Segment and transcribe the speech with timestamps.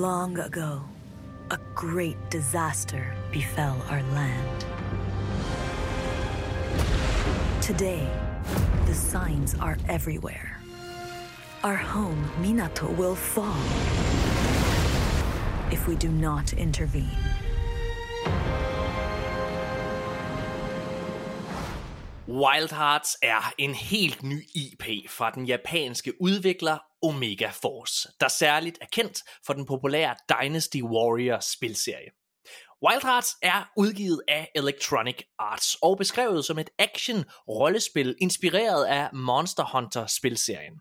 [0.00, 0.80] Long ago,
[1.50, 4.64] a great disaster befell our land.
[7.60, 8.08] Today,
[8.86, 10.56] the signs are everywhere.
[11.62, 13.60] Our home, Minato, will fall
[15.70, 17.18] if we do not intervene.
[22.26, 28.78] Wild Hearts er en helt ny IP fra den japanske udvikler Omega Force, der særligt
[28.80, 32.10] er kendt for den populære Dynasty Warriors spilserie.
[32.88, 39.64] Wild Hearts er udgivet af Electronic Arts og beskrevet som et action-rollespil inspireret af Monster
[39.72, 40.74] Hunter spilserien.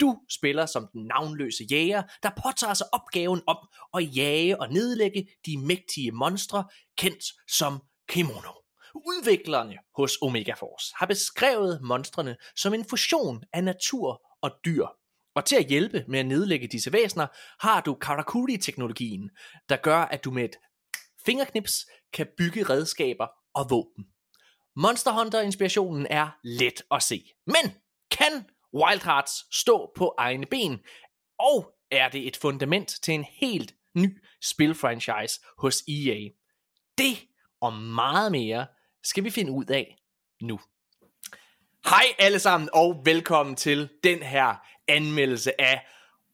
[0.00, 3.56] Du spiller som den navnløse jæger, der påtager sig opgaven om
[3.94, 6.64] at jage og nedlægge de mægtige monstre,
[6.98, 8.52] kendt som Kimono.
[8.94, 14.86] Udviklerne hos Omega Force har beskrevet monstrene som en fusion af natur og dyr.
[15.34, 17.26] Og til at hjælpe med at nedlægge disse væsener,
[17.60, 19.30] har du Karakuri-teknologien,
[19.68, 20.56] der gør, at du med et
[21.26, 21.72] fingerknips
[22.12, 24.04] kan bygge redskaber og våben.
[24.76, 27.24] Monster Hunter-inspirationen er let at se.
[27.46, 27.74] Men
[28.10, 30.78] kan Wild Hearts stå på egne ben?
[31.38, 36.28] Og er det et fundament til en helt ny spilfranchise hos EA?
[36.98, 37.26] Det
[37.60, 38.66] og meget mere
[39.04, 39.96] skal vi finde ud af
[40.42, 40.60] nu.
[41.84, 44.54] Hej alle sammen, og velkommen til den her
[44.88, 45.86] anmeldelse af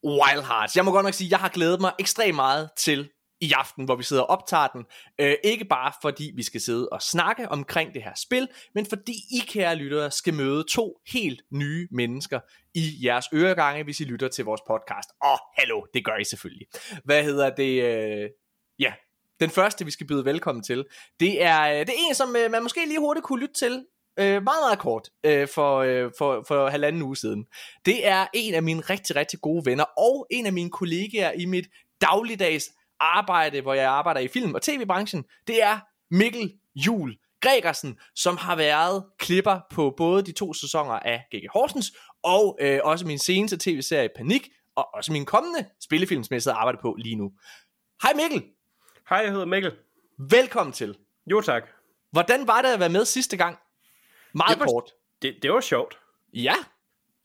[0.05, 0.77] Wild Hearts.
[0.77, 3.85] Jeg må godt nok sige, at jeg har glædet mig ekstremt meget til i aften,
[3.85, 4.85] hvor vi sidder og optager den.
[5.19, 9.13] Øh, ikke bare fordi vi skal sidde og snakke omkring det her spil, men fordi
[9.13, 12.41] I kære lyttere skal møde to helt nye mennesker
[12.75, 15.09] i jeres øregange, hvis I lytter til vores podcast.
[15.23, 16.67] Og hallo, det gør I selvfølgelig.
[17.05, 17.83] Hvad hedder det?
[17.83, 18.31] Øh,
[18.79, 18.93] ja,
[19.41, 20.85] den første, vi skal byde velkommen til,
[21.21, 23.85] det er, øh, det er en, som øh, man måske lige hurtigt kunne lytte til,
[24.19, 27.47] øh, meget, meget kort, øh, for, øh, for, for halvanden uge siden.
[27.87, 31.45] Det er en af mine rigtig, rigtig gode venner, og en af mine kollegaer i
[31.45, 31.67] mit
[32.01, 32.65] dagligdags
[33.01, 35.25] arbejde, hvor jeg arbejder i film- og tv-branchen.
[35.47, 35.79] Det er
[36.11, 41.47] Mikkel Jul Gregersen, som har været klipper på både de to sæsoner af G.G.
[41.53, 46.43] Horsens, og øh, også min seneste tv-serie Panik, og også min kommende spillefilm, som jeg
[46.43, 47.33] sidder og arbejder på lige nu.
[48.03, 48.45] Hej Mikkel!
[49.09, 49.73] Hej, jeg hedder Mikkel.
[50.31, 50.97] Velkommen til.
[51.31, 51.63] Jo tak.
[52.13, 53.59] Hvordan var det at være med sidste gang?
[54.37, 54.91] Meget Det var- kort.
[55.23, 55.99] Det, det var sjovt.
[56.35, 56.55] Ja.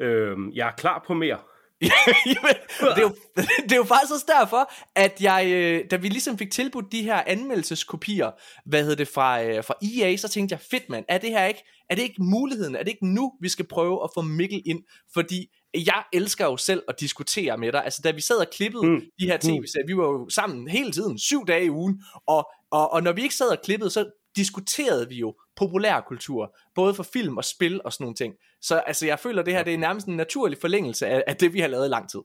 [0.01, 1.37] Øhm, jeg er klar på mere.
[2.25, 3.15] Jamen, det, er jo,
[3.63, 7.03] det er jo faktisk også derfor, at jeg, øh, da vi ligesom fik tilbudt de
[7.03, 8.31] her anmeldelseskopier,
[8.65, 11.45] hvad hedder det, fra, øh, fra EA, så tænkte jeg, fedt mand, er det her
[11.45, 14.61] ikke, er det ikke muligheden, er det ikke nu, vi skal prøve at få Mikkel
[14.65, 14.83] ind,
[15.13, 18.83] fordi jeg elsker jo selv at diskutere med dig, altså da vi sad og klippede
[18.85, 18.89] mm.
[18.93, 19.01] Mm.
[19.19, 22.91] de her tv-serier, vi var jo sammen hele tiden, syv dage i ugen, og, og,
[22.93, 24.05] og når vi ikke sad og klippede, så
[24.35, 28.33] diskuterede vi jo populærkultur, både for film og spil og sådan nogle ting.
[28.61, 31.53] Så altså, jeg føler, det her det er nærmest en naturlig forlængelse af, af det,
[31.53, 32.19] vi har lavet i lang tid.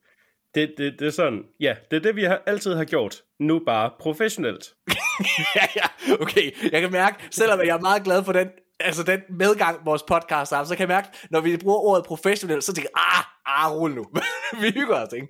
[0.54, 3.22] Det, det, det er sådan, ja, det er det, vi har, altid har gjort.
[3.40, 4.64] Nu bare professionelt.
[5.56, 6.72] ja, ja, okay.
[6.72, 8.48] Jeg kan mærke, selvom jeg er meget glad for den,
[8.80, 12.62] altså den medgang, vores podcast har, så kan jeg mærke, når vi bruger ordet professionel,
[12.62, 14.04] så tænker jeg, ah, ah, rul nu.
[14.62, 15.28] vi hygger os, ikke?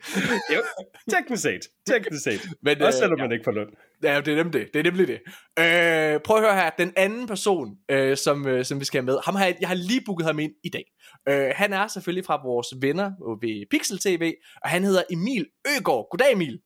[0.55, 0.63] Jo,
[1.11, 1.61] teknisk set.
[1.87, 2.41] Teknisk set.
[2.63, 3.25] Men, Også øh, selvom ja.
[3.25, 3.67] man ikke får løn.
[4.03, 4.69] Ja, det er nemlig det.
[4.75, 5.21] Det er nemlig det.
[5.59, 6.71] Øh, prøv at høre her.
[6.79, 9.69] Den anden person, øh, som, øh, som vi skal have med, ham har jeg, jeg
[9.69, 10.85] har lige booket ham ind i dag.
[11.29, 15.47] Øh, han er selvfølgelig fra vores venner ved Pixel TV, og han hedder Emil
[15.77, 16.09] Øgård.
[16.11, 16.61] Goddag Emil.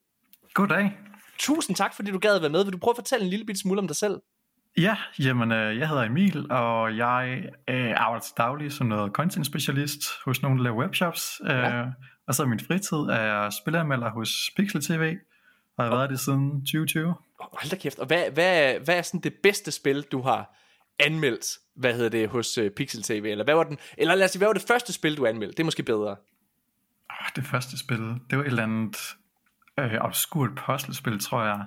[0.55, 0.93] Goddag.
[1.39, 2.65] Tusind tak, fordi du gad at være med.
[2.65, 4.21] Vil du prøve at fortælle en lille bit smule om dig selv?
[4.79, 9.47] Ja, jamen, øh, jeg hedder Emil, og jeg øh, arbejder til daglig som noget content
[9.47, 11.41] specialist hos nogle, der laver webshops.
[11.45, 11.85] Øh, Ja.
[12.27, 15.17] Og så i min fritid er jeg spilleranmelder hos Pixel TV,
[15.77, 17.15] og jeg har været det siden 2020.
[17.41, 17.99] Hold da kæft.
[17.99, 20.57] Og hvad, hvad, hvad er sådan det bedste spil, du har
[20.99, 23.25] anmeldt, hvad hedder det, hos uh, Pixel TV?
[23.25, 25.57] Eller hvad var den, eller lad os sige, hvad var det første spil, du anmeldte?
[25.57, 26.17] Det er måske bedre.
[27.37, 27.99] Det første spil,
[28.31, 29.17] det var et eller andet
[29.79, 31.65] øh, obskurt puzzlespil, tror jeg.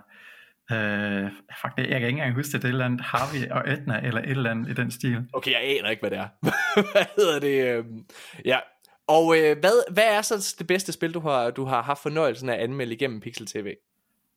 [0.71, 1.31] Øh, det,
[1.77, 4.21] jeg kan ikke engang huske det, det er et eller andet Harvey og Edna, eller
[4.21, 5.25] et eller andet i den stil.
[5.33, 6.27] Okay, jeg aner ikke, hvad det er.
[6.93, 7.77] hvad hedder det?
[7.77, 8.05] øhm,
[8.45, 8.59] ja.
[9.07, 12.49] Og øh, hvad, hvad er så det bedste spil, du har, du har haft fornøjelsen
[12.49, 13.73] af at anmelde igennem Pixel TV?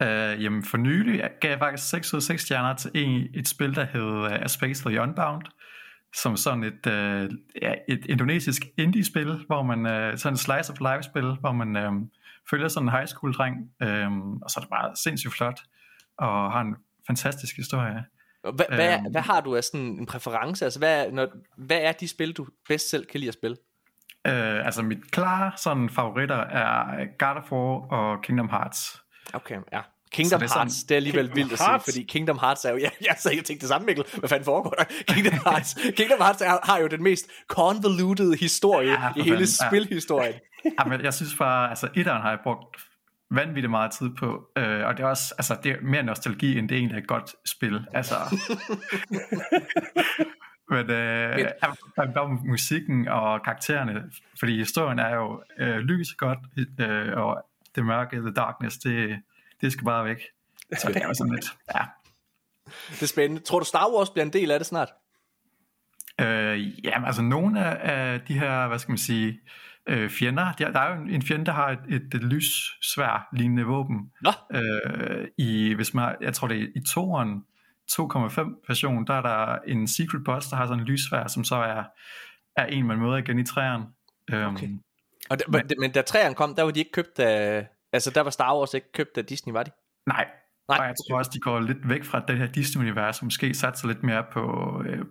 [0.02, 3.48] Øh, jamen for nylig gav jeg faktisk 6 ud af 6 stjerner til en, et
[3.48, 5.42] spil, der hed uh, A Space for the Unbound,
[6.14, 10.80] som sådan et, uh, ja, et indonesisk indie-spil, hvor man, uh, sådan et slice of
[10.80, 12.10] life-spil, hvor man um,
[12.50, 13.56] følger sådan en high school-dreng,
[14.06, 15.60] um, og så er det bare sindssygt flot,
[16.18, 16.76] og har en
[17.06, 18.04] fantastisk historie.
[18.44, 19.10] Og Hvad, hvad, Øhm.
[19.10, 20.64] hvad har du af sådan en præference?
[20.64, 21.28] Altså, hvad, når,
[21.58, 23.56] hvad er de spil, du bedst selv kan lide at spille?
[24.28, 29.02] Uh, altså mit klare sådan favoritter er God of War og Kingdom Hearts.
[29.32, 29.80] Okay, ja.
[30.12, 31.84] Kingdom det er Hearts, sådan- det er alligevel Kingdom vildt at sige, Hearts?
[31.84, 34.44] fordi Kingdom Hearts er jo, ja, jeg så jeg tænkte det samme Mikkel, hvad fanden
[34.44, 34.84] foregår der?
[35.14, 39.68] Kingdom Hearts, Kingdom Hearts er, har jo den mest convoluted historie Ja, i hele ja.
[39.68, 40.34] spilhistorien.
[40.80, 42.76] Jamen, jeg synes bare, altså etteren har jeg brugt
[43.30, 46.68] vanvittigt meget tid på, øh, og det er også, altså det er mere nostalgi, end
[46.68, 48.14] det egentlig er et godt spil, altså.
[50.70, 56.38] Men øh, jeg om musikken og karaktererne, fordi historien er jo øh, lys godt,
[56.80, 59.22] øh, og det mørke, the darkness, det,
[59.60, 60.20] det skal bare væk.
[60.78, 61.84] Så det er jo sådan lidt, ja.
[62.90, 63.42] Det er spændende.
[63.42, 64.88] Tror du Star Wars bliver en del af det snart?
[66.20, 69.40] Øh, jamen altså nogle af de her, hvad skal man sige,
[69.88, 73.64] øh, fjender, der, der er jo en fjende, der har et, et, et lyssvær lignende
[73.64, 74.12] våben.
[74.20, 74.30] Nå.
[74.54, 77.44] Øh, i, hvis man, jeg tror det er i toeren,
[77.92, 81.56] 2,5 version, der er der en secret boss, der har sådan en lysvær, som så
[81.56, 81.84] er,
[82.56, 83.84] er en, man møder igen i træerne.
[84.32, 84.68] Øhm, okay.
[85.30, 88.20] Og der, men, men da træerne kom, der var de ikke købt af, altså der
[88.20, 89.70] var Star Wars ikke købt af Disney, var de?
[90.06, 90.26] Nej,
[90.68, 90.78] Nej.
[90.78, 93.88] Og jeg tror også, de går lidt væk fra det her Disney-univers, og måske satser
[93.88, 94.42] lidt mere på,
[94.86, 95.04] øh,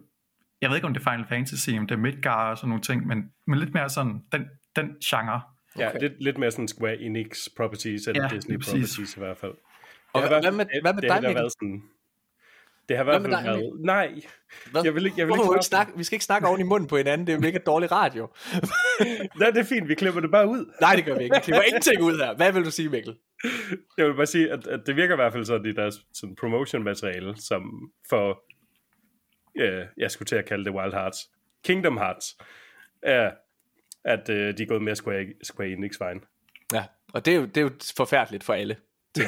[0.62, 2.84] jeg ved ikke om det er Final Fantasy, om det er Midgar og sådan nogle
[2.84, 4.46] ting, men, men lidt mere sådan den,
[4.76, 5.42] den genre.
[5.76, 5.86] Okay.
[5.86, 9.54] Ja, lidt, lidt mere sådan Square Enix properties, eller ja, Disney properties i hvert fald.
[10.14, 11.50] Og hvad, hvad med, hvad med det, dig, det Mikkel?
[11.52, 11.84] Sådan,
[12.90, 13.72] det har i hvert fald været...
[13.80, 14.22] Nej,
[14.72, 14.84] Hvad?
[14.84, 16.88] jeg vil ikke, jeg vil ikke, ikke snakke, Vi skal ikke snakke oven i munden
[16.88, 18.30] på hinanden, det er jo mega dårlig radio.
[19.40, 20.74] Nej, det er fint, vi klipper det bare ud.
[20.82, 21.36] Nej, det gør vi ikke.
[21.36, 22.36] Vi klipper ingenting ud her.
[22.36, 23.18] Hvad vil du sige, Mikkel?
[23.98, 26.36] Jeg vil bare sige, at, at det virker i hvert fald sådan i deres sådan
[26.36, 28.44] promotion-materiale, som for,
[29.58, 31.18] øh, jeg skulle til at kalde det Wild Hearts,
[31.64, 32.38] Kingdom Hearts,
[33.02, 33.32] er,
[34.06, 36.22] at øh, de er gået mere Square, Square Enix-vejen.
[36.74, 38.76] Ja, og det er, jo, det er jo forfærdeligt for alle.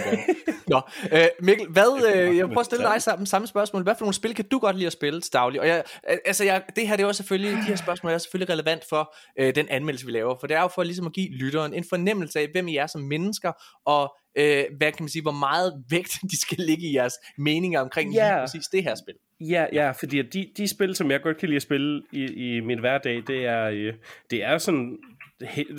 [0.67, 0.81] Nå,
[1.11, 3.83] øh, Mikkel, hvad, øh, jeg vil prøve at stille dig samme, samme spørgsmål.
[3.83, 5.61] Hvad for nogle spil kan du godt lide at spille til daglig?
[5.61, 5.83] Og jeg,
[6.25, 9.15] altså jeg, det her det er også selvfølgelig, de her spørgsmål er selvfølgelig relevant for
[9.39, 10.35] øh, den anmeldelse, vi laver.
[10.39, 12.87] For det er jo for ligesom at give lytteren en fornemmelse af, hvem I er
[12.87, 13.51] som mennesker,
[13.85, 17.81] og øh, hvad kan man sige, hvor meget vægt de skal ligge i jeres meninger
[17.81, 18.35] omkring yeah.
[18.35, 19.15] lige præcis det her spil.
[19.39, 22.59] Ja, ja, fordi de, de spil, som jeg godt kan lide at spille i, i
[22.59, 23.93] min hverdag, det er, øh,
[24.29, 24.99] det er sådan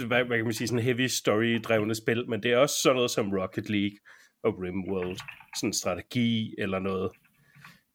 [0.07, 3.11] hvad, hvad kan man sige, sådan heavy story-drevne spil, men det er også sådan noget
[3.11, 3.99] som Rocket League
[4.43, 5.19] og RimWorld,
[5.61, 7.11] sådan strategi eller noget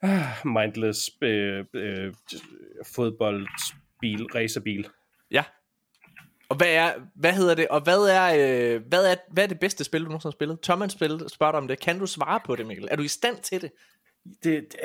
[0.02, 2.14] ah, mindless øh, øh,
[2.96, 4.88] fodboldbil, racerbil.
[5.32, 5.44] Ja.
[6.50, 8.26] Og hvad er, hvad hedder det, og hvad er,
[8.76, 10.60] øh, hvad er, hvad er det bedste spil, du nogensinde har spillet?
[10.60, 11.80] Tør man spille, spørge om det?
[11.80, 12.88] Kan du svare på det, Mikkel?
[12.92, 13.72] Er du i stand til det?
[14.26, 14.82] Det, det, det,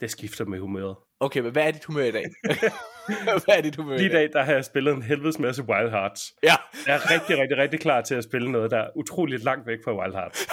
[0.00, 0.96] det skifter med humøret.
[1.20, 2.24] Okay, men hvad er dit humør i dag?
[3.44, 5.90] hvad er dit humør Lige i dag, der har jeg spillet en helvedes masse Wild
[5.90, 6.34] Hearts.
[6.42, 6.56] Ja.
[6.86, 9.78] jeg er rigtig, rigtig, rigtig klar til at spille noget, der er utroligt langt væk
[9.84, 10.48] fra Wild Hearts.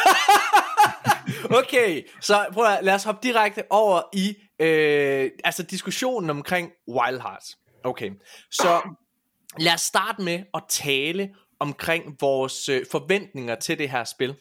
[1.60, 7.22] okay, så prøv at, lad os hoppe direkte over i øh, altså diskussionen omkring Wild
[7.22, 7.58] Hearts.
[7.84, 8.12] Okay,
[8.52, 8.82] så
[9.58, 11.30] lad os starte med at tale
[11.60, 14.36] omkring vores øh, forventninger til det her spil.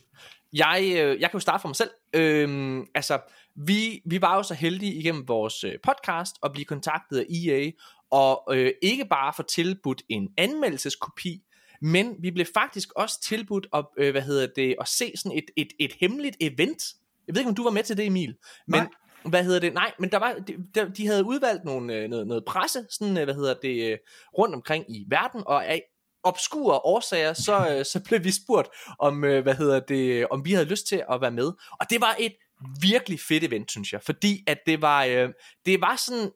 [0.53, 1.91] Jeg, øh, jeg kan jo starte for mig selv.
[2.15, 3.19] Øh, altså,
[3.57, 7.71] vi, vi var jo så heldige igennem vores øh, podcast at blive kontaktet af EA,
[8.11, 11.43] og øh, ikke bare få tilbudt en anmeldelseskopi,
[11.81, 15.45] men vi blev faktisk også tilbudt at, øh, hvad hedder det, at se sådan et,
[15.57, 16.85] et, et hemmeligt event.
[17.27, 18.37] Jeg ved ikke, om du var med til det, Emil,
[18.67, 18.89] men Nej.
[19.25, 19.75] hvad hedder det?
[19.75, 20.35] Nej, men der var,
[20.75, 23.99] de, de havde udvalgt nogle, øh, noget, noget presse, sådan, øh, hvad hedder det,
[24.39, 25.83] rundt omkring i verden, og af
[26.23, 28.69] obskure årsager, så, så blev vi spurgt
[28.99, 31.53] om, hvad hedder det, om vi havde lyst til at være med.
[31.81, 32.33] Og det var et
[32.81, 35.29] virkelig fedt event, synes jeg, fordi at det var, øh,
[35.67, 36.31] det var sådan,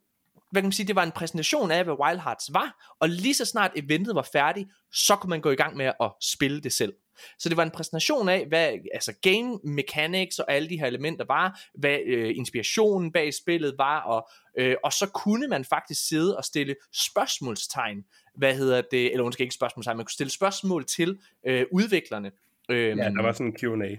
[0.50, 3.34] hvad kan man sige, det var en præsentation af, hvad Wild Hearts var, og lige
[3.34, 6.72] så snart eventet var færdigt, så kunne man gå i gang med at spille det
[6.72, 6.92] selv.
[7.38, 11.24] Så det var en præsentation af, hvad altså game mechanics og alle de her elementer
[11.28, 16.36] var, hvad øh, inspirationen bag spillet var, og, øh, og så kunne man faktisk sidde
[16.36, 21.18] og stille spørgsmålstegn, hvad hedder det, eller måske ikke spørgsmålstegn, man kunne stille spørgsmål til
[21.46, 22.30] øh, udviklerne.
[22.70, 23.96] Øh, ja, der var sådan en Q&A.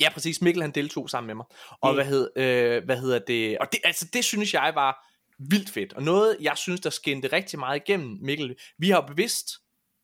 [0.00, 0.42] Ja, præcis.
[0.42, 1.46] Mikkel han deltog sammen med mig.
[1.80, 3.58] Og hvad, hed, øh, hvad hedder det?
[3.58, 5.06] Og det, altså, det synes jeg var
[5.38, 5.92] vildt fedt.
[5.92, 8.56] Og noget, jeg synes, der skinnede rigtig meget igennem, Mikkel.
[8.78, 9.50] Vi har bevidst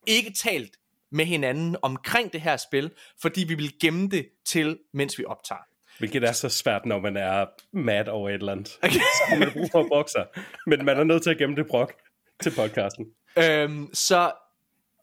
[0.06, 0.76] ikke talt
[1.12, 2.90] med hinanden omkring det her spil,
[3.22, 5.60] fordi vi vil gemme det til, mens vi optager.
[5.98, 8.78] Hvilket er så svært, når man er mad over et eller andet.
[8.82, 8.94] Okay.
[8.94, 10.26] så man bruger for at sig.
[10.66, 11.92] Men man er nødt til at gemme det brok
[12.42, 13.06] til podcasten.
[13.38, 14.32] Øhm, så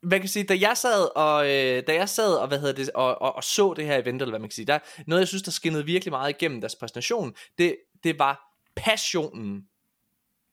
[0.04, 2.90] man kan sige, da jeg sad og, øh, da jeg sad og, hvad hedder det,
[2.90, 5.28] og, og, og, så det her event, eller hvad man kan sige, der, noget jeg
[5.28, 9.64] synes, der skinnede virkelig meget igennem deres præsentation, det, det var passionen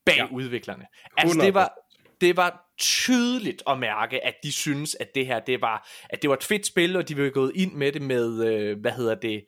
[0.05, 0.27] bag ja.
[0.31, 0.85] udviklerne.
[1.17, 1.73] Altså det var,
[2.21, 6.29] det var tydeligt at mærke, at de synes, at det her, det var, at det
[6.29, 9.15] var et fedt spil, og de var gået ind med det med, øh, hvad hedder
[9.15, 9.45] det,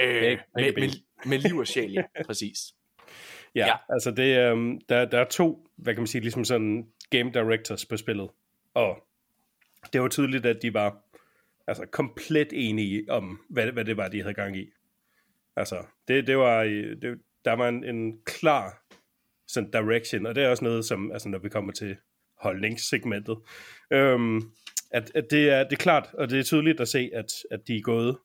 [0.00, 0.90] øh, med, med, med,
[1.26, 2.58] med liv og sjæl, ja, præcis.
[3.54, 6.86] Ja, ja, altså det, øh, der, der er to, hvad kan man sige, ligesom sådan
[7.10, 8.28] game directors på spillet,
[8.74, 8.96] og
[9.92, 11.02] det var tydeligt, at de var
[11.66, 14.70] altså komplet enige om, hvad, hvad det var, de havde gang i.
[15.56, 18.82] Altså, det, det var, øh, det, der var en, en klar
[19.46, 21.96] sådan direction, og det er også noget, som, altså når vi kommer til
[22.38, 23.38] holdningssegmentet,
[23.90, 24.42] øhm,
[24.90, 27.68] at, at det, er, det er klart, og det er tydeligt at se, at, at
[27.68, 28.16] de er gået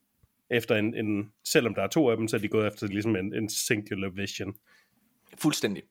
[0.49, 3.15] efter en, en, selvom der er to af dem, så er de gået efter ligesom
[3.15, 4.55] en, en singular vision.
[5.37, 5.83] Fuldstændig.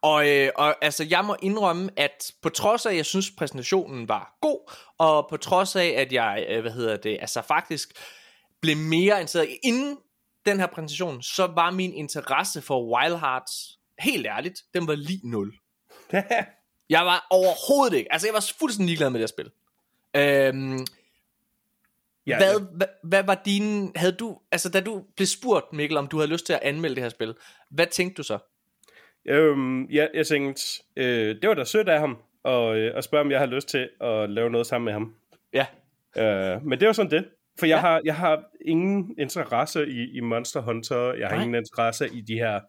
[0.00, 4.08] Og, øh, og altså, jeg må indrømme, at på trods af, at jeg synes, præsentationen
[4.08, 7.92] var god, og på trods af, at jeg, øh, hvad hedder det, altså faktisk
[8.60, 9.98] blev mere interesseret inden
[10.46, 15.30] den her præsentation, så var min interesse for Wild Hearts, helt ærligt, den var lige
[15.30, 15.52] nul.
[16.90, 19.50] jeg var overhovedet ikke, altså jeg var fuldstændig ligeglad med det spil.
[20.16, 20.86] Øhm,
[22.26, 22.66] Ja, hvad, ja.
[22.76, 26.30] hvad, hvad var din, havde du, altså da du blev spurgt, Mikkel, om du havde
[26.30, 27.34] lyst til at anmelde det her spil,
[27.70, 28.38] hvad tænkte du så?
[29.28, 30.62] Øhm, ja, jeg tænkte,
[30.96, 33.68] øh, det var da sødt af ham, og, øh, at spørge, om jeg har lyst
[33.68, 35.14] til at lave noget sammen med ham.
[35.52, 35.66] Ja.
[36.16, 37.28] Øh, men det var sådan det.
[37.58, 37.80] For jeg, ja.
[37.80, 41.44] har, jeg har ingen interesse i, i Monster Hunter, jeg har Nej.
[41.44, 42.60] ingen interesse i de her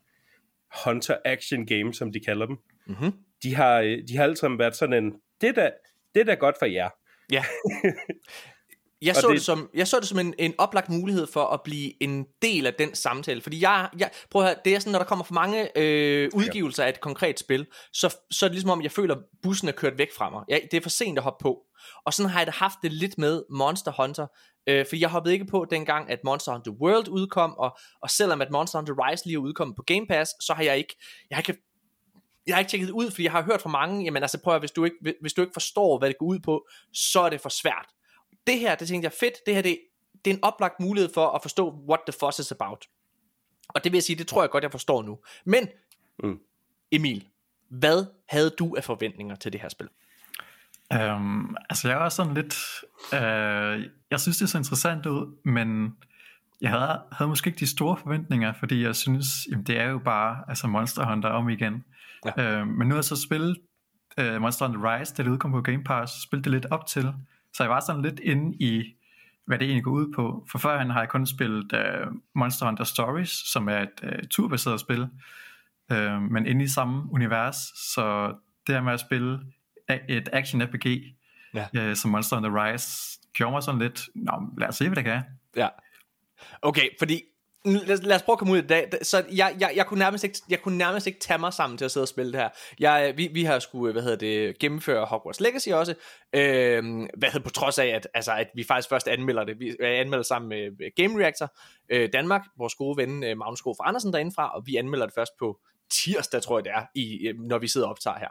[0.86, 2.58] Hunter Action Games, som de kalder dem.
[2.88, 3.12] Mm-hmm.
[3.44, 5.72] De, har, øh, de har altid været sådan en, det er da,
[6.16, 6.90] det er da godt for jer.
[7.32, 7.44] Ja.
[9.02, 9.36] Jeg så, det...
[9.36, 12.66] Det som, jeg så det som en, en oplagt mulighed for at blive en del
[12.66, 13.42] af den samtale.
[13.42, 16.30] Fordi jeg, jeg prøv at høre, det er sådan, når der kommer for mange øh,
[16.34, 19.72] udgivelser af et konkret spil, så, så er det ligesom om, jeg føler, bussen er
[19.72, 20.44] kørt væk fra mig.
[20.48, 21.60] Jeg, det er for sent at hoppe på.
[22.06, 24.28] Og sådan har jeg da haft det lidt med Monster Hunter.
[24.70, 28.42] Øh, for jeg hoppede ikke på dengang, at Monster Hunter World udkom, og, og selvom
[28.42, 30.96] at Monster Hunter Rise lige er udkommet på Game Pass, så har jeg ikke,
[31.30, 31.62] jeg har ikke
[32.48, 34.62] jeg har ikke tjekket ud, fordi jeg har hørt fra mange, jamen altså prøv at,
[34.62, 37.42] hvis du ikke, hvis du ikke forstår, hvad det går ud på, så er det
[37.42, 37.88] for svært
[38.48, 39.80] det her, det tænkte jeg fedt, det her det,
[40.26, 42.86] det er en oplagt mulighed for at forstå, what the fuss is about.
[43.70, 45.20] Og det vil jeg sige, det tror jeg godt, jeg forstår nu.
[45.46, 45.68] Men,
[46.24, 46.40] mm.
[46.92, 47.28] Emil,
[47.70, 49.90] hvad havde du af forventninger til det her spil?
[50.96, 52.56] Um, altså jeg var sådan lidt,
[53.14, 55.98] uh, jeg synes det så interessant ud, men
[56.62, 60.00] jeg havde, havde måske ikke de store forventninger, fordi jeg synes, jamen, det er jo
[60.00, 61.84] bare altså Monster Hunter om igen.
[62.26, 62.62] Ja.
[62.62, 63.58] Uh, men nu har jeg så spillet
[64.22, 67.14] uh, Monster Hunter Rise, da det udkom på Game Pass, spillet det lidt op til,
[67.58, 68.96] så jeg var sådan lidt inde i,
[69.46, 70.48] hvad det egentlig går ud på.
[70.52, 74.80] For førhen har jeg kun spillet uh, Monster Hunter Stories, som er et uh, turbaseret
[74.80, 75.02] spil,
[75.92, 77.56] uh, men inde i samme univers,
[77.94, 78.34] så
[78.68, 79.40] det her med at spille
[80.10, 81.16] et action RPG,
[81.54, 81.90] ja.
[81.90, 85.04] uh, som Monster Hunter Rise, gjorde mig sådan lidt, nå, lad os se, hvad det
[85.04, 85.22] kan.
[85.56, 85.68] Ja.
[86.62, 87.22] Okay, fordi
[87.74, 88.90] lad, lad os prøve at komme ud i dag.
[89.02, 91.86] Så jeg, jeg, jeg, kunne nærmest ikke, jeg kunne nærmest ikke tage mig sammen til
[91.86, 92.50] at sidde og spille det her.
[92.80, 95.96] Jeg, vi, vi har skulle, hvad hedder det, gennemføre Hogwarts Legacy også.
[96.34, 96.84] Øh,
[97.18, 99.60] hvad hedder på trods af, at, altså, at vi faktisk først anmelder det.
[99.60, 101.58] Vi øh, anmelder sammen med Game Reactor
[101.90, 105.32] øh, Danmark, vores gode ven øh, Magnus Skov Andersen derindefra, og vi anmelder det først
[105.40, 105.60] på
[105.92, 108.30] tirsdag, tror jeg det er, i, øh, når vi sidder og optager her.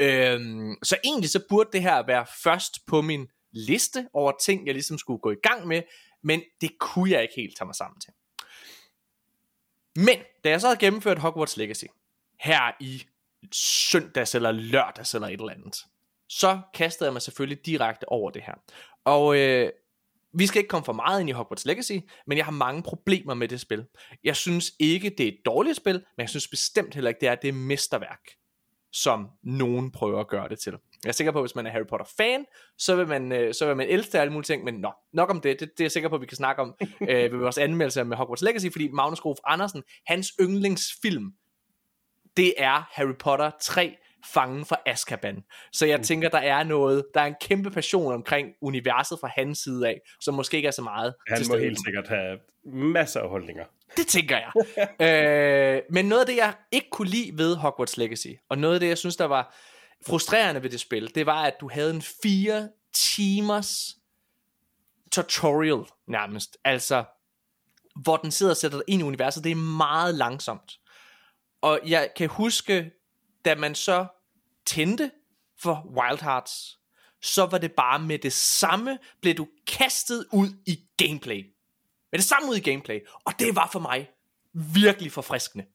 [0.00, 0.40] Øh,
[0.82, 4.98] så egentlig så burde det her være først på min liste over ting, jeg ligesom
[4.98, 5.82] skulle gå i gang med,
[6.22, 8.12] men det kunne jeg ikke helt tage mig sammen til.
[9.96, 11.84] Men, da jeg så havde gennemført Hogwarts Legacy,
[12.40, 13.02] her i
[13.52, 15.84] søndags eller lørdags eller et eller andet,
[16.28, 18.54] så kastede jeg mig selvfølgelig direkte over det her.
[19.04, 19.70] Og øh,
[20.34, 21.92] vi skal ikke komme for meget ind i Hogwarts Legacy,
[22.26, 23.84] men jeg har mange problemer med det spil.
[24.24, 27.28] Jeg synes ikke, det er et dårligt spil, men jeg synes bestemt heller ikke, det
[27.28, 28.20] er det mesterværk,
[28.92, 30.72] som nogen prøver at gøre det til.
[31.06, 32.44] Jeg er sikker på, at hvis man er Harry Potter fan,
[32.78, 35.40] så vil man, øh, så vil man elske alle mulige ting, men nå, nok om
[35.40, 36.74] det, det, det er jeg sikker på, at vi kan snakke om
[37.10, 41.32] øh, ved vores anmeldelse med Hogwarts Legacy, fordi Magnus Grof Andersen, hans yndlingsfilm,
[42.36, 43.96] det er Harry Potter 3,
[44.32, 45.44] Fangen fra Azkaban.
[45.72, 46.02] Så jeg mm.
[46.02, 50.00] tænker, der er noget, der er en kæmpe passion omkring universet fra hans side af,
[50.20, 53.64] som måske ikke er så meget Han må helt sikkert have masser af holdninger.
[53.96, 54.52] Det tænker jeg.
[55.76, 58.80] øh, men noget af det, jeg ikke kunne lide ved Hogwarts Legacy, og noget af
[58.80, 59.54] det, jeg synes, der var
[60.06, 63.96] frustrerende ved det spil, det var, at du havde en fire timers
[65.12, 66.56] tutorial nærmest.
[66.64, 67.04] Altså,
[68.02, 69.44] hvor den sidder og sætter dig ind i universet.
[69.44, 70.80] Det er meget langsomt.
[71.60, 72.90] Og jeg kan huske,
[73.44, 74.06] da man så
[74.66, 75.10] tændte
[75.62, 76.78] for Wild Hearts,
[77.22, 81.52] så var det bare med det samme, blev du kastet ud i gameplay.
[82.12, 83.00] Med det samme ud i gameplay.
[83.24, 84.10] Og det var for mig
[84.52, 85.66] virkelig forfriskende.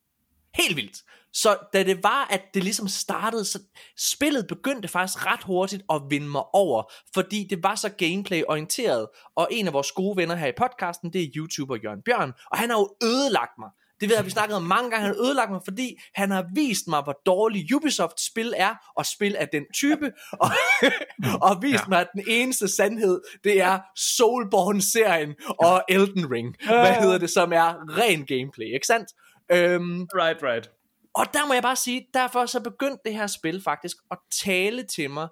[0.55, 0.97] Helt vildt.
[1.33, 3.59] Så da det var, at det ligesom startede, så
[3.97, 9.47] spillet begyndte faktisk ret hurtigt at vinde mig over, fordi det var så gameplay-orienteret, og
[9.51, 12.69] en af vores gode venner her i podcasten, det er YouTuber Jørgen Bjørn, og han
[12.69, 13.69] har jo ødelagt mig.
[14.01, 15.05] Det ved jeg, vi snakket om mange gange.
[15.05, 19.35] Han har ødelagt mig, fordi han har vist mig, hvor dårlig Ubisoft-spil er, og spil
[19.35, 20.49] af den type, og,
[21.47, 21.89] og vist ja.
[21.89, 27.53] mig, at den eneste sandhed, det er Soulborn-serien og Elden Ring, hvad hedder det, som
[27.53, 29.07] er ren gameplay, ikke sandt?
[29.53, 30.71] Øhm, right, right.
[31.13, 34.83] Og der må jeg bare sige, derfor så begyndte det her spil faktisk at tale
[34.83, 35.27] til mig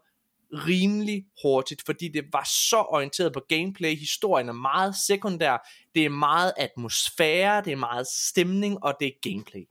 [0.54, 6.10] rimelig hurtigt, fordi det var så orienteret på gameplay, historien er meget sekundær, det er
[6.10, 9.62] meget atmosfære, det er meget stemning, og det er gameplay.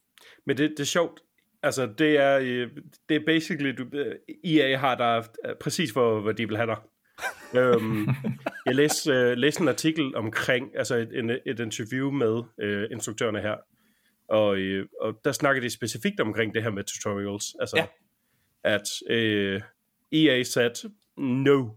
[0.47, 1.21] Men det, det er sjovt,
[1.62, 2.71] altså det er, øh,
[3.09, 4.14] det er basically, du, øh,
[4.45, 5.23] EA har der
[5.61, 6.78] præcis, hvor, hvor de vil have dig.
[7.61, 8.09] øhm,
[8.67, 13.40] jeg læste, øh, læste en artikel omkring, altså et, en, et interview med øh, instruktørerne
[13.40, 13.55] her,
[14.28, 17.87] og, øh, og der snakker de specifikt omkring det her med tutorials, altså Ja.
[18.64, 19.61] at øh,
[20.12, 21.70] EA said no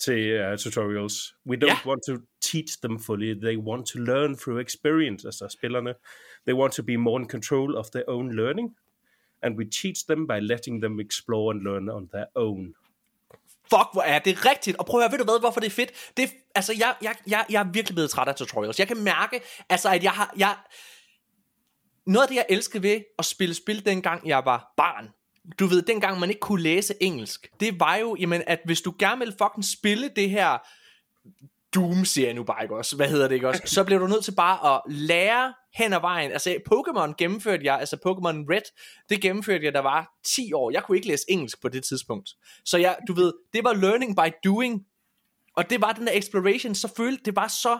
[0.00, 1.34] til uh, tutorials.
[1.46, 1.76] We don't Ja.
[1.86, 3.34] want to teach them fully.
[3.34, 5.94] They want to learn through experience, altså spillerne.
[6.46, 8.76] They want to be more in control of their own learning.
[9.42, 12.74] And we teach them by letting them explore and learn on their own.
[13.70, 14.76] Fuck, hvor er det rigtigt.
[14.76, 16.12] Og prøv at høre, ved du hvad, hvorfor det er fedt?
[16.16, 18.78] Det altså, jeg, jeg, jeg, jeg er virkelig blevet træt af tutorials.
[18.78, 20.34] Jeg kan mærke, altså, at jeg har...
[20.36, 20.56] Jeg,
[22.06, 25.08] noget af det, jeg elskede ved at spille spil, dengang jeg var barn,
[25.58, 28.94] du ved, dengang man ikke kunne læse engelsk, det var jo, jamen, at hvis du
[28.98, 30.58] gerne vil fucking spille det her
[31.74, 34.06] Doom, siger jeg nu bare ikke også, hvad hedder det ikke også, så blev du
[34.06, 38.62] nødt til bare at lære hen ad vejen, altså Pokémon gennemførte jeg, altså Pokémon Red,
[39.08, 42.30] det gennemførte jeg, der var 10 år, jeg kunne ikke læse engelsk på det tidspunkt,
[42.64, 44.82] så jeg, du ved, det var learning by doing,
[45.56, 47.78] og det var den der exploration, så følte, det var så,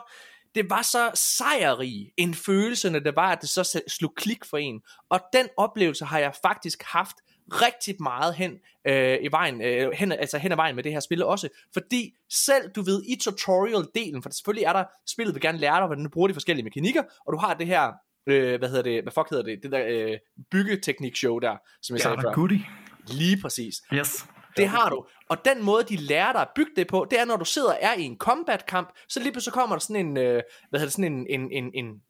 [0.54, 4.56] det var så sejrig en følelse, når det var, at det så slog klik for
[4.56, 4.80] en.
[5.10, 7.16] Og den oplevelse har jeg faktisk haft
[7.52, 11.00] rigtig meget hen øh, i vejen, øh, hen, altså hen ad vejen med det her
[11.00, 15.58] spil også, fordi selv du ved i tutorial-delen, for selvfølgelig er der, spillet vil gerne
[15.58, 17.92] lære dig, hvordan du bruger de forskellige mekanikker, og du har det her,
[18.26, 20.18] øh, hvad hedder det, hvad fuck hedder det, det der øh,
[20.50, 22.32] byggeteknik-show der, som jeg Ja, sagde før.
[22.34, 22.64] goodie.
[23.08, 23.74] Lige præcis.
[23.94, 24.26] Yes.
[24.56, 25.06] Det har du.
[25.28, 27.68] Og den måde, de lærer dig at bygge det på, det er, når du sidder
[27.68, 30.86] og er i en combat-kamp, så lige pludselig kommer der sådan en, øh, hvad hedder
[30.86, 32.02] det, sådan en, en, en, en,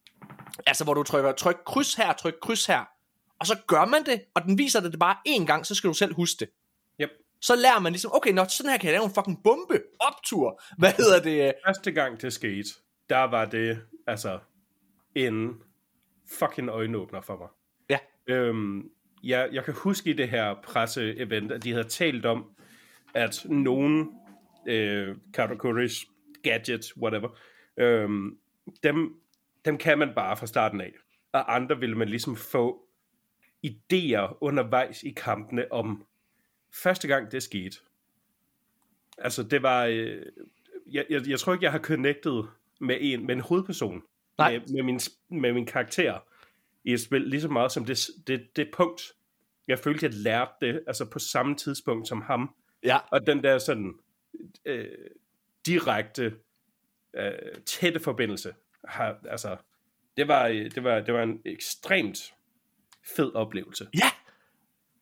[0.67, 2.85] altså hvor du trykker, tryk kryds her, tryk kryds her,
[3.41, 5.89] og så gør man det, og den viser dig det bare én gang, så skal
[5.89, 6.49] du selv huske det.
[7.01, 7.11] Yep.
[7.41, 10.61] Så lærer man ligesom, okay, nå, sådan her kan jeg lave en fucking bombe, optur,
[10.79, 12.69] hvad hedder det, Første gang det skete,
[13.09, 14.39] der var det altså
[15.15, 15.51] en
[16.39, 17.49] fucking øjenåbner for mig.
[17.91, 17.99] ja,
[18.35, 18.83] Øhm,
[19.23, 22.51] jeg, jeg kan huske i det her presseevent, at de havde talt om,
[23.15, 24.11] at nogen
[24.67, 26.07] øh, categories,
[26.43, 27.39] gadgets, whatever,
[27.77, 28.39] øhm,
[28.83, 29.21] dem,
[29.65, 30.93] dem kan man bare fra starten af.
[31.33, 32.89] Og andre vil man ligesom få
[33.67, 36.07] idéer undervejs i kampene om
[36.83, 37.77] første gang det skete.
[39.19, 40.23] Altså det var, øh,
[40.91, 42.45] jeg, jeg, jeg tror ikke jeg har connected
[42.81, 44.03] med en, med en hovedperson,
[44.39, 44.53] Nej.
[44.53, 46.19] med, med, min, med min karakter
[46.85, 49.03] i et spil, lige så meget som det, det, det punkt,
[49.69, 52.55] jeg følte, jeg lærte det, altså på samme tidspunkt som ham.
[52.85, 53.93] ja, Og den der sådan
[54.65, 54.87] øh,
[55.67, 56.35] direkte,
[57.17, 57.33] øh,
[57.67, 58.55] tætte forbindelse,
[58.89, 59.57] har, altså,
[60.17, 62.35] det var, øh, det, var, det var en ekstremt
[63.17, 63.89] fed oplevelse.
[63.95, 64.11] ja.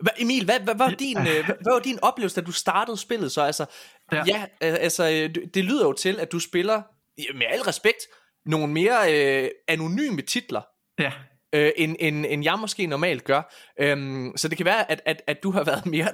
[0.01, 2.53] Hva, Emil, hvad, hvad, hvad, var din, øh, hvad, hvad var din oplevelse, da du
[2.53, 3.43] startede spillet så?
[3.43, 3.67] Altså,
[4.13, 4.43] ja, Ja.
[4.43, 5.05] øh, altså,
[5.55, 6.83] det- lyder jo til, at du spiller,
[7.35, 7.99] med al respekt,
[8.45, 8.99] nogle mere
[9.45, 10.63] øh, anonyme titler,
[10.99, 11.13] Ja.
[11.53, 13.55] Øh, end, end, end jeg måske normalt gør.
[13.81, 16.09] Øhm, så det kan være, at, at, at du har været mere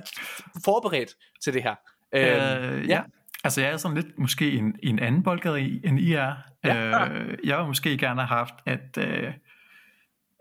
[0.65, 1.11] forberedt
[1.45, 1.75] til det her.
[2.15, 3.03] Øhm, Øh, ja.
[3.45, 6.35] Altså jeg er sådan lidt måske en, en anden boldgade end I er.
[6.65, 7.09] Ja.
[7.09, 8.99] Øh, jeg vil måske gerne have haft, at...
[8.99, 9.33] Øh,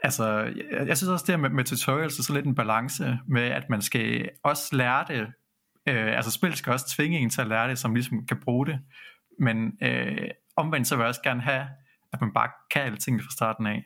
[0.04, 0.28] altså,
[0.72, 3.70] jeg, jeg synes også, det med, med tutorials er så lidt en balance med, at
[3.70, 5.28] man skal også lære det.
[5.88, 8.66] Øh, altså spil skal også tvinge en til at lære det, som ligesom kan bruge
[8.66, 8.80] det.
[9.40, 11.68] Men øh, omvendt så vil jeg også gerne have,
[12.14, 13.86] at man bare kan alle tingene fra starten af.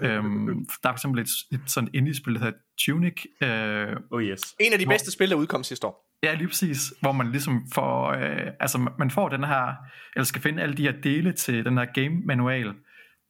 [0.00, 0.46] Øhm,
[0.82, 4.40] der er for eksempel et, et sådan indie-spil, der hedder Tunic, øh, Oh yes.
[4.60, 6.10] En af de Hvor- bedste spil, der udkom sidste år.
[6.22, 6.92] Ja, lige præcis.
[7.00, 9.74] Hvor man ligesom får, øh, altså man får den her,
[10.16, 12.74] eller skal finde alle de her dele til den her game manual.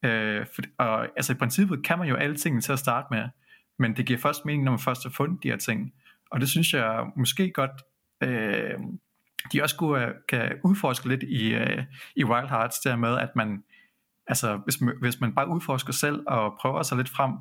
[0.05, 3.29] Øh, for, og altså i princippet kan man jo alle tingene til at starte med,
[3.79, 5.92] men det giver først mening, når man først har fundet de her ting.
[6.31, 7.70] Og det synes jeg måske godt,
[8.23, 8.75] øh,
[9.53, 11.83] de også kunne, øh, kan udforske lidt i, øh,
[12.16, 13.62] i Wild Hearts, der med, at man,
[14.27, 17.33] altså hvis man, hvis man bare udforsker selv og prøver sig lidt frem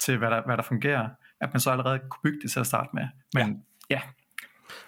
[0.00, 1.08] til, hvad der, hvad der fungerer,
[1.40, 3.08] at man så allerede kunne bygge det til at starte med.
[3.34, 4.00] Men ja, ja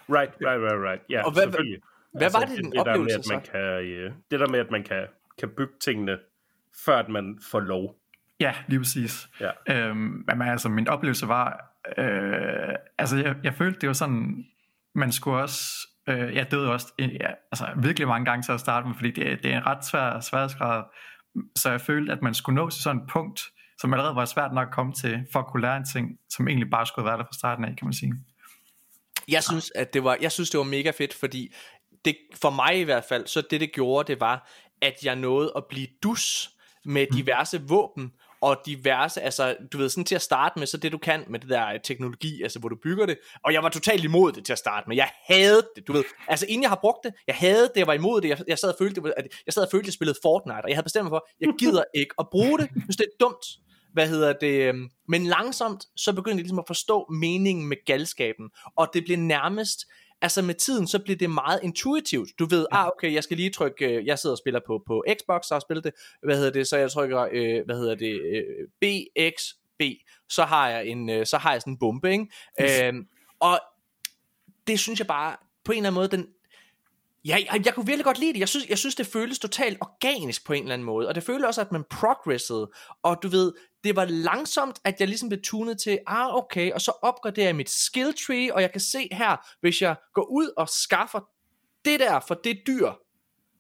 [0.09, 1.03] Right, right, right, right.
[1.11, 1.81] Ja, Og hvad- selvfølgelig.
[2.19, 3.51] hvad var det, din det, der med, oplevelse at man så?
[3.53, 5.07] kan, øh, det der med, at man kan,
[5.39, 6.19] kan bygge tingene,
[6.85, 7.97] før at man får lov.
[8.41, 9.29] Ja, lige præcis.
[9.41, 9.51] Ja.
[9.89, 14.45] Øhm, men altså, min oplevelse var, øh, altså jeg, jeg følte, det var sådan,
[14.95, 18.87] man skulle også, øh, jeg døde også ja, altså, virkelig mange gange til at starte
[18.87, 20.83] med, fordi det, det er en ret svær sværhedsgrad,
[21.57, 23.43] så jeg følte, at man skulle nå til sådan et punkt,
[23.79, 26.49] som allerede var svært nok at komme til, for at kunne lære en ting, som
[26.49, 28.15] egentlig bare skulle være der fra starten af, kan man sige.
[29.29, 31.55] Jeg synes, at det var, jeg synes, det var mega fedt, fordi
[32.05, 34.51] det, for mig i hvert fald, så det det gjorde, det var,
[34.83, 36.51] at jeg nåede at blive dus
[36.85, 40.93] med diverse våben, og diverse, altså, du ved, sådan til at starte med, så det
[40.93, 43.69] du kan med det der øh, teknologi, altså hvor du bygger det, og jeg var
[43.69, 46.71] totalt imod det til at starte med, jeg havde det, du ved, altså inden jeg
[46.71, 49.03] har brugt det, jeg havde det, jeg var imod det, jeg, jeg sad og følte,
[49.17, 51.29] at jeg sad og følte, at jeg spillede Fortnite, og jeg havde bestemt mig for,
[51.41, 53.47] jeg gider ikke at bruge det, synes det er dumt,
[53.93, 58.51] hvad hedder det, øhm, men langsomt, så begyndte jeg ligesom at forstå meningen med galskaben,
[58.77, 59.79] og det blev nærmest,
[60.23, 62.29] altså med tiden, så bliver det meget intuitivt.
[62.39, 65.05] Du ved, ah okay, jeg skal lige trykke, øh, jeg sidder og spiller på, på
[65.09, 68.21] Xbox, og har spillet det, hvad hedder det, så jeg trykker, øh, hvad hedder det,
[68.21, 69.83] øh, BXB,
[70.29, 72.27] så har jeg en, øh, så har jeg sådan en bombe, ikke?
[72.61, 72.95] Øh,
[73.41, 73.61] og
[74.67, 76.27] det synes jeg bare, på en eller anden måde, den,
[77.25, 78.41] Ja, jeg, jeg kunne virkelig godt lide det.
[78.41, 81.09] Jeg synes, jeg synes, det føles totalt organisk på en eller anden måde.
[81.09, 82.71] Og det føles også, at man progressede.
[83.03, 83.53] Og du ved,
[83.85, 87.57] det var langsomt, at jeg ligesom blev tunet til, ah okay, og så opgraderer jeg
[87.57, 91.21] mit skill tree, og jeg kan se her, hvis jeg går ud og skaffer
[91.85, 92.93] det der for det dyr,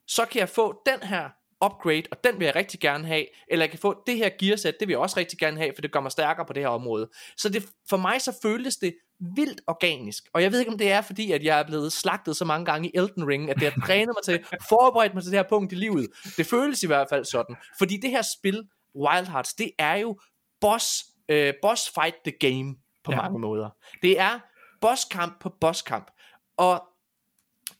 [0.06, 1.28] så kan jeg få den her
[1.64, 4.74] upgrade, og den vil jeg rigtig gerne have, eller jeg kan få det her gearsæt,
[4.80, 6.68] det vil jeg også rigtig gerne have, for det gør mig stærkere på det her
[6.68, 7.10] område.
[7.36, 10.92] Så det, for mig så føltes det vildt organisk, og jeg ved ikke om det
[10.92, 13.72] er fordi, at jeg er blevet slagtet så mange gange i Elden Ring, at det
[13.72, 16.06] har trænet mig til, forberedt mig til det her punkt i livet.
[16.36, 20.20] Det føles i hvert fald sådan, fordi det her spil, Wild Hearts, det er jo
[20.60, 23.22] boss, uh, boss fight the game på ja.
[23.22, 23.70] mange måder.
[24.02, 24.38] Det er
[24.80, 26.10] bosskamp på bosskamp,
[26.56, 26.82] og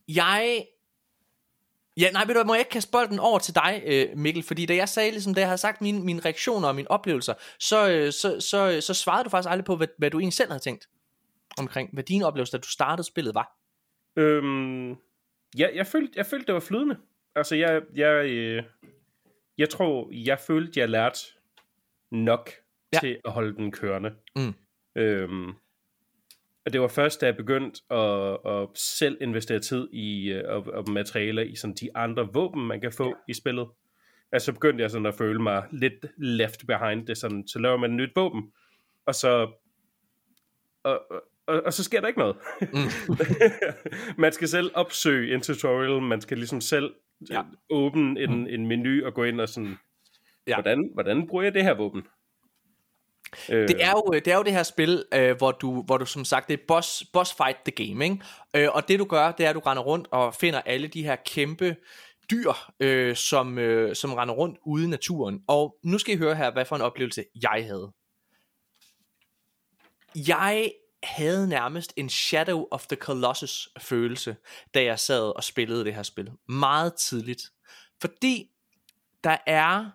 [0.09, 0.67] jeg
[1.97, 4.67] Ja, nej, ved du må jeg ikke kaste bolden over til dig, øh, Mikkel, fordi
[4.67, 7.89] da jeg sagde, ligesom da jeg havde sagt mine, mine reaktioner og mine oplevelser, så,
[7.89, 10.63] øh, så, så, så svarede du faktisk aldrig på, hvad, hvad du egentlig selv havde
[10.63, 10.89] tænkt
[11.59, 13.57] omkring, hvad dine oplevelser, da du startede spillet, var.
[14.17, 14.91] Øhm,
[15.59, 16.97] ja, jeg følte, jeg følte, det var flydende.
[17.35, 18.63] Altså, jeg, jeg, øh,
[19.59, 21.19] jeg tror, jeg følte, jeg lærte
[22.11, 22.51] nok
[22.93, 22.99] ja.
[22.99, 24.15] til at holde den kørende.
[24.37, 24.55] Mm.
[24.97, 25.49] Øhm,
[26.65, 30.67] og det var først, da jeg begyndte at, at selv investere tid i uh, og,
[30.67, 33.15] og materialer i sådan de andre våben, man kan få ja.
[33.29, 33.69] i spillet.
[34.33, 37.91] Altså begyndte jeg sådan at føle mig lidt left behind det, sådan, så laver man
[37.91, 38.53] et nyt våben,
[39.07, 39.53] og så
[40.83, 41.03] og,
[41.51, 42.37] og, og så sker der ikke noget.
[42.61, 42.91] Mm.
[44.23, 46.95] man skal selv opsøge en tutorial, man skal ligesom selv
[47.31, 47.43] ja.
[47.71, 48.47] åbne en, mm.
[48.49, 49.77] en menu og gå ind og sådan,
[50.47, 50.55] ja.
[50.55, 52.03] hvordan, hvordan bruger jeg det her våben?
[53.49, 56.25] Det er jo det er jo det her spil, øh, hvor du hvor du som
[56.25, 58.19] sagt det er boss boss fight the game, ikke?
[58.57, 61.03] Øh, og det du gør, det er at du render rundt og finder alle de
[61.03, 61.77] her kæmpe
[62.31, 65.43] dyr, øh, som øh, som render rundt ude i naturen.
[65.47, 67.93] Og nu skal I høre her, hvad for en oplevelse jeg havde.
[70.29, 74.37] Jeg havde nærmest en Shadow of the Colossus følelse,
[74.75, 76.31] da jeg sad og spillede det her spil.
[76.49, 77.43] Meget tidligt.
[78.01, 78.51] Fordi
[79.25, 79.91] der er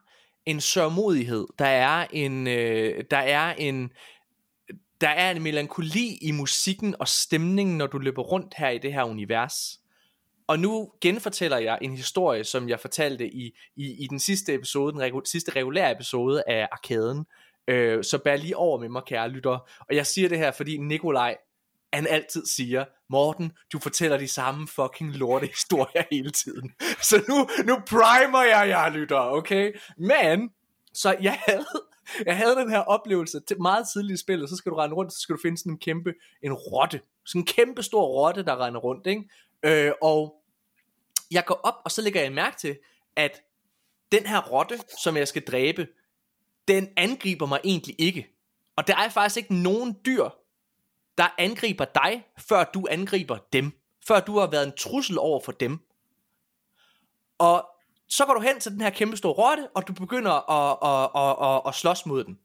[0.45, 3.91] en sørmodighed, der er en, øh, der er en,
[5.01, 8.93] der er en melankoli i musikken og stemningen, når du løber rundt her i det
[8.93, 9.79] her univers.
[10.47, 14.93] Og nu genfortæller jeg en historie, som jeg fortalte i, i, i den sidste episode,
[14.93, 17.25] den regu- sidste regulære episode af Arkaden.
[17.67, 19.69] Øh, så bær lige over med mig, kære lytter.
[19.89, 21.37] Og jeg siger det her, fordi Nikolaj,
[21.93, 26.71] han altid siger, Morten, du fortæller de samme fucking lorte historier hele tiden.
[27.09, 29.73] Så nu, nu primer jeg jer, lytter, okay?
[29.97, 30.49] Men,
[30.93, 31.65] så jeg havde,
[32.25, 35.13] jeg havde den her oplevelse til meget tidligt i spillet, så skal du rende rundt,
[35.13, 37.01] så skal du finde sådan en kæmpe, en rotte.
[37.25, 39.23] Sådan en kæmpe stor rotte, der render rundt, ikke?
[39.63, 40.35] Øh, og
[41.31, 42.77] jeg går op, og så lægger jeg mærke til,
[43.15, 43.41] at
[44.11, 45.87] den her rotte, som jeg skal dræbe,
[46.67, 48.27] den angriber mig egentlig ikke.
[48.75, 50.29] Og der er faktisk ikke nogen dyr,
[51.17, 53.71] der angriber dig, før du angriber dem.
[54.07, 55.79] Før du har været en trussel over for dem.
[57.37, 57.69] Og
[58.09, 61.09] så går du hen til den her kæmpe store rotte, og du begynder at, at,
[61.21, 62.39] at, at, at slås mod den.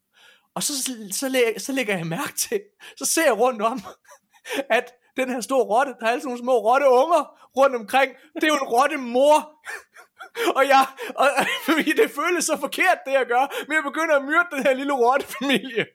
[0.54, 2.60] Og så, så, så, så lægger jeg mærke til,
[2.96, 3.80] så ser jeg rundt om,
[4.78, 7.22] at den her store rotte, der er altså nogle små rotteunger
[7.56, 9.52] rundt omkring, det er jo en rotte mor
[10.56, 11.28] og jeg, og,
[11.66, 14.74] fordi det føles så forkert, det jeg gør, men jeg begynder at myrde den her
[14.74, 15.86] lille rottefamilie.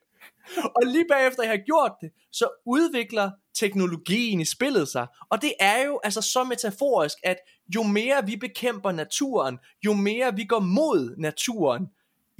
[0.75, 5.07] Og lige bagefter jeg har gjort det, så udvikler teknologien i spillet sig.
[5.29, 7.37] Og det er jo altså så metaforisk, at
[7.75, 11.87] jo mere vi bekæmper naturen, jo mere vi går mod naturen,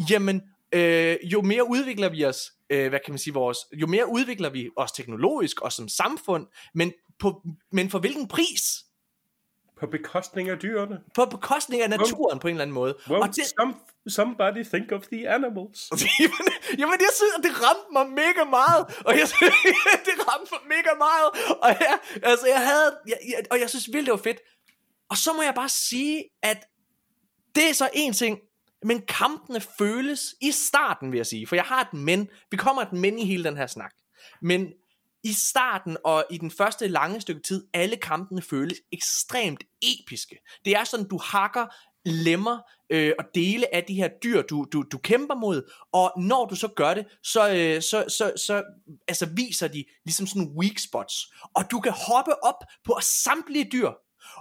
[0.10, 4.10] jamen øh, jo mere udvikler vi os, øh, hvad kan man sige, vores, jo mere
[4.10, 8.85] udvikler vi os teknologisk og som samfund, men, på, men for hvilken pris?
[9.80, 11.00] På bekostning af dyrene.
[11.16, 12.96] På bekostning af naturen på en eller anden måde.
[13.10, 13.74] Well, og det, some,
[14.08, 15.90] somebody think of the animals.
[16.24, 16.48] jamen,
[16.80, 18.84] jamen, jeg synes, at det ramte mig mega meget.
[19.06, 19.28] Og jeg
[20.08, 21.58] det ramte mig mega meget.
[21.62, 24.40] Og jeg, altså, jeg havde, jeg, jeg, og jeg synes virkelig, det var fedt.
[25.10, 26.66] Og så må jeg bare sige, at
[27.56, 28.40] det er så en ting,
[28.84, 31.48] men kampene føles i starten, vil jeg sige.
[31.48, 32.30] For jeg har et men.
[32.52, 33.92] Vi kommer et men i hele den her snak.
[34.42, 34.74] Men
[35.26, 40.36] i starten og i den første lange stykke tid, alle kampene føles ekstremt episke.
[40.66, 41.66] Det er sådan, du hakker
[42.06, 42.60] lemmer
[42.90, 46.56] øh, og dele af de her dyr, du, du, du kæmper mod, og når du
[46.56, 48.64] så gør det, så, øh, så, så, så
[49.08, 53.90] altså viser de ligesom sådan weak spots, og du kan hoppe op på samtlige dyr,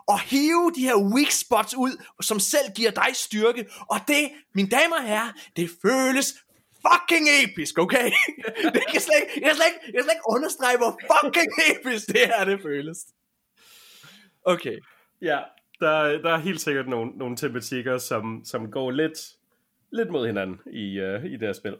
[0.06, 4.68] og hive de her weak spots ud, som selv giver dig styrke, og det, mine
[4.68, 6.34] damer og herrer, det føles
[6.86, 8.10] fucking episk, okay?
[8.74, 11.52] det kan slet ikke, jeg, kan slet ikke, jeg kan slet ikke understrege, hvor fucking
[11.70, 12.98] episk det her det føles.
[14.44, 14.78] Okay.
[15.22, 15.38] Ja,
[15.80, 19.18] der, der er helt sikkert nogle, nogle tematikker, som, som går lidt,
[19.92, 21.76] lidt mod hinanden i, uh, i det her spil.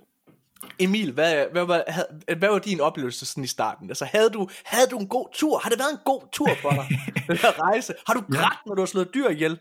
[0.78, 1.82] Emil, hvad, hvad, hvad,
[2.26, 3.90] hvad, hvad var din oplevelse sådan i starten?
[3.90, 5.58] Altså, havde du, havde du en god tur?
[5.58, 6.86] Har det været en god tur for dig?
[7.28, 7.94] den her rejse?
[8.06, 8.66] Har du grædt, ja.
[8.66, 9.52] når du har slået dyr ihjel?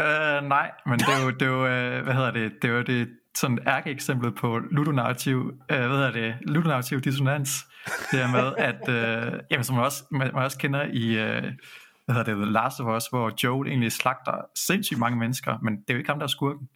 [0.00, 0.04] Uh,
[0.48, 2.82] nej, men det er jo, det er jo uh, hvad hedder det, det er jo
[2.82, 7.66] det sådan ærkeeksemplet på ludonarrativ, uh, hvad hedder det, ludonarrativ dissonans.
[8.10, 11.42] Det er med, at, uh, jamen, som man også, man, man også kender i, uh,
[12.04, 15.76] hvad hedder det, The Last of Us, hvor Joel egentlig slagter sindssygt mange mennesker, men
[15.76, 16.68] det er jo ikke ham, der er skurken.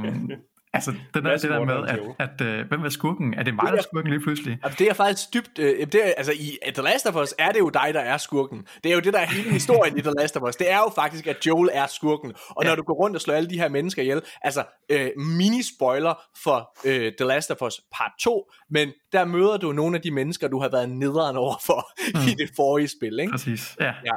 [0.00, 0.30] um,
[0.74, 3.34] Altså, det der, det der med, at, at, at uh, hvem er skurken?
[3.34, 4.58] Er det mig, der er skurken lige pludselig?
[4.62, 5.58] Altså, det er faktisk dybt...
[5.58, 8.16] Uh, det er, altså, i The Last of Us er det jo dig, der er
[8.16, 8.66] skurken.
[8.84, 10.56] Det er jo det, der er hele historien i The Last of Us.
[10.56, 12.32] Det er jo faktisk, at Joel er skurken.
[12.48, 12.68] Og ja.
[12.68, 14.22] når du går rundt og slår alle de her mennesker ihjel...
[14.42, 19.72] Altså, uh, mini-spoiler for uh, The Last of Us part 2, men der møder du
[19.72, 22.20] nogle af de mennesker, du har været nederen over for mm.
[22.28, 23.30] i det forrige spil, ikke?
[23.30, 23.86] Præcis, ja.
[24.04, 24.16] ja.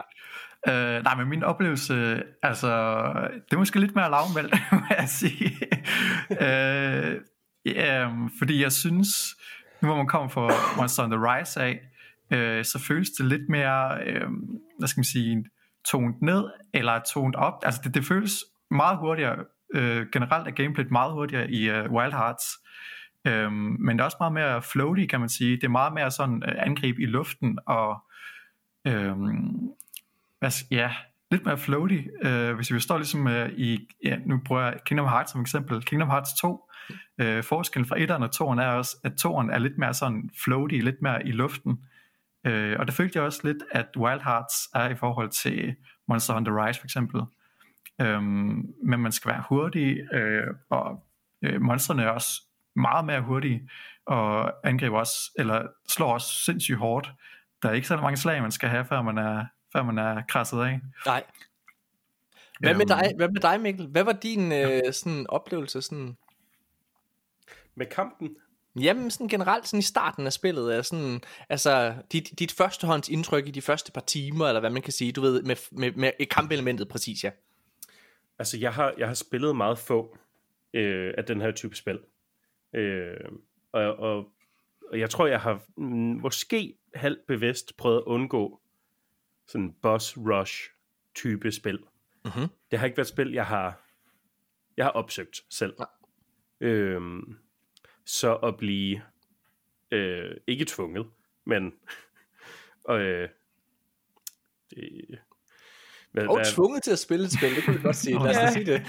[0.70, 2.70] Øh, nej, men min oplevelse, altså,
[3.50, 5.52] det er måske lidt mere lavmældt, må jeg sige.
[6.32, 7.22] øh,
[7.68, 9.10] yeah, fordi jeg synes,
[9.82, 11.80] nu hvor man kommer fra Monster on the Rise af,
[12.32, 14.28] øh, så føles det lidt mere, øh,
[14.80, 15.46] hvad skal man sige,
[15.86, 17.54] tonet ned, eller tonet op.
[17.64, 19.36] Altså det, det føles meget hurtigere,
[19.74, 22.46] øh, generelt er gameplayet meget hurtigere i øh, Wild Hearts.
[23.28, 25.56] Øh, men det er også meget mere floaty, kan man sige.
[25.56, 28.04] Det er meget mere sådan øh, angreb i luften, og
[28.88, 29.70] Øhm,
[30.40, 30.92] hvad, ja,
[31.32, 32.02] lidt mere floaty.
[32.26, 35.84] Uh, hvis vi står ligesom uh, i, ja, nu bruger jeg Kingdom Hearts som eksempel,
[35.84, 36.70] Kingdom Hearts 2,
[37.22, 40.30] uh, øh, forskellen fra 1'eren og 2'eren er også, at 2'eren er lidt mere sådan
[40.44, 41.72] floaty, lidt mere i luften.
[42.48, 45.76] Uh, og det følte jeg også lidt, at Wild Hearts er i forhold til
[46.08, 47.22] Monster Hunter Rise for eksempel.
[48.04, 51.04] Um, men man skal være hurtig, uh, og
[51.48, 52.42] uh, monstrene er også
[52.76, 53.70] meget mere hurtige,
[54.06, 57.12] og angriber også, eller slår også sindssygt hårdt.
[57.62, 59.46] Der er ikke så mange slag, man skal have, før man er,
[59.78, 60.80] før man er krasset af.
[61.06, 61.24] Nej.
[62.60, 63.88] Hvad med dig, hvad med dig Mikkel?
[63.88, 66.18] Hvad var din øh, sådan, oplevelse sådan?
[67.76, 68.38] Med kampen?
[68.80, 73.48] Jamen sådan generelt sådan i starten af spillet er sådan, altså dit, dit førstehånds indtryk
[73.48, 76.26] i de første par timer, eller hvad man kan sige, du ved, med, med, med
[76.26, 77.32] kampelementet præcis, ja.
[78.40, 80.18] Altså jeg har, jeg har spillet meget få
[80.74, 82.00] øh, af den her type spil.
[82.74, 83.30] Øh,
[83.72, 84.26] og, og,
[84.92, 85.62] og jeg tror, jeg har
[86.22, 88.62] måske halvt bevidst prøvet at undgå
[89.48, 90.72] sådan boss rush
[91.16, 91.80] type spil.
[92.26, 92.48] Mm-hmm.
[92.72, 93.82] Det har ikke været spil, jeg har,
[94.78, 95.76] jeg har opsøgt selv.
[95.80, 95.86] Ja.
[96.68, 97.38] Øhm,
[98.06, 99.02] så at blive
[99.92, 101.08] øh, ikke tvunget,
[101.46, 101.74] men
[102.90, 103.30] øh,
[104.70, 105.20] det,
[106.18, 106.46] hvad, og hvad?
[106.46, 108.14] tvunget til at spille et spil, det kunne vi godt sige.
[108.14, 108.52] Lad os ja.
[108.52, 108.82] sige det.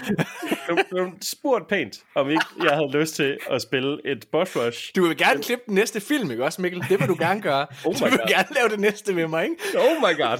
[0.69, 4.91] du, du spurgt pænt, om ikke jeg havde lyst til at spille et boss rush.
[4.95, 6.81] Du vil gerne klippe den næste film, ikke også, Mikkel?
[6.89, 7.67] Det vil du gerne gøre.
[7.85, 8.27] oh du vil God.
[8.27, 9.55] gerne lave det næste med mig, ikke?
[9.77, 10.37] Oh my god.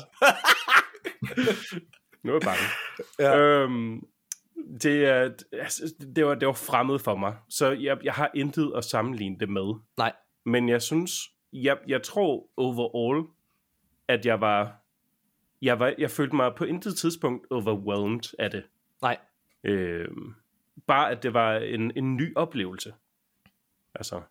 [2.24, 2.64] nu er jeg bange.
[3.20, 3.38] Ja.
[3.38, 4.00] Øhm,
[4.84, 5.06] det,
[5.54, 9.36] altså, det, var, det var fremmed for mig, så jeg, jeg har intet at sammenligne
[9.40, 9.74] det med.
[9.98, 10.14] Nej.
[10.46, 11.12] Men jeg synes,
[11.54, 13.28] jeg, jeg tror overall,
[14.08, 14.80] at jeg var
[15.62, 18.64] jeg, var, jeg følte mig på intet tidspunkt overwhelmed af det.
[19.02, 19.18] Nej.
[19.64, 20.08] Øh,
[20.88, 22.94] bare at det var en, en ny oplevelse.
[23.96, 24.22] Altså.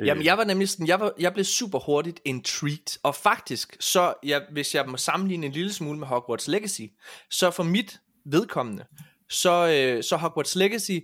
[0.00, 0.06] Øh.
[0.06, 4.14] Jamen, jeg var nemlig sådan, jeg, var, jeg blev super hurtigt intrigued, og faktisk, så
[4.22, 6.82] jeg, hvis jeg må sammenligne en lille smule med Hogwarts Legacy,
[7.30, 8.84] så for mit vedkommende,
[9.28, 10.98] så, øh, så Hogwarts Legacy,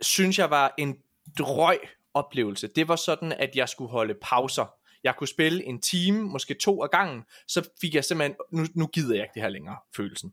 [0.00, 0.96] synes jeg var en
[1.38, 1.78] drøg
[2.14, 2.68] oplevelse.
[2.76, 6.82] Det var sådan, at jeg skulle holde pauser jeg kunne spille en time, måske to
[6.82, 10.32] af gangen, så fik jeg simpelthen, nu, nu gider jeg ikke det her længere, følelsen.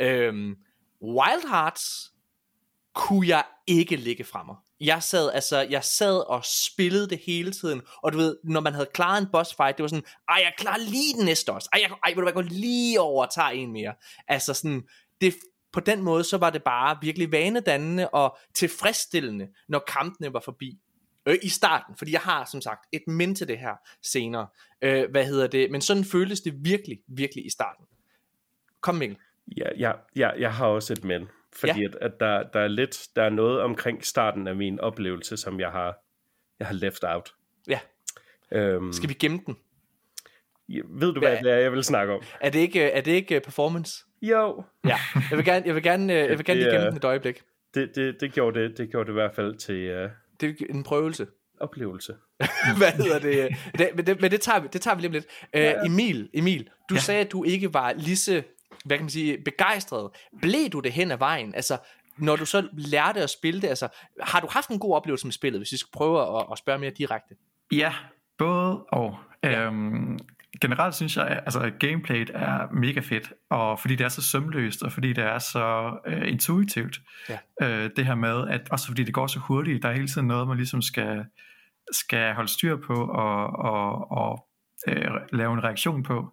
[0.00, 0.56] Øhm,
[1.02, 2.12] Wild Hearts
[2.94, 4.56] kunne jeg ikke ligge fra mig.
[4.80, 8.72] Jeg sad, altså, jeg sad og spillede det hele tiden, og du ved, når man
[8.72, 11.68] havde klaret en boss fight, det var sådan, ej, jeg klarer lige den næste også,
[11.72, 13.94] ej, jeg, ej, vil du gå lige over og tage en mere.
[14.28, 14.82] Altså sådan,
[15.20, 15.34] det,
[15.72, 20.78] på den måde, så var det bare virkelig vanedannende og tilfredsstillende, når kampene var forbi
[21.26, 24.46] øh, i starten, fordi jeg har som sagt et men til det her senere.
[24.82, 25.70] Øh, hvad hedder det?
[25.70, 27.84] Men sådan føltes det virkelig, virkelig i starten.
[28.80, 29.18] Kom Mikkel.
[29.56, 31.28] Ja, ja, ja jeg har også et men.
[31.52, 31.88] Fordi ja.
[31.88, 35.60] at, at der, der er lidt, der er noget omkring starten af min oplevelse, som
[35.60, 35.96] jeg har,
[36.58, 37.34] jeg har left out.
[37.68, 37.78] Ja.
[38.52, 39.56] Øhm, Skal vi gemme den?
[40.68, 42.22] Ja, ved du, hvad, hvad det er, jeg vil snakke om?
[42.40, 44.04] Er det ikke, er det ikke performance?
[44.22, 44.64] Jo.
[44.84, 44.96] Ja,
[45.30, 47.42] jeg vil gerne, jeg vil gerne, jeg vil gerne lige gemme den et øjeblik.
[47.74, 50.10] Det, det, det, gjorde det, det gjorde det i hvert fald til, uh,
[50.40, 51.26] det er en prøvelse.
[51.60, 52.14] Oplevelse.
[52.78, 53.56] Hvad hedder det?
[53.78, 55.26] det men det, men det tager vi, det tager vi lige om lidt.
[55.42, 55.84] Uh, ja, ja.
[55.84, 57.00] Emil, Emil, du ja.
[57.00, 58.42] sagde, at du ikke var lige så,
[58.84, 60.10] hvad kan man sige, begejstret.
[60.42, 61.54] Blev du det hen ad vejen?
[61.54, 61.78] Altså,
[62.18, 63.88] når du så lærte at spille det, altså,
[64.20, 66.78] har du haft en god oplevelse med spillet, hvis vi skal prøve at, at spørge
[66.78, 67.34] mere direkte?
[67.72, 67.94] Ja,
[68.38, 69.18] både og.
[69.44, 69.60] Ja.
[69.60, 70.18] Øhm,
[70.60, 74.82] generelt synes jeg, altså at gameplayet er mega fedt, og fordi det er så sømløst,
[74.82, 77.38] og fordi det er så øh, intuitivt, ja.
[77.62, 80.26] øh, det her med, at også fordi det går så hurtigt, der er hele tiden
[80.26, 81.24] noget, man ligesom skal,
[81.92, 84.46] skal holde styr på, og, og, og
[84.88, 86.32] øh, lave en reaktion på.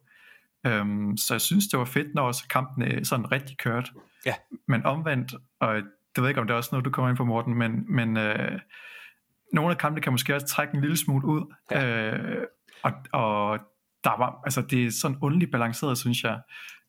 [0.67, 3.91] Um, så jeg synes, det var fedt, når også kampen sådan rigtig kørt.
[4.25, 4.33] Ja.
[4.67, 5.83] Men omvendt, og det
[6.17, 8.17] ved jeg ikke, om det er også noget, du kommer ind på, Morten, men, men
[8.17, 8.59] øh,
[9.53, 11.53] nogle af kampene kan måske også trække en lille smule ud.
[11.71, 12.11] Ja.
[12.15, 12.43] Øh,
[12.83, 13.59] og, og
[14.03, 16.39] der var, altså det er sådan ondeligt balanceret, synes jeg.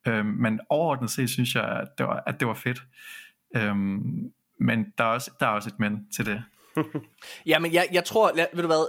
[0.06, 2.82] Øhm, men overordnet set, synes jeg, at det var, at det var fedt.
[3.56, 6.42] Øhm, men der er, også, der er også et men til det.
[7.46, 8.86] ja, men jeg, jeg tror, lad, ved du hvad,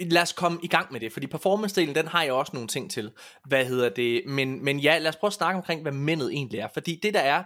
[0.00, 2.90] lad os komme i gang med det, fordi performance-delen, den har jeg også nogle ting
[2.90, 3.10] til.
[3.44, 4.22] Hvad hedder det?
[4.26, 6.68] Men, men ja, lad os prøve at snakke omkring, hvad mændet egentlig er.
[6.74, 7.44] Fordi det der er,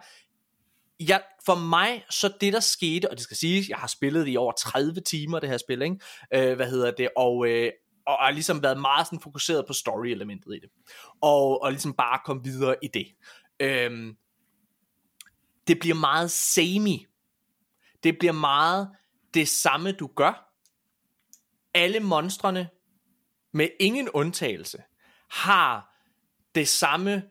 [1.01, 4.37] jeg, for mig, så det der skete, og det skal siges, jeg har spillet i
[4.37, 5.97] over 30 timer, det her spil, ikke?
[6.35, 7.71] Øh, hvad hedder det, og, øh,
[8.07, 10.71] og har ligesom været meget sådan fokuseret på story-elementet i det.
[11.21, 13.07] Og, og ligesom bare komme videre i det.
[13.61, 14.17] Øhm,
[15.67, 17.09] det bliver meget samey.
[18.03, 18.91] Det bliver meget
[19.35, 20.49] det samme, du gør.
[21.75, 22.69] Alle monstrene,
[23.53, 24.79] med ingen undtagelse,
[25.31, 25.97] har
[26.55, 27.23] det samme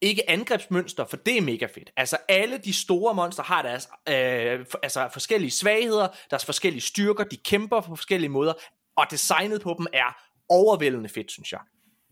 [0.00, 1.92] ikke angrebsmønster, for det er mega fedt.
[1.96, 7.36] Altså alle de store monster har deres øh, altså forskellige svagheder, deres forskellige styrker, de
[7.36, 8.52] kæmper på forskellige måder,
[9.00, 10.16] og designet på dem er
[10.48, 11.60] overvældende fedt, synes jeg.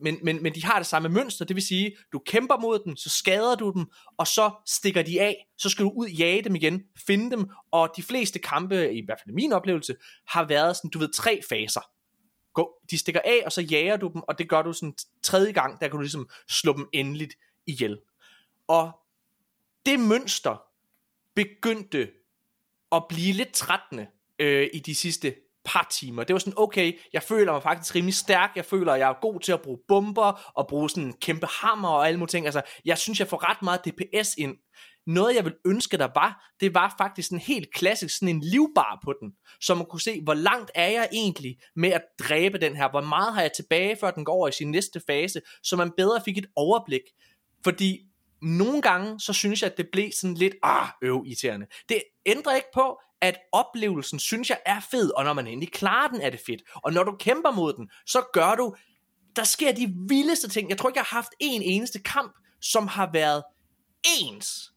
[0.01, 2.96] Men, men, men de har det samme mønster, det vil sige, du kæmper mod dem,
[2.96, 3.87] så skader du dem,
[4.18, 7.90] og så stikker de af, så skal du ud jage dem igen, finde dem, og
[7.96, 9.96] de fleste kampe, i hvert fald min oplevelse,
[10.29, 11.81] har været sådan, du ved, tre faser.
[12.55, 15.53] Gå, de stikker af, og så jager du dem, og det gør du sådan tredje
[15.53, 17.35] gang, der kan du ligesom slå dem endeligt
[17.66, 17.98] ihjel.
[18.68, 18.92] Og
[19.87, 20.62] det mønster
[21.35, 22.11] begyndte
[22.92, 24.07] at blive lidt trættende
[24.38, 25.35] øh, i de sidste
[25.68, 26.24] par timer.
[26.24, 29.40] Det var sådan, okay, jeg føler mig faktisk rimelig stærk, jeg føler, jeg er god
[29.40, 32.46] til at bruge bomber, og bruge sådan en kæmpe hammer og alle mulige ting.
[32.46, 34.57] Altså, jeg synes, jeg får ret meget DPS ind.
[35.07, 39.00] Noget, jeg vil ønske, der var, det var faktisk en helt klassisk, sådan en livbar
[39.04, 42.76] på den, så man kunne se, hvor langt er jeg egentlig med at dræbe den
[42.76, 45.76] her, hvor meget har jeg tilbage, før den går over i sin næste fase, så
[45.76, 47.02] man bedre fik et overblik.
[47.64, 47.98] Fordi
[48.42, 51.66] nogle gange, så synes jeg, at det blev sådan lidt, ah, øv, irriterende.
[51.88, 56.09] Det ændrer ikke på, at oplevelsen, synes jeg, er fed, og når man endelig klarer
[56.09, 56.62] den, er det fedt.
[56.74, 58.74] Og når du kæmper mod den, så gør du,
[59.37, 60.70] der sker de vildeste ting.
[60.70, 63.42] Jeg tror ikke, jeg har haft en eneste kamp, som har været
[64.20, 64.72] ens.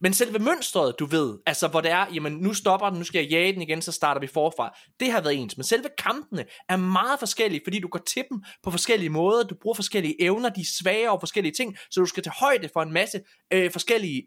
[0.00, 3.20] Men selve mønstret, du ved, altså hvor det er, jamen nu stopper den, nu skal
[3.20, 4.76] jeg jage den igen, så starter vi forfra.
[5.00, 8.42] Det har været ens, men selve kampene er meget forskellige, fordi du går til dem
[8.62, 12.06] på forskellige måder, du bruger forskellige evner, de er svage og forskellige ting, så du
[12.06, 13.20] skal tage højde for en masse
[13.52, 14.22] øh, forskellige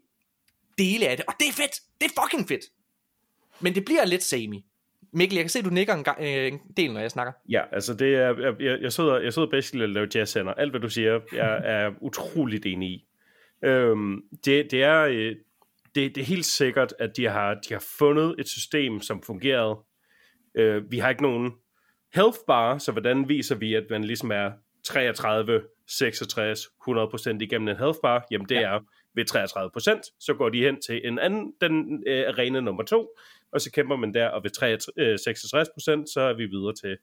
[0.78, 2.64] dele af det, og det er fedt, det er fucking fedt.
[3.60, 4.58] Men det bliver lidt samey.
[5.12, 7.32] Mikkel, jeg kan se, at du nikker en, gang, øh, en del, når jeg snakker.
[7.48, 10.80] Ja, altså det er, jeg, jeg, sidder, jeg sidder basically og laver jazz Alt, hvad
[10.80, 13.04] du siger, jeg er utroligt enig i.
[13.64, 15.36] Øhm, det, det, er, øh,
[15.94, 19.78] det, det er helt sikkert, at de har, de har fundet et system, som fungerede.
[20.54, 21.52] Øh, vi har ikke nogen
[22.14, 24.50] health bar, så hvordan viser vi, at man ligesom er
[24.84, 28.26] 33, 66, 100% igennem en health bar?
[28.30, 28.60] Jamen det ja.
[28.60, 28.80] er
[29.14, 29.24] ved
[30.04, 33.08] 33%, så går de hen til en anden, den øh, arena nummer to,
[33.52, 36.98] og så kæmper man der, og ved 3, øh, 66%, så er vi videre til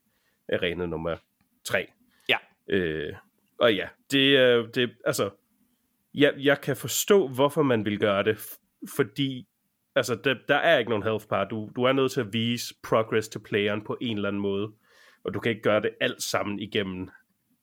[0.54, 1.16] arena nummer
[1.64, 1.88] 3.
[2.30, 2.38] Ja.
[2.70, 3.14] Øh,
[3.60, 5.30] og ja, det, øh, det altså,
[6.14, 8.38] jeg, jeg kan forstå, hvorfor man vil gøre det,
[8.96, 9.48] fordi
[9.96, 11.46] altså, der, der er ikke nogen health bar.
[11.46, 14.72] Du, du er nødt til at vise progress til playeren på en eller anden måde,
[15.24, 17.10] og du kan ikke gøre det alt sammen igennem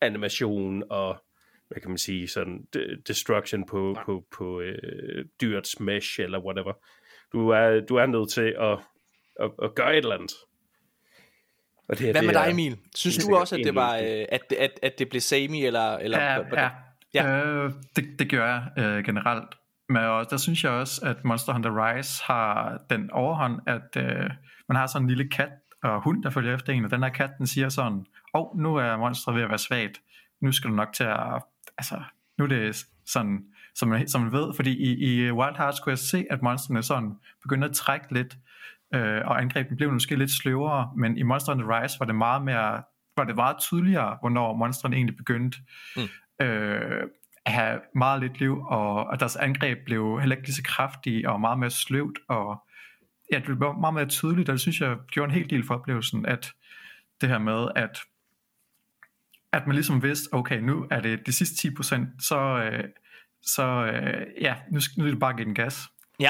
[0.01, 1.25] animation og
[1.67, 2.67] hvad kan man sige, sådan
[3.07, 4.03] destruction på, ja.
[4.03, 6.73] på, på øh, dyrets mesh eller whatever.
[7.35, 8.79] Du er, du er nødt til at,
[9.39, 10.31] at, at gøre et eller andet.
[11.89, 12.77] Og det, Hvad med dig, Emil?
[12.95, 16.21] Synes du også, at det var, øh, at, at, at det blev samey, eller, eller
[16.21, 16.69] ja, ja.
[17.13, 17.45] ja.
[17.45, 19.55] Øh, det, det gør jeg øh, generelt.
[19.89, 24.29] Men også, der synes jeg også, at Monster Hunter Rise har den overhånd, at øh,
[24.69, 25.51] man har sådan en lille kat
[25.83, 28.59] og hund, der følger efter en, og den her kat, den siger sådan, åh, oh,
[28.59, 30.01] nu er monstret ved at være svagt,
[30.41, 31.43] nu skal du nok til at,
[31.77, 32.01] altså,
[32.37, 33.45] nu er det sådan,
[33.75, 36.83] som man, som man ved, fordi i, i Wild Hearts kunne jeg se, at monsterne
[36.83, 38.37] sådan begyndte at trække lidt,
[38.95, 42.41] øh, og angrebene blev måske lidt sløvere, men i Monster Hunter Rise var det meget
[42.41, 42.83] mere,
[43.17, 45.57] var det meget tydeligere, hvornår monsterne egentlig begyndte
[45.95, 46.45] mm.
[46.45, 47.03] øh,
[47.45, 51.29] at have meget lidt liv, og at deres angreb blev heller ikke lige så kraftige,
[51.29, 52.63] og meget mere sløvt, og
[53.31, 55.75] ja, det blev meget mere tydeligt, og det synes jeg gjorde en hel del for
[55.75, 56.53] oplevelsen, at
[57.21, 57.99] det her med, at
[59.51, 62.83] at man ligesom vidste, okay, nu er det de sidste 10%, så, øh,
[63.45, 65.79] så øh, ja, nu, nu er det bare give den gas.
[66.19, 66.29] Ja.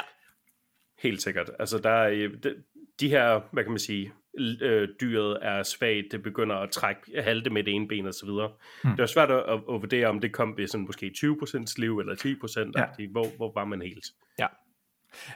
[0.99, 1.49] Helt sikkert.
[1.59, 2.09] Altså der er
[2.43, 2.55] de,
[2.99, 4.13] de her, hvad kan man sige,
[4.61, 8.25] øh, dyret er svagt, det begynder at trække halte med det ene ben og så
[8.25, 8.51] videre.
[8.83, 8.91] Hmm.
[8.91, 12.15] Det var svært at, at vurdere, om det kom ved sådan måske 20% liv eller
[12.15, 13.07] 10%, ja.
[13.11, 14.05] hvor, hvor var man helt?
[14.39, 14.47] Ja.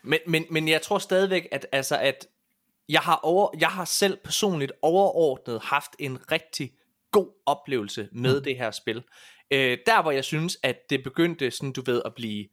[0.04, 2.28] Men, men, men jeg tror stadigvæk, at, altså, at
[2.90, 6.72] jeg, har over, jeg har selv personligt overordnet haft en rigtig
[7.12, 8.44] god oplevelse med hmm.
[8.44, 9.04] det her spil.
[9.52, 12.48] Øh, der hvor jeg synes, at det begyndte sådan, du ved, at blive...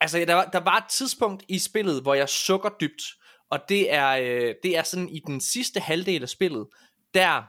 [0.00, 3.02] Altså, der var, der var et tidspunkt i spillet, hvor jeg sukker dybt,
[3.50, 6.66] og det er, øh, det er sådan i den sidste halvdel af spillet,
[7.14, 7.42] der,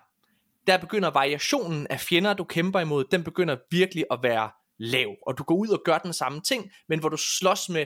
[0.68, 4.50] der begynder variationen af fjender, du kæmper imod, den begynder virkelig at være
[4.80, 7.86] lav, og du går ud og gør den samme ting, men hvor du slås med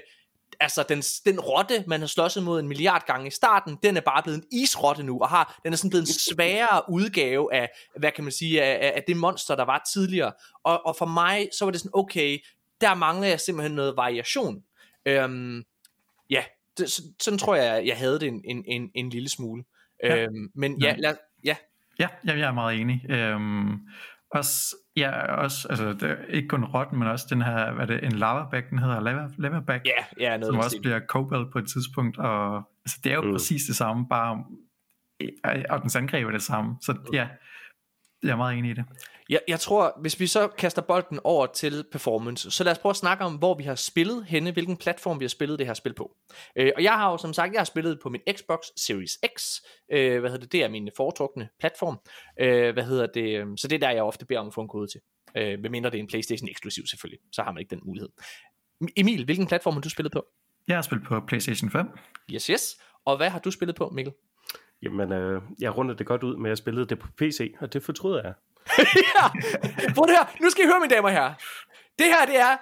[0.59, 4.01] altså den, den rotte, man har slåsset mod en milliard gange i starten, den er
[4.01, 7.69] bare blevet en isrotte nu, og har, den er sådan blevet en sværere udgave af,
[7.99, 10.31] hvad kan man sige, af, af det monster, der var tidligere.
[10.63, 12.39] Og, og for mig, så var det sådan, okay,
[12.81, 14.63] der mangler jeg simpelthen noget variation.
[15.05, 15.63] Øhm,
[16.29, 16.43] ja,
[16.77, 16.89] det,
[17.21, 19.63] sådan tror jeg, jeg havde det en, en, en, en lille smule.
[20.03, 20.17] Ja.
[20.17, 21.55] Øhm, men ja, lad, ja.
[21.99, 23.05] Ja, jeg er meget enig.
[23.09, 23.79] Øhm,
[24.31, 28.03] også, ja, også, altså, det er ikke kun rotten, men også den her, hvad det,
[28.03, 32.17] en lavaback, den hedder, lava, ja, ja, noget som også bliver cobalt på et tidspunkt,
[32.17, 33.31] og altså, det er jo mm.
[33.31, 34.43] præcis det samme, bare,
[35.69, 37.27] og den angreb er det samme, så ja,
[38.23, 38.85] jeg er meget enig i det.
[39.29, 42.89] Jeg, jeg tror, hvis vi så kaster bolden over til performance, så lad os prøve
[42.89, 45.73] at snakke om, hvor vi har spillet henne, hvilken platform vi har spillet det her
[45.73, 46.15] spil på.
[46.55, 49.61] Øh, og jeg har jo som sagt, jeg har spillet på min Xbox Series X,
[49.91, 51.99] øh, hvad hedder det, det er min foretrukne platform,
[52.39, 54.61] øh, hvad hedder det, øh, så det er der, jeg ofte beder om at få
[54.61, 55.01] en kode til.
[55.37, 58.09] Øh, medmindre det er en Playstation eksklusiv selvfølgelig, så har man ikke den mulighed.
[58.97, 60.25] Emil, hvilken platform har du spillet på?
[60.67, 61.87] Jeg har spillet på Playstation 5.
[62.33, 62.77] Yes, yes.
[63.05, 64.13] Og hvad har du spillet på, Mikkel?
[64.83, 67.73] Jamen, øh, jeg rundede det godt ud med, at jeg spillede det på PC, og
[67.73, 68.33] det fortryder jeg.
[69.15, 69.27] ja,
[69.95, 70.41] prøv det her.
[70.41, 71.33] Nu skal I høre, mine damer og herrer.
[71.99, 72.57] Det her, det er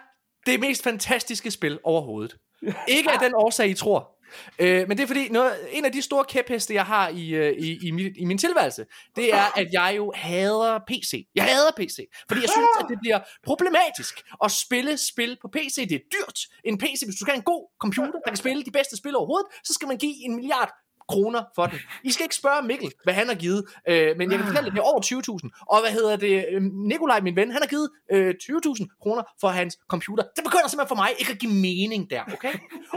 [0.46, 2.38] det mest fantastiske spil overhovedet.
[2.98, 4.22] Ikke af den årsag, I tror.
[4.60, 7.54] Øh, men det er fordi, noget, en af de store kæpheste, jeg har i, øh,
[7.58, 11.28] i, i, min, i min tilværelse, det er, at jeg jo hader PC.
[11.36, 11.98] Jeg hader PC,
[12.28, 15.76] fordi jeg synes, at det bliver problematisk at spille spil på PC.
[15.76, 16.40] Det er dyrt.
[16.66, 19.16] En PC, hvis du skal have en god computer, der kan spille de bedste spil
[19.16, 20.72] overhovedet, så skal man give en milliard
[21.12, 21.80] kroner for den.
[22.04, 24.74] I skal ikke spørge Mikkel, hvad han har givet, øh, men jeg kan fortælle, at
[24.74, 25.66] det er over 20.000.
[25.70, 29.48] Og hvad hedder det, øh, Nikolaj, min ven, han har givet øh, 20.000 kroner for
[29.48, 30.24] hans computer.
[30.36, 32.54] Det begynder simpelthen for mig ikke at give mening der, okay?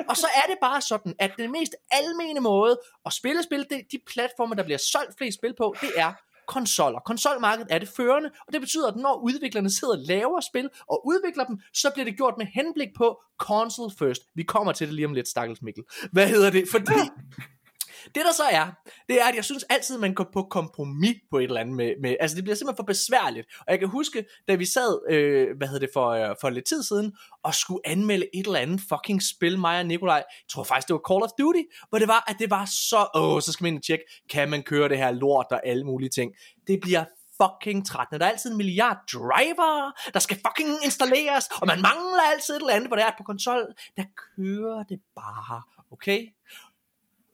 [0.08, 3.80] Og så er det bare sådan, at den mest almene måde at spille spil, det,
[3.92, 6.12] de platformer, der bliver solgt flest spil på, det er
[6.46, 7.00] konsoller.
[7.00, 11.06] Konsolmarkedet er det førende, og det betyder, at når udviklerne sidder og laver spil og
[11.06, 14.22] udvikler dem, så bliver det gjort med henblik på console first.
[14.34, 15.84] Vi kommer til det lige om lidt, stakkels Mikkel.
[16.12, 16.68] Hvad hedder det?
[16.70, 17.00] Fordi
[18.04, 18.66] det der så er,
[19.08, 21.92] det er, at jeg synes altid, man går på kompromis på et eller andet med,
[22.02, 23.46] med altså det bliver simpelthen for besværligt.
[23.58, 26.64] Og jeg kan huske, da vi sad, øh, hvad hedder det, for, øh, for lidt
[26.64, 30.64] tid siden, og skulle anmelde et eller andet fucking spil, mig og Nikolaj, jeg tror
[30.64, 33.52] faktisk, det var Call of Duty, hvor det var, at det var så, åh, så
[33.52, 36.32] skal man ind og tjekke, kan man køre det her lort og alle mulige ting.
[36.66, 37.04] Det bliver
[37.42, 38.18] fucking trættende.
[38.18, 42.60] Der er altid en milliard driver, der skal fucking installeres, og man mangler altid et
[42.60, 43.66] eller andet, hvor det er på konsol.
[43.96, 44.04] Der
[44.36, 46.20] kører det bare, okay?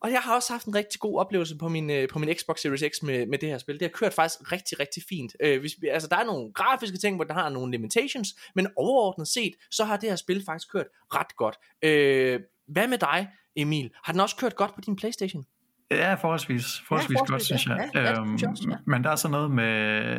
[0.03, 2.61] Og jeg har også haft en rigtig god oplevelse på min, øh, på min Xbox
[2.61, 3.75] Series X med, med det her spil.
[3.75, 5.37] Det har kørt faktisk rigtig, rigtig fint.
[5.41, 9.29] Øh, hvis, altså, der er nogle grafiske ting, hvor der har nogle limitations, men overordnet
[9.29, 11.57] set, så har det her spil faktisk kørt ret godt.
[11.83, 13.91] Øh, hvad med dig, Emil?
[14.05, 15.45] Har den også kørt godt på din Playstation?
[15.91, 17.89] Ja, forholdsvis, forholdsvis, ja, forholdsvis godt, synes jeg.
[17.95, 18.77] Ja, ja, øhm, ja.
[18.87, 19.65] Men der er sådan noget med,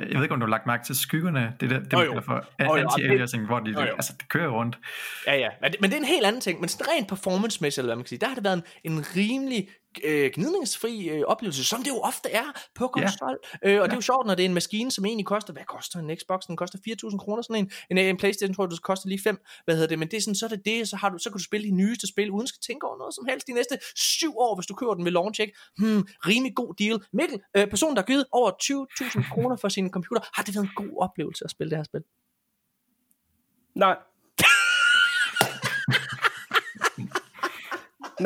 [0.10, 2.22] jeg ved ikke, om du har lagt mærke til skyggerne, det, der, det man kalder
[2.22, 4.78] for anti-aliasing, hvor de, altså, det kører rundt.
[5.28, 7.96] Ja, ja, men det er en helt anden ting, men sådan rent performance-mæssigt, eller hvad
[7.96, 9.68] man kan sige, der har det været en, en rimelig
[10.04, 12.44] øh, gnidningsfri øh, oplevelse, som det jo ofte er
[12.76, 13.38] på konsol.
[13.64, 13.70] Ja.
[13.70, 13.84] Øh, og ja.
[13.84, 16.18] det er jo sjovt, når det er en maskine, som egentlig koster, hvad koster en
[16.18, 16.42] Xbox?
[16.48, 16.80] Den koster
[17.12, 17.72] 4.000 kroner, sådan en.
[17.90, 19.38] En, en Playstation tror jeg, det koster lige 5.
[19.66, 20.00] Hvad hedder det?
[20.00, 21.68] Men det er sådan, så er det det, så, har du, så kan du spille
[21.68, 24.66] de nyeste spil, uden at tænke over noget som helst de næste syv år, hvis
[24.66, 25.58] du køber den ved launch, ikke?
[25.78, 27.04] Hmm, rimelig god deal.
[27.14, 30.66] Mikkel, øh, personen, der har givet over 20.000 kroner for sin computer, har det været
[30.66, 32.02] en god oplevelse at spille det her spil?
[33.76, 33.96] Nej.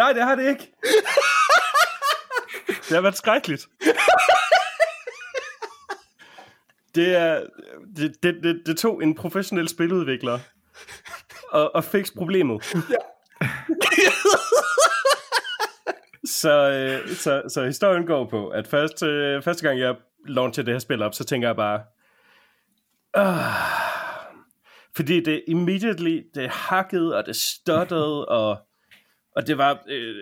[0.02, 0.72] Nej, det har det ikke.
[2.88, 3.68] Det har været skrækkeligt.
[6.96, 7.44] Det er
[7.98, 10.40] det, det, det, det tog en professionel spiludvikler
[11.54, 12.76] at, at fikse problemet.
[12.90, 12.96] Ja.
[16.26, 19.96] så, øh, så, så historien går på, at først, øh, første gang jeg
[20.28, 21.84] launchede det her spil op, så tænker jeg bare,
[23.18, 23.96] uh,
[24.96, 28.58] fordi det immediately, det hakkede, og det stottede, og,
[29.36, 30.16] og det var, øh,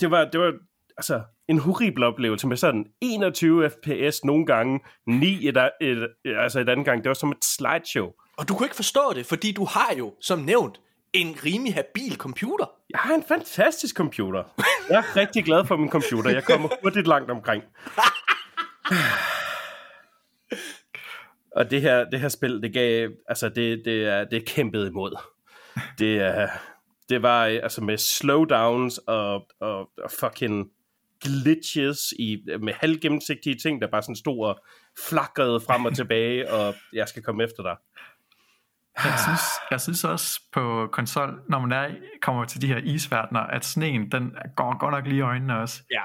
[0.00, 0.52] det var, det var
[1.00, 6.68] altså, en horribel oplevelse med sådan 21 fps nogle gange, 9 et, et, altså et
[6.68, 7.02] andet gang.
[7.04, 8.08] Det var som et slideshow.
[8.36, 10.80] Og du kunne ikke forstå det, fordi du har jo, som nævnt,
[11.12, 12.70] en rimelig habil computer.
[12.90, 14.44] Jeg har en fantastisk computer.
[14.90, 16.30] Jeg er rigtig glad for min computer.
[16.30, 17.62] Jeg kommer hurtigt langt omkring.
[21.56, 25.18] Og det her, det her spil, det gav, altså det, det, er, det kæmpet imod.
[25.98, 26.48] Det, er,
[27.08, 30.70] det var altså med slowdowns og, og, og fucking
[31.22, 34.60] glitches i, med halvgennemsigtige ting, der bare sådan stod og
[35.08, 37.76] flakkede frem og tilbage, og jeg skal komme efter dig.
[39.04, 39.40] Jeg synes,
[39.70, 44.10] jeg synes også på konsol, når man er, kommer til de her isverdener, at sneen,
[44.12, 45.82] den går godt nok lige i øjnene også.
[45.90, 46.02] Ja.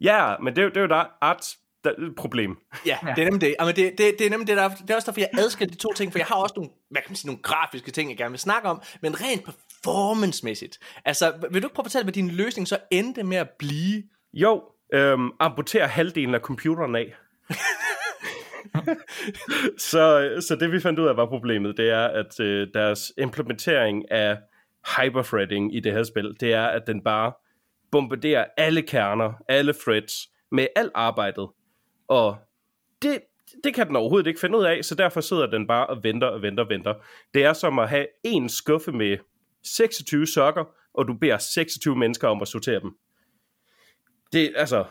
[0.00, 1.46] Ja, men det, er jo- det er jo der art
[2.16, 2.56] problem.
[2.86, 3.54] Ja, det er nemlig det.
[3.60, 5.78] Jamen, det, det, det er nemlig det, der, det er også derfor, jeg adskiller de
[5.78, 8.16] to ting, for jeg har også nogle, hvad kan man sige, nogle grafiske ting, jeg
[8.16, 10.78] gerne vil snakke om, men rent performance-mæssigt.
[11.04, 14.02] Altså, vil du ikke prøve at fortælle, hvad din løsning så endte med at blive?
[14.36, 14.62] Jo,
[14.94, 17.16] øhm, amputere halvdelen af computeren af.
[19.90, 24.10] så, så det vi fandt ud af var problemet, det er, at øh, deres implementering
[24.10, 24.38] af
[24.96, 27.32] hyperthreading i det her spil, det er, at den bare
[27.92, 30.12] bombarderer alle kerner, alle threads,
[30.52, 31.48] med alt arbejdet.
[32.08, 32.36] Og
[33.02, 33.20] det,
[33.64, 36.28] det kan den overhovedet ikke finde ud af, så derfor sidder den bare og venter
[36.28, 36.94] og venter og venter.
[37.34, 39.18] Det er som at have en skuffe med
[39.64, 40.64] 26 sokker,
[40.94, 42.96] og du beder 26 mennesker om at sortere dem.
[44.36, 44.84] Det, altså,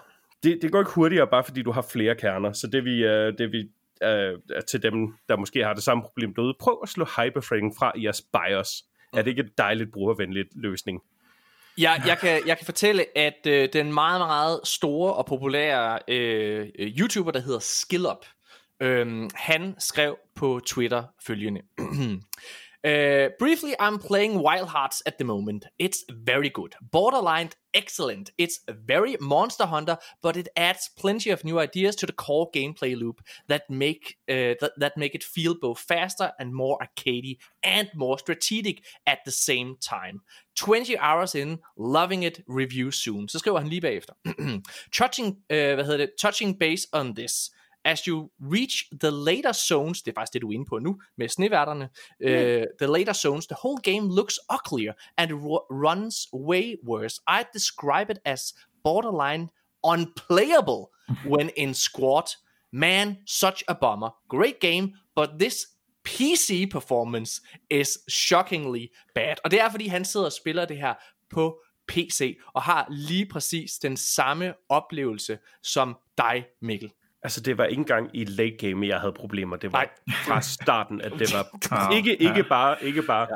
[0.43, 2.53] det, det går ikke hurtigere, bare fordi du har flere kerner.
[2.53, 3.61] Så det vi, uh, det vi
[4.05, 4.93] uh, til dem,
[5.29, 8.83] der måske har det samme problem derude, prøv at slå hyperthreading fra i jeres BIOS.
[9.13, 11.01] Er det ikke et dejligt brugervenligt løsning?
[11.77, 16.67] Jeg, jeg, kan, jeg kan fortælle, at øh, den meget, meget store og populære øh,
[16.79, 18.25] øh, YouTuber, der hedder SkillUp,
[18.81, 21.61] øh, han skrev på Twitter følgende.
[22.85, 25.65] Uh, briefly, I'm playing Wild Hearts at the moment.
[25.79, 26.75] It's very good.
[26.91, 28.31] Borderline excellent.
[28.37, 32.95] It's very Monster Hunter, but it adds plenty of new ideas to the core gameplay
[32.95, 38.19] loop that make uh, that, make it feel both faster and more arcadey and more
[38.19, 40.21] strategic at the same time.
[40.55, 43.27] 20 hours in, loving it, review soon.
[43.27, 44.13] Så skriver han lige bagefter.
[44.99, 46.11] touching, uh, hvad hedder det?
[46.21, 47.51] Touching base on this.
[47.85, 51.01] As you reach the later zones, det er faktisk det, du er inde på nu,
[51.17, 51.89] med sneværterne,
[52.25, 57.21] uh, the later zones, the whole game looks uglier and ru- runs way worse.
[57.29, 59.47] I'd describe it as borderline
[59.83, 60.81] unplayable
[61.31, 62.27] when in squad.
[62.73, 64.09] Man, such a bummer.
[64.29, 65.67] Great game, but this
[66.03, 69.35] PC performance is shockingly bad.
[69.43, 70.93] Og det er, fordi han sidder og spiller det her
[71.29, 76.91] på PC, og har lige præcis den samme oplevelse som dig, Mikkel.
[77.25, 79.55] Altså, det var ikke engang i late game, jeg havde problemer.
[79.55, 80.15] Det var Nej.
[80.27, 81.45] fra starten, at det var
[81.97, 82.41] ikke, ikke ja.
[82.49, 83.27] bare, ikke bare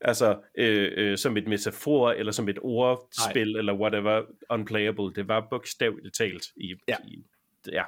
[0.00, 5.12] altså, øh, øh, som et metafor, eller som et ordspil, eller whatever, unplayable.
[5.14, 6.96] Det var bogstaveligt talt i, Ja.
[7.08, 7.24] i
[7.72, 7.82] ja,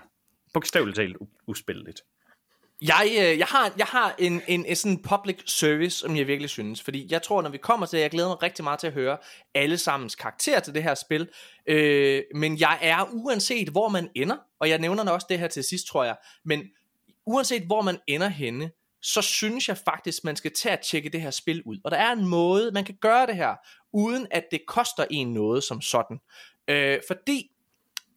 [0.55, 2.01] bogstaveligt talt u- uspilleligt.
[2.89, 6.51] Jeg, øh, jeg har, jeg har en, en, en sådan public service, som jeg virkelig
[6.51, 8.87] synes, fordi jeg tror, når vi kommer til det, jeg glæder mig rigtig meget til
[8.87, 9.17] at høre
[9.55, 11.29] alle sammens karakter til det her spil,
[11.67, 15.65] øh, men jeg er uanset hvor man ender, og jeg nævner også det her til
[15.65, 16.63] sidst, tror jeg, men
[17.27, 18.71] uanset hvor man ender henne,
[19.03, 21.79] så synes jeg faktisk, man skal tage at tjekke det her spil ud.
[21.85, 23.55] Og der er en måde, man kan gøre det her,
[23.93, 26.21] uden at det koster en noget som sådan.
[26.69, 27.51] Øh, fordi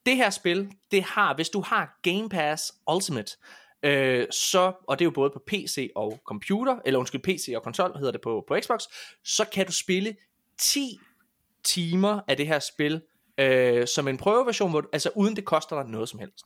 [0.05, 3.37] det her spil, det har, hvis du har Game Pass Ultimate,
[3.83, 7.63] øh, så, og det er jo både på PC og computer, eller undskyld, PC og
[7.63, 8.81] konsol hedder det på, på Xbox,
[9.23, 10.15] så kan du spille
[10.59, 10.99] 10
[11.63, 13.01] timer af det her spil,
[13.37, 16.45] øh, som en prøveversion, hvor, du- altså uden det koster dig noget som helst.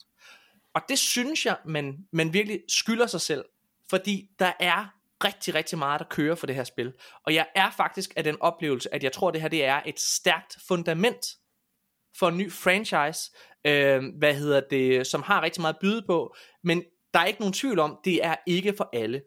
[0.74, 3.46] Og det synes jeg, man, man virkelig skylder sig selv,
[3.90, 4.86] fordi der er
[5.24, 6.94] rigtig, rigtig meget, der kører for det her spil.
[7.26, 9.82] Og jeg er faktisk af den oplevelse, at jeg tror, at det her det er
[9.86, 11.26] et stærkt fundament
[12.20, 13.32] for en ny franchise,
[13.66, 16.84] øh, hvad hedder det, som har rigtig meget at byde på, men
[17.14, 19.22] der er ikke nogen tvivl om, det er ikke for alle.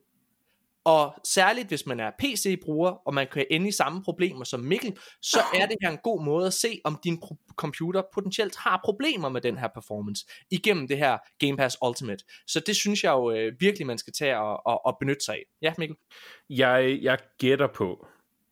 [0.84, 4.96] Og særligt hvis man er PC-bruger, og man kan ende i samme problemer som Mikkel,
[5.22, 8.80] så er det her en god måde at se, om din pro- computer potentielt har
[8.84, 12.24] problemer med den her performance, igennem det her Game Pass Ultimate.
[12.46, 15.34] Så det synes jeg jo øh, virkelig, man skal tage og, og, og benytte sig
[15.34, 15.42] af.
[15.62, 15.96] Ja, Mikkel?
[16.50, 18.06] Jeg, jeg gætter på,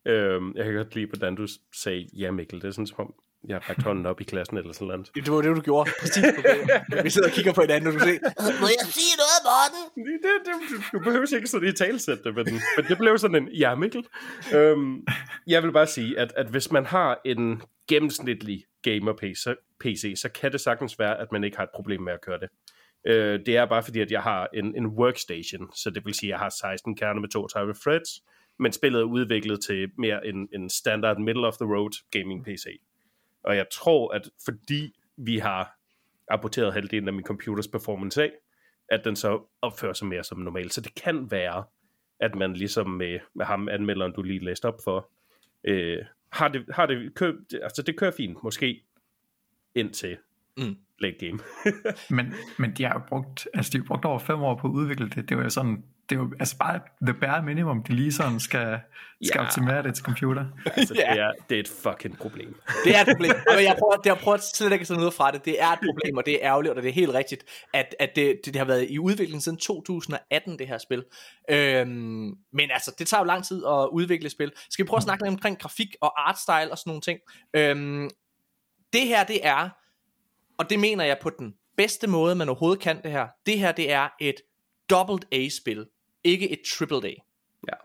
[0.05, 1.47] øhm, jeg kan godt lide, hvordan du
[1.83, 3.13] sagde, ja Mikkel, det er sådan som om,
[3.47, 5.09] jeg har rakt hånden op i klassen eller sådan noget.
[5.15, 5.91] Det var det, du gjorde.
[6.01, 6.25] Præcis.
[7.05, 8.19] Vi sidder og kigger på hinanden, og du kan se,
[8.61, 9.13] må jeg sige
[9.73, 12.45] det det Det, det, du, behøver ikke sådan i talsætte det, men,
[12.77, 14.05] men det blev sådan en, ja Mikkel.
[14.53, 15.05] Øhm,
[15.47, 19.45] jeg vil bare sige, at, at hvis man har en gennemsnitlig gamer PC,
[19.79, 22.39] PC, så kan det sagtens være, at man ikke har et problem med at køre
[22.39, 22.49] det.
[23.07, 26.29] Øh, det er bare fordi, at jeg har en, en workstation, så det vil sige,
[26.29, 28.09] at jeg har 16 kerner med 32 threads,
[28.59, 32.65] men spillet er udviklet til mere en, en standard middle of the road gaming PC.
[33.43, 35.77] Og jeg tror, at fordi vi har
[36.31, 38.31] rapporteret halvdelen af min computers performance af,
[38.93, 40.73] at den så opfører sig mere som normalt.
[40.73, 41.63] Så det kan være,
[42.19, 45.09] at man ligesom med, med ham anmelderen, du lige læste op for,
[45.63, 45.97] øh,
[46.31, 47.33] har det, har det, kø,
[47.63, 48.83] altså det kører fint, måske
[49.75, 50.17] indtil
[50.57, 50.75] Mm.
[50.99, 51.39] late game.
[52.15, 54.71] Men, men de har jo brugt, altså de har brugt over fem år på at
[54.71, 55.29] udvikle det.
[55.29, 58.39] Det var jo sådan, det er jo altså bare the bare minimum, de lige sådan
[58.39, 58.79] skal,
[59.23, 59.45] skal Ja.
[59.45, 60.45] optimere det til computer.
[60.77, 61.11] altså, Ja.
[61.13, 62.55] det, er, det er et fucking problem.
[62.85, 63.31] Det er et problem.
[63.57, 65.45] Og jeg prøver, det har prøvet slet ikke at noget fra det.
[65.45, 67.43] Det er et problem, og det er ærgerligt, og det er helt rigtigt,
[67.73, 71.03] at, at det, det, det har været i udvikling siden 2018, det her spil.
[71.49, 74.51] Øhm, men altså, det tager jo lang tid at udvikle et spil.
[74.69, 77.19] Skal vi prøve at snakke lidt omkring grafik og artstyle og sådan nogle ting?
[77.53, 78.09] Øhm,
[78.93, 79.69] det her, det er,
[80.57, 83.27] og det mener jeg på den bedste måde, man overhovedet kan det her.
[83.45, 84.35] Det her, det er et
[84.89, 85.87] double A-spil,
[86.23, 87.13] ikke et triple A.
[87.67, 87.75] Ja.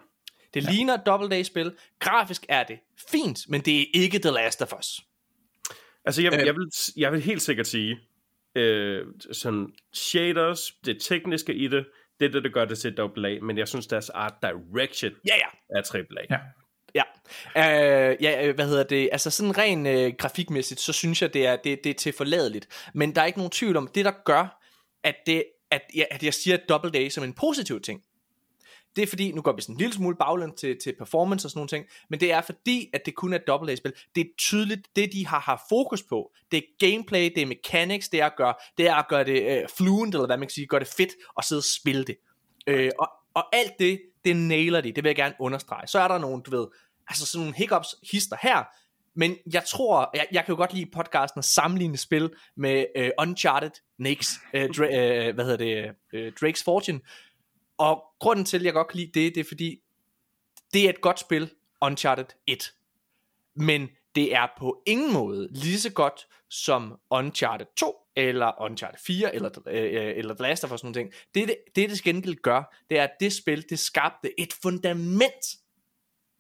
[0.55, 0.71] Det ja.
[0.71, 1.73] ligner et double A-spil.
[1.99, 2.79] Grafisk er det
[3.11, 5.01] fint, men det er ikke The Last of Us.
[6.05, 6.47] Altså, jeg, Øh.
[6.47, 8.01] jeg, vil, jeg vil helt sikkert sige,
[8.55, 11.87] øh, sådan shaders, det tekniske i det,
[12.21, 15.37] det er det, der gør det til AA, men jeg synes, deres art direction Ja,
[15.37, 15.79] ja.
[15.79, 16.25] er AAA.
[16.31, 16.39] Ja.
[16.95, 21.35] Ja, øh, ja øh, hvad hedder det, altså sådan rent øh, grafikmæssigt, så synes jeg,
[21.35, 22.91] det er, det, det er til forladeligt.
[22.95, 24.63] Men der er ikke nogen tvivl om, det der gør,
[25.05, 28.03] at, det, at, ja, at jeg siger Double Day som en positiv ting,
[28.97, 31.51] det er fordi, nu går vi sådan en lille smule baglæns til, til performance og
[31.51, 33.93] sådan nogle ting, men det er fordi, at det kun er double A-spil.
[34.15, 38.09] Det er tydeligt, det de har haft fokus på, det er gameplay, det er mechanics,
[38.09, 40.53] det er at gøre det, er at gøre det øh, fluent, eller hvad man kan
[40.53, 42.17] sige, gøre det fedt, og sidde og spille det.
[42.67, 45.87] Øh, og, og alt det, det nailer de, det vil jeg gerne understrege.
[45.87, 46.67] Så er der nogle, du ved,
[47.09, 48.65] altså sådan nogle hiccups, hister her,
[49.19, 53.11] men jeg tror, jeg, jeg kan jo godt lide podcasten at sammenligne spil med øh,
[53.21, 53.71] Uncharted,
[54.03, 57.01] Nake's, øh, Dra- øh, øh, hvad hedder det, øh, Drake's Fortune,
[57.79, 59.81] og grunden til, at jeg godt kan lide det, det er fordi,
[60.73, 61.51] det er et godt spil,
[61.83, 62.73] Uncharted 1.
[63.57, 69.35] Men det er på ingen måde lige så godt som Uncharted 2, eller Uncharted 4,
[69.35, 71.13] eller, øh, øh, eller The Last of Us, sådan noget.
[71.13, 71.23] ting.
[71.35, 75.45] Det, det, det, det skændel gør, det er, at det spil, det skabte et fundament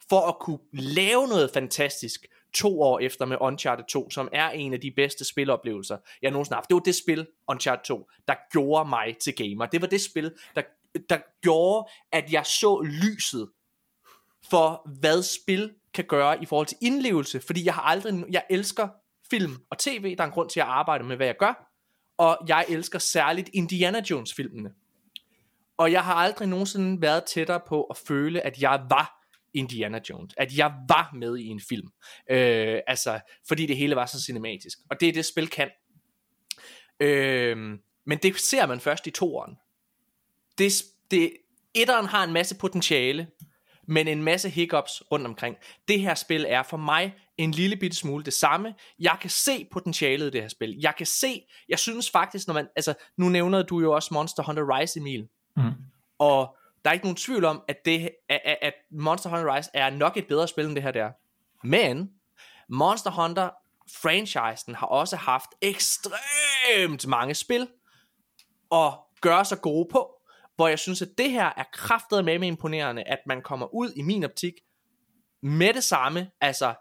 [0.08, 4.72] for at kunne lave noget fantastisk to år efter med Uncharted 2, som er en
[4.72, 6.68] af de bedste spiloplevelser, jeg nogensinde har haft.
[6.68, 9.66] Det var det spil, Uncharted 2, der gjorde mig til gamer.
[9.66, 10.62] Det var det spil, der,
[11.10, 13.48] der gjorde, at jeg så lyset
[14.50, 18.88] for, hvad spil kan gøre i forhold til indlevelse, fordi jeg har aldrig, jeg elsker
[19.30, 21.68] film og tv, der er en grund til at arbejder med, hvad jeg gør,
[22.18, 24.70] og jeg elsker særligt Indiana Jones filmene.
[25.76, 29.17] Og jeg har aldrig nogensinde været tættere på at føle, at jeg var
[29.54, 30.34] Indiana Jones.
[30.36, 31.88] At jeg var med i en film.
[32.30, 34.78] Øh, altså, fordi det hele var så cinematisk.
[34.90, 35.70] Og det er det, spil kan.
[37.00, 39.56] Øh, men det ser man først i toeren.
[40.58, 40.72] Det,
[41.10, 41.32] det,
[41.74, 43.26] etteren har en masse potentiale,
[43.88, 45.56] men en masse hiccups rundt omkring.
[45.88, 48.74] Det her spil er for mig en lille bitte smule det samme.
[48.98, 50.78] Jeg kan se potentialet i det her spil.
[50.80, 54.42] Jeg kan se, jeg synes faktisk, når man, altså, nu nævner du jo også Monster
[54.42, 55.28] Hunter Rise, Emil.
[55.56, 55.72] Mm.
[56.18, 56.57] Og
[56.88, 60.16] der er ikke nogen tvivl om, at, det, at, at Monster Hunter Rise er nok
[60.16, 61.10] et bedre spil end det her der.
[61.66, 62.10] Men
[62.68, 63.50] Monster Hunter
[64.02, 67.68] franchisen har også haft ekstremt mange spil
[68.70, 70.10] og gøre sig gode på,
[70.56, 73.92] hvor jeg synes, at det her er kraftet med med imponerende, at man kommer ud
[73.96, 74.52] i min optik
[75.42, 76.74] med det samme, altså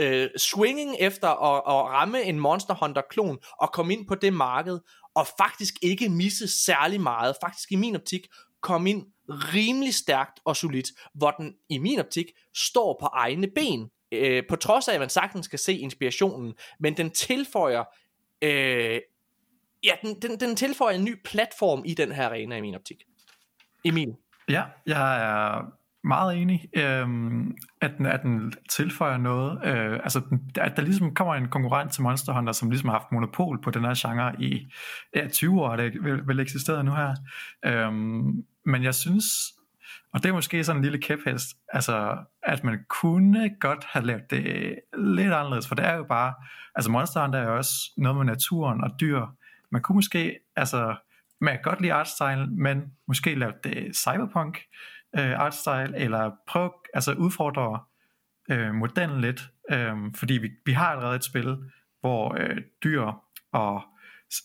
[0.00, 4.32] øh, swinging efter at, at ramme en Monster Hunter klon og komme ind på det
[4.32, 4.78] marked
[5.14, 8.26] og faktisk ikke misse særlig meget, faktisk i min optik
[8.62, 9.06] komme ind
[9.54, 14.56] rimelig stærkt og solidt, hvor den i min optik står på egne ben, øh, på
[14.56, 17.84] trods af at man sagtens skal se inspirationen, men den tilføjer
[18.42, 19.00] øh,
[19.84, 23.02] ja, den, den, den tilføjer en ny platform i den her arena i min optik.
[23.84, 24.14] Emil.
[24.48, 25.72] Ja, jeg er
[26.04, 29.60] meget enig, øhm, at, den, at den tilføjer noget.
[29.64, 32.98] Øh, altså, den- at der ligesom kommer en konkurrent til Monster Hunter, som ligesom har
[32.98, 34.66] haft monopol på den her genre i
[35.16, 37.14] ja, 20 år, det vil, vil eksistere nu her.
[37.66, 39.24] Øhm, men jeg synes,
[40.12, 44.30] og det er måske sådan en lille kæphest, altså, at man kunne godt have lavet
[44.30, 46.34] det lidt anderledes, for det er jo bare,
[46.74, 49.26] altså Monster Hunter er jo også noget med naturen og dyr.
[49.72, 50.96] Man kunne måske, altså,
[51.40, 54.58] man kan godt lide artstyle, men måske lave det cyberpunk
[55.18, 57.80] øh, artstyle, eller prøv altså udfordre
[58.50, 61.56] øh, modellen lidt, øh, fordi vi, vi har allerede et spil,
[62.00, 63.02] hvor øh, dyr
[63.52, 63.82] og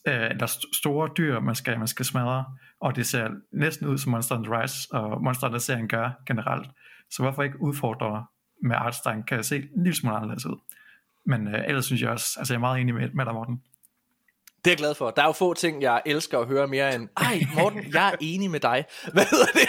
[0.08, 2.46] øh, eller st- store dyr, man skal, man skal smadre,
[2.82, 6.70] og det ser næsten ud som Monster Hunter Rise, og Monster Hunter serien gør generelt.
[7.10, 8.26] Så hvorfor ikke udfordre
[8.64, 10.60] med artstyle, kan jeg se en lille smule anderledes ud.
[11.26, 13.62] Men øh, ellers synes jeg også, altså jeg er meget enig med, med dig, Morten.
[14.68, 15.12] Det er jeg glad for.
[15.12, 18.16] Der er jo få ting, jeg elsker at høre mere end, ej Morten, jeg er
[18.22, 18.86] enig med dig.
[19.14, 19.68] Hvad hedder det?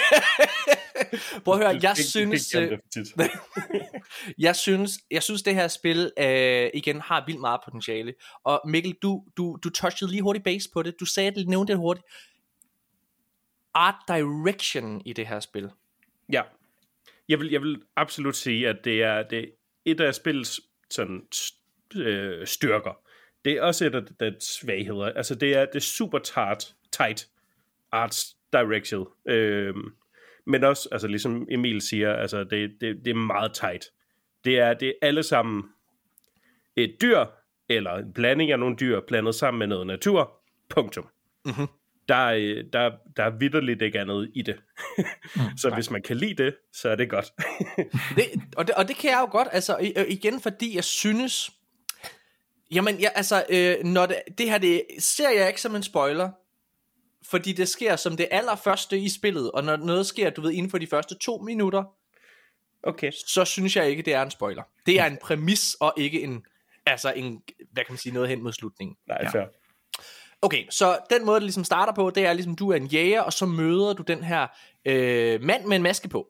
[1.44, 2.54] Prøv at høre, jeg synes,
[4.38, 8.14] jeg synes, jeg synes det her spil øh, igen har vildt meget potentiale.
[8.44, 10.94] Og Mikkel, du, du, du touchede lige hurtigt base på det.
[11.00, 12.06] Du sagde det, nævnte det hurtigt.
[13.74, 15.70] Art direction i det her spil.
[16.32, 16.42] Ja.
[17.28, 19.50] Jeg vil, jeg vil absolut sige, at det er, det,
[19.84, 21.22] et af spillets sådan,
[21.96, 23.07] øh, styrker.
[23.44, 25.04] Det er også et af dets svagheder.
[25.04, 27.28] Altså, det er, det er super tart, tight
[27.92, 29.06] arts direction.
[29.28, 29.74] Øh,
[30.46, 33.84] men også, altså ligesom Emil siger, altså det, det, det er meget tight.
[34.44, 35.64] Det er, det er alle sammen
[36.76, 37.24] et dyr,
[37.68, 40.32] eller en blanding af nogle dyr, blandet sammen med noget natur.
[40.68, 41.08] Punktum.
[41.44, 41.66] Mm-hmm.
[42.08, 44.56] Der, er, der, der er vidderligt ikke andet i det.
[44.98, 45.04] Mm,
[45.60, 45.76] så nej.
[45.76, 47.32] hvis man kan lide det, så er det godt.
[48.16, 48.24] det,
[48.56, 51.50] og, det, og det kan jeg jo godt, altså igen fordi jeg synes,
[52.70, 56.30] jamen ja, altså, øh, når det, det her, det ser jeg ikke som en spoiler,
[57.22, 60.70] fordi det sker som det allerførste i spillet, og når noget sker, du ved, inden
[60.70, 61.84] for de første to minutter,
[62.82, 63.12] okay.
[63.26, 64.62] så synes jeg ikke, det er en spoiler.
[64.86, 66.44] Det er en præmis, og ikke en,
[66.86, 67.42] altså en,
[67.72, 68.96] hvad kan man sige, noget hen mod slutningen.
[69.08, 69.28] Nej, ja.
[69.28, 69.46] fair.
[70.42, 73.20] Okay, så den måde, det ligesom starter på, det er ligesom, du er en jæger,
[73.20, 74.46] og så møder du den her
[74.84, 76.28] øh, mand med en maske på,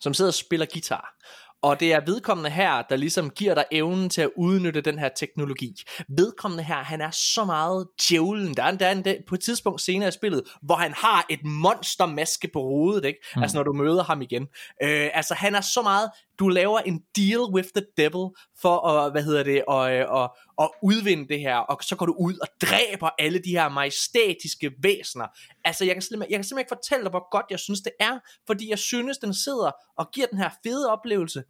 [0.00, 1.16] som sidder og spiller guitar.
[1.62, 5.08] Og det er vedkommende her, der ligesom giver dig evnen til at udnytte den her
[5.16, 5.82] teknologi.
[6.08, 8.54] Vedkommende her, han er så meget djævlen.
[8.54, 12.48] Der er, er en, på et tidspunkt senere i spillet, hvor han har et monstermaske
[12.52, 13.18] på hovedet, ikke?
[13.36, 13.42] Mm.
[13.42, 14.42] Altså når du møder ham igen.
[14.82, 18.30] Øh, altså han er så meget, du laver en deal with the devil
[18.60, 22.16] for at, hvad hedder det, og, og, og udvinde det her, og så går du
[22.18, 25.26] ud og dræber alle de her majestætiske væsener.
[25.64, 28.18] Altså jeg kan, jeg kan simpelthen ikke fortælle dig, hvor godt jeg synes det er,
[28.46, 31.42] fordi jeg synes, den sidder og giver den her fede oplevelse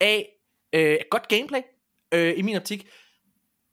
[0.00, 0.28] af
[0.72, 1.60] øh, godt gameplay
[2.12, 2.88] øh, i min optik,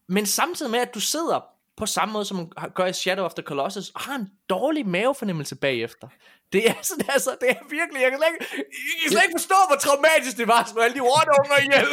[0.09, 1.39] men samtidig med, at du sidder
[1.81, 4.87] på samme måde, som man gør i Shadow of the Colossus, og har en dårlig
[4.87, 6.07] mavefornemmelse bagefter.
[6.53, 9.37] Det er sådan, altså, det er virkelig, jeg kan slet ikke, jeg kan slet ikke
[9.39, 11.87] forstå, hvor traumatisk det var, når alle de rotunger ihjel.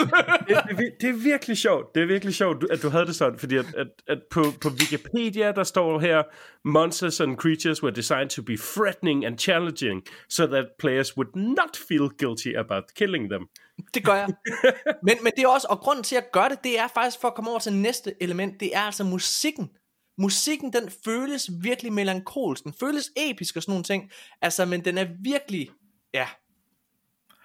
[0.48, 3.38] det, det, det, er virkelig sjovt, det er virkelig sjovt, at du havde det sådan,
[3.38, 6.22] fordi at, at, at på, på Wikipedia, der står her,
[6.64, 11.72] monsters and creatures were designed to be threatening and challenging, so that players would not
[11.88, 13.44] feel guilty about killing them.
[13.94, 14.28] Det gør jeg.
[15.06, 17.28] Men, men det er også, og grunden til at gøre det, det er faktisk for
[17.28, 19.70] at komme over til næste element, det er altså musikken.
[20.18, 24.10] Musikken, den føles virkelig melankolsk, den føles episk og sådan nogle ting,
[24.40, 25.68] altså, men den er virkelig,
[26.14, 26.26] ja,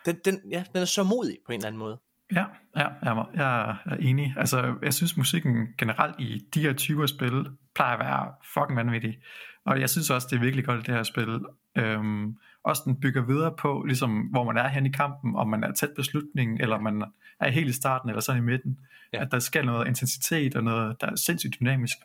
[0.06, 2.00] den, den, ja, den er så modig på en eller anden måde.
[2.36, 2.46] Ja,
[2.78, 4.34] ja jeg, jeg er enig.
[4.38, 7.46] Altså, jeg synes musikken generelt i de her 20 spil
[7.76, 9.18] plejer at være fucking vanvittig.
[9.66, 11.40] Og jeg synes også, det er virkelig godt, det her spil.
[11.78, 15.64] Øhm, også den bygger videre på, ligesom hvor man er hen i kampen, om man
[15.64, 17.04] er tæt på slutningen, eller man
[17.40, 18.80] er helt i starten, eller sådan i midten.
[19.14, 19.22] Ja.
[19.22, 21.98] At der skal noget intensitet og noget, der er sindssygt dynamisk.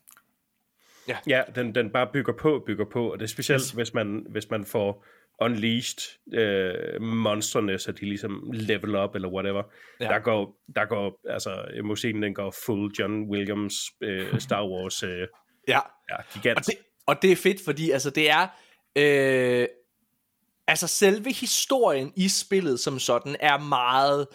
[1.08, 3.70] Ja, ja den, den bare bygger på, bygger på, og det er specielt, yes.
[3.70, 5.06] hvis, man, hvis man får
[5.40, 9.62] unleashed øh, monsterne, så de ligesom level up, eller whatever.
[10.00, 10.08] Ja.
[10.08, 15.02] Der går, der går, altså, musikken den går full John Williams øh, Star Wars.
[15.02, 15.26] Øh,
[15.68, 15.80] ja.
[16.10, 16.58] ja gigant.
[16.58, 16.74] Og det,
[17.06, 18.46] og det er fedt, fordi altså, det er...
[18.96, 19.66] Øh,
[20.68, 24.26] altså selve historien i spillet som sådan er meget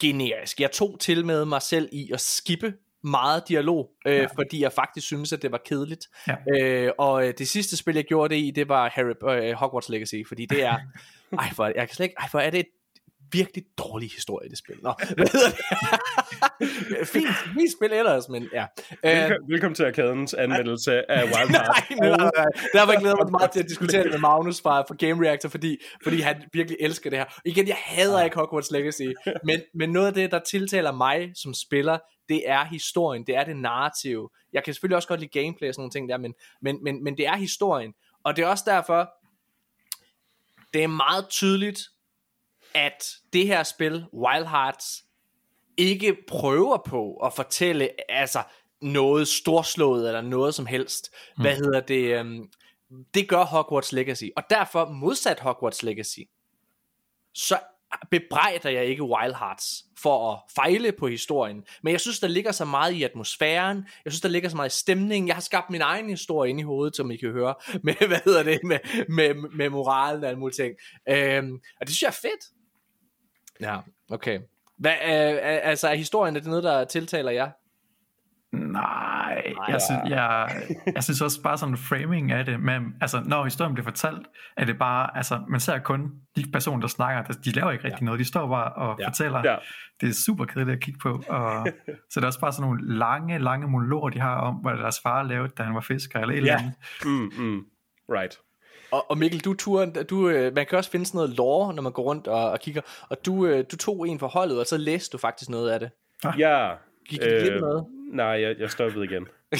[0.00, 0.60] generisk.
[0.60, 2.74] Jeg tog til med mig selv i at skippe
[3.04, 4.26] meget dialog, øh, ja.
[4.26, 6.06] fordi jeg faktisk synes, at det var kedeligt.
[6.28, 6.36] Ja.
[6.60, 9.88] Øh, og øh, det sidste spil, jeg gjorde det i, det var Harry, øh, Hogwarts
[9.88, 10.76] Legacy, fordi det er,
[11.38, 12.66] ej, for, jeg kan slet ikke, ej, for er det et
[13.32, 14.76] virkelig dårlig historie, det spil.
[14.82, 17.08] Nå, hvad hedder det?
[17.14, 18.66] fint, fint spil ellers, men ja.
[19.02, 21.50] Velkommen, uh, velkommen til Arkadens anmeldelse af Wild Heart.
[21.90, 22.44] nej, nej, nej.
[22.72, 25.26] Der har jeg glædet mig meget til at diskutere det med Magnus fra, fra Game
[25.26, 27.26] Reactor, fordi, fordi han virkelig elsker det her.
[27.26, 29.08] Og igen, jeg hader ikke Hogwarts Legacy,
[29.44, 31.98] men, men noget af det, der tiltaler mig som spiller,
[32.28, 34.28] det er historien, det er det narrative.
[34.52, 37.04] Jeg kan selvfølgelig også godt lide gameplay og sådan nogle ting der, men, men, men,
[37.04, 37.92] men det er historien.
[38.24, 39.10] Og det er også derfor,
[40.74, 41.80] det er meget tydeligt,
[42.76, 45.04] at det her spil, Wild Hearts,
[45.76, 48.42] ikke prøver på at fortælle altså
[48.82, 51.10] noget storslået eller noget som helst.
[51.36, 51.42] Mm.
[51.42, 52.20] Hvad hedder det?
[52.20, 52.50] Um,
[53.14, 54.24] det gør Hogwarts Legacy.
[54.36, 56.20] Og derfor, modsat Hogwarts Legacy,
[57.34, 57.58] så
[58.10, 61.64] bebrejder jeg ikke Wild Hearts for at fejle på historien.
[61.82, 63.86] Men jeg synes, der ligger så meget i atmosfæren.
[64.04, 65.28] Jeg synes, der ligger så meget i stemningen.
[65.28, 67.54] Jeg har skabt min egen historie ind i hovedet, som I kan høre.
[67.84, 68.60] Med, hvad hedder det?
[68.64, 70.74] Med, med, med moralen og alle mulige ting.
[71.08, 72.55] Øhm, og det synes jeg er fedt.
[73.60, 73.78] Ja,
[74.10, 74.40] okay.
[74.78, 77.50] Hvad, øh, altså er historien, er det noget, der tiltaler jer?
[78.52, 80.62] Nej, Nej jeg, synes, jeg,
[80.94, 84.26] jeg synes også bare sådan en framing af det, men altså, når historien bliver fortalt,
[84.56, 88.00] er det bare, altså, man ser kun de personer, der snakker, de laver ikke rigtig
[88.00, 88.04] ja.
[88.04, 89.08] noget, de står bare og ja.
[89.08, 89.42] fortæller.
[89.44, 89.56] Ja.
[90.00, 91.66] Det er super kedeligt at kigge på, og
[92.10, 95.00] så det er også bare sådan nogle lange, lange monologer, de har om, hvad deres
[95.02, 96.40] far lavede, da han var fisker, eller et ja.
[96.40, 96.74] eller andet.
[97.04, 97.64] Mm, mm.
[98.10, 98.38] Right.
[98.96, 101.82] Og, og Mikkel, du, turen, du, øh, man kan også finde sådan noget lore, når
[101.82, 104.66] man går rundt og, og kigger, og du, øh, du tog en for holdet, og
[104.66, 105.90] så læste du faktisk noget af det.
[106.24, 106.40] Ah.
[106.40, 106.72] Ja.
[107.08, 107.86] Gik det øh, noget?
[108.12, 109.26] Nej, jeg, jeg stoppede igen.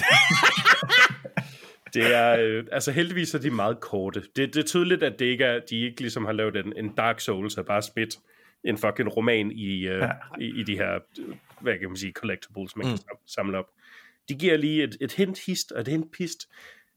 [1.95, 4.23] det er, øh, altså heldigvis er de meget korte.
[4.37, 6.95] Det, det er tydeligt, at det ikke er, de ikke ligesom har lavet en, en
[6.95, 8.19] Dark Souls af bare spit
[8.65, 10.11] en fucking roman i, ja.
[10.41, 10.99] i, i de her,
[11.61, 12.93] hvad kan man sige, collectibles, man mm.
[12.93, 13.67] kan samle op.
[14.29, 16.49] De giver lige et, et hint hist og et hint pist.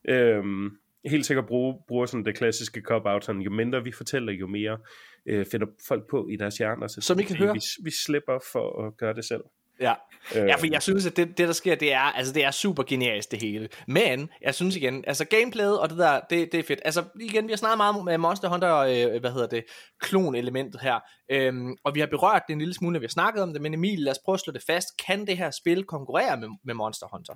[0.08, 4.48] Øhm, helt sikkert bruge, bruger sådan det klassiske cop-out, sådan, jo mindre vi fortæller, jo
[4.48, 4.78] mere
[5.26, 6.88] øh, finder folk på i deres hjerner.
[6.88, 7.54] Så Som I kan høre.
[7.54, 9.42] Vi, vi slipper for at gøre det selv.
[9.80, 9.94] Ja.
[10.36, 10.48] Øh.
[10.48, 12.84] ja, for jeg synes, at det, det, der sker, det er, altså, det er super
[12.84, 13.70] genialt det hele.
[13.88, 16.80] Men, jeg synes igen, altså gameplayet og det der, det, det er fedt.
[16.86, 19.64] Altså igen, vi har snakket meget med Monster Hunter, øh, hvad hedder det,
[20.00, 21.00] klon-elementet her.
[21.30, 23.62] Øhm, og vi har berørt det en lille smule, når vi har snakket om det,
[23.62, 24.88] men Emil, lad os prøve at slå det fast.
[25.06, 27.34] Kan det her spil konkurrere med, med Monster Hunter?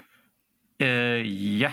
[0.83, 1.71] Øh, ja,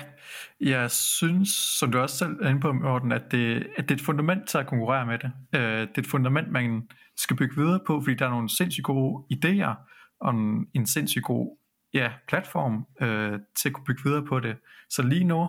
[0.61, 3.99] jeg synes, som du også selv er inde på, Morten, at det, at det er
[3.99, 5.33] et fundament til at konkurrere med det.
[5.55, 8.85] Øh, det er et fundament, man skal bygge videre på, fordi der er nogle sindssygt
[8.85, 9.75] gode idéer,
[10.21, 11.57] og en, en sindssygt god
[11.95, 14.57] ja, platform øh, til at kunne bygge videre på det.
[14.91, 15.49] Så lige nu,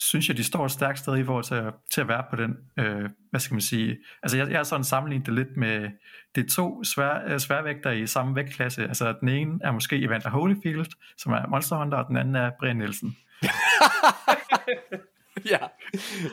[0.00, 2.36] synes jeg, de står et stærkt sted i forhold til at, til at være på
[2.36, 5.90] den, øh, hvad skal man sige, altså jeg, jeg har sådan sammenlignet det lidt med,
[6.34, 10.30] det er to svær, øh, sværvægter i samme vægtklasse, altså den ene er måske Evander
[10.30, 10.86] Holyfield,
[11.18, 13.16] som er Monster Hunter, og den anden er Brian Nielsen.
[15.52, 15.58] ja,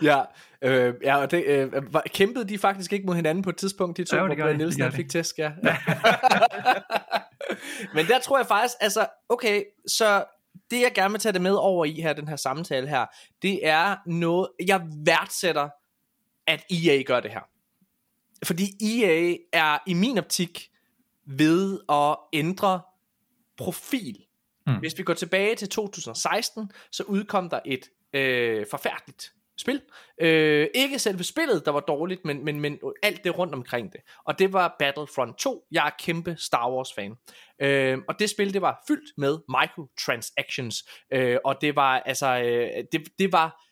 [0.01, 0.21] ja,
[0.61, 1.71] øh, ja og det, øh,
[2.13, 4.91] kæmpede de faktisk ikke mod hinanden på et tidspunkt, de to, ja, hvor Brian Nielsen
[4.91, 5.51] fik tæsk, ja.
[5.63, 5.77] ja.
[7.95, 10.25] Men der tror jeg faktisk, altså, okay, så
[10.71, 13.05] det jeg gerne vil tage det med over i her, den her samtale her,
[13.41, 15.69] det er noget, jeg værdsætter,
[16.47, 17.41] at EA gør det her.
[18.45, 20.71] Fordi EA er i min optik
[21.25, 22.81] ved at ændre
[23.57, 24.25] profil.
[24.67, 24.79] Mm.
[24.79, 29.81] Hvis vi går tilbage til 2016, så udkom der et øh, forfærdeligt spil.
[30.21, 34.01] Øh, ikke selve spillet, der var dårligt, men, men, men alt det rundt omkring det.
[34.25, 35.67] Og det var Battlefront 2.
[35.71, 37.15] Jeg er kæmpe Star Wars fan.
[37.61, 40.83] Øh, og det spil, det var fyldt med microtransactions.
[41.13, 43.63] Øh, og det var, altså, øh, det, det var,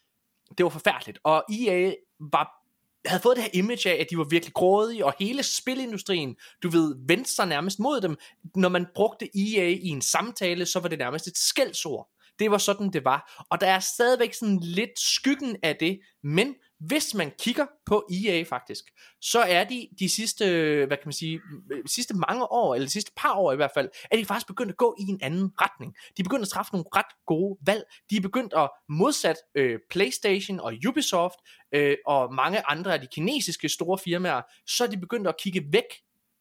[0.58, 1.20] det var forfærdeligt.
[1.24, 2.62] Og EA var
[3.06, 6.70] havde fået det her image af, at de var virkelig grådige, og hele spilindustrien, du
[6.70, 8.18] ved, vendte sig nærmest mod dem.
[8.56, 12.10] Når man brugte EA i en samtale, så var det nærmest et skældsord.
[12.42, 13.46] Det var sådan, det var.
[13.50, 18.44] Og der er stadigvæk sådan lidt skyggen af det, men hvis man kigger på EA
[18.44, 18.84] faktisk,
[19.22, 20.46] så er de de sidste,
[20.88, 21.42] hvad kan man sige,
[21.86, 24.72] sidste mange år, eller de sidste par år i hvert fald, er de faktisk begyndt
[24.72, 25.94] at gå i en anden retning.
[26.18, 27.84] De er begyndt at træffe nogle ret gode valg.
[28.10, 31.38] De er begyndt at modsat øh, PlayStation og Ubisoft
[31.74, 35.64] øh, og mange andre af de kinesiske store firmaer, så er de begyndt at kigge
[35.72, 35.90] væk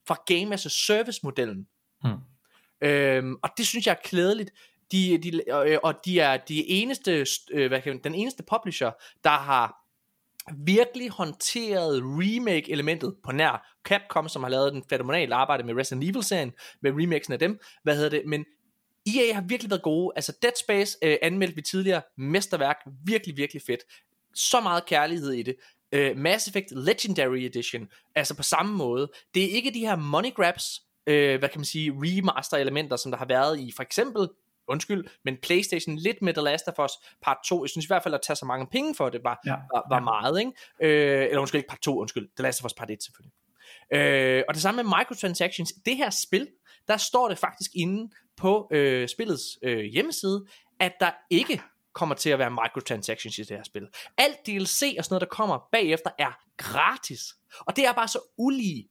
[0.09, 1.67] fra Game as a Service modellen.
[2.03, 2.19] Hmm.
[2.83, 4.51] Øhm, og det synes jeg er klædeligt.
[4.93, 8.91] De, de, øh, og de er de eneste, øh, hvad kan man, den eneste publisher,
[9.24, 9.76] der har
[10.57, 16.53] virkelig håndteret remake-elementet på nær Capcom, som har lavet den fænomenale arbejde med Resident Evil-serien,
[16.82, 18.45] med remakesen af dem, hvad hedder det, men
[19.07, 23.62] EA har virkelig været gode, altså Dead Space øh, anmeldte vi tidligere, mesterværk, virkelig, virkelig
[23.66, 23.80] fedt,
[24.34, 25.57] så meget kærlighed i det,
[25.93, 30.34] øh, Mass Effect Legendary Edition, altså på samme måde, det er ikke de her money
[30.34, 34.28] grabs, øh, hvad kan man sige, remaster elementer, som der har været i for eksempel
[34.71, 36.93] undskyld, men Playstation lidt med The Last of Us
[37.23, 39.41] part 2, jeg synes i hvert fald at tage så mange penge for det, var,
[39.47, 40.01] ja, var, var ja.
[40.01, 40.53] meget, ikke?
[40.83, 43.33] Øh, eller undskyld, ikke part 2, undskyld, The Last of Us part 1 selvfølgelig.
[43.93, 46.49] Øh, og det samme med microtransactions, det her spil,
[46.89, 50.47] der står det faktisk inde på øh, spillets øh, hjemmeside,
[50.81, 51.62] at der ikke
[51.95, 53.89] kommer til at være microtransactions i det her spil.
[54.18, 57.21] Alt DLC og sådan noget, der kommer bagefter, er gratis.
[57.61, 58.89] Og det er bare så ulige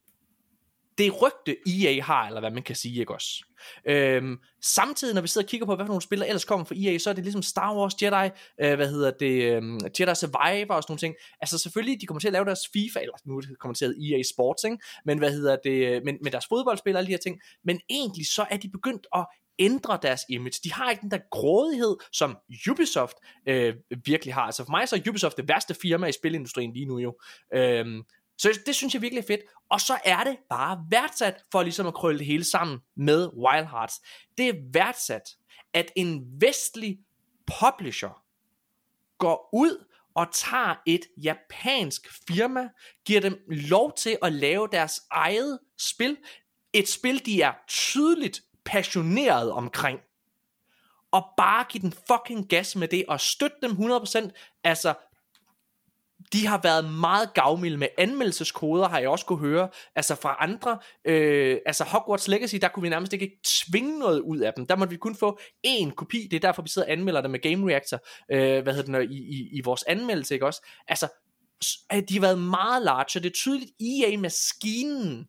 [1.00, 3.44] det rygte EA har, eller hvad man kan sige, ikke også?
[3.84, 6.74] Øhm, samtidig, når vi sidder og kigger på, hvad for nogle spillere ellers kommer fra
[6.78, 8.30] EA, så er det ligesom Star Wars, Jedi,
[8.62, 11.14] øh, hvad hedder det, um, Jedi Survivor og sådan nogle ting.
[11.40, 14.22] Altså selvfølgelig, de kommer til at lave deres FIFA, eller nu kommer til at EA
[14.22, 14.78] Sports, ikke?
[15.04, 17.40] men hvad hedder det, øh, men, med deres fodboldspil og alle de her ting.
[17.64, 19.26] Men egentlig så er de begyndt at
[19.58, 20.60] ændre deres image.
[20.64, 22.36] De har ikke den der grådighed, som
[22.70, 23.16] Ubisoft
[23.48, 23.74] øh,
[24.04, 24.42] virkelig har.
[24.42, 27.18] Altså for mig så er Ubisoft det værste firma i spilindustrien lige nu jo.
[27.54, 28.02] Øhm,
[28.40, 29.40] så det synes jeg virkelig er fedt.
[29.68, 33.66] Og så er det bare værdsat for ligesom at krølle det hele sammen med Wild
[33.66, 34.00] Hearts.
[34.38, 35.22] Det er værdsat,
[35.72, 36.98] at en vestlig
[37.60, 38.22] publisher
[39.18, 42.68] går ud og tager et japansk firma,
[43.04, 46.16] giver dem lov til at lave deres eget spil.
[46.72, 50.00] Et spil, de er tydeligt passioneret omkring.
[51.10, 54.30] Og bare give den fucking gas med det, og støtte dem 100%.
[54.64, 54.94] Altså,
[56.32, 60.78] de har været meget gavmilde med anmeldelseskoder, har jeg også kunne høre, altså fra andre,
[61.04, 64.76] øh, altså Hogwarts Legacy, der kunne vi nærmest ikke tvinge noget ud af dem, der
[64.76, 67.40] måtte vi kun få én kopi, det er derfor vi sidder og anmelder det med
[67.40, 68.00] Game Reactor,
[68.32, 71.08] øh, hvad hedder det, i, i, i vores anmeldelse, ikke også, altså,
[72.08, 75.28] de har været meget large, og det er tydeligt, EA-maskinen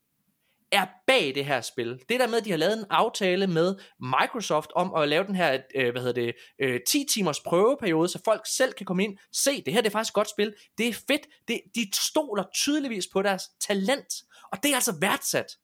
[0.72, 2.00] er bag det her spil.
[2.10, 5.36] Det der med, at de har lavet en aftale med Microsoft om at lave den
[5.36, 9.18] her, øh, hvad hedder det, øh, 10 timers prøveperiode, så folk selv kan komme ind,
[9.32, 12.44] se, det her det er faktisk et godt spil, det er fedt, det, de stoler
[12.54, 14.14] tydeligvis på deres talent,
[14.52, 15.58] Og det er altså værdsat.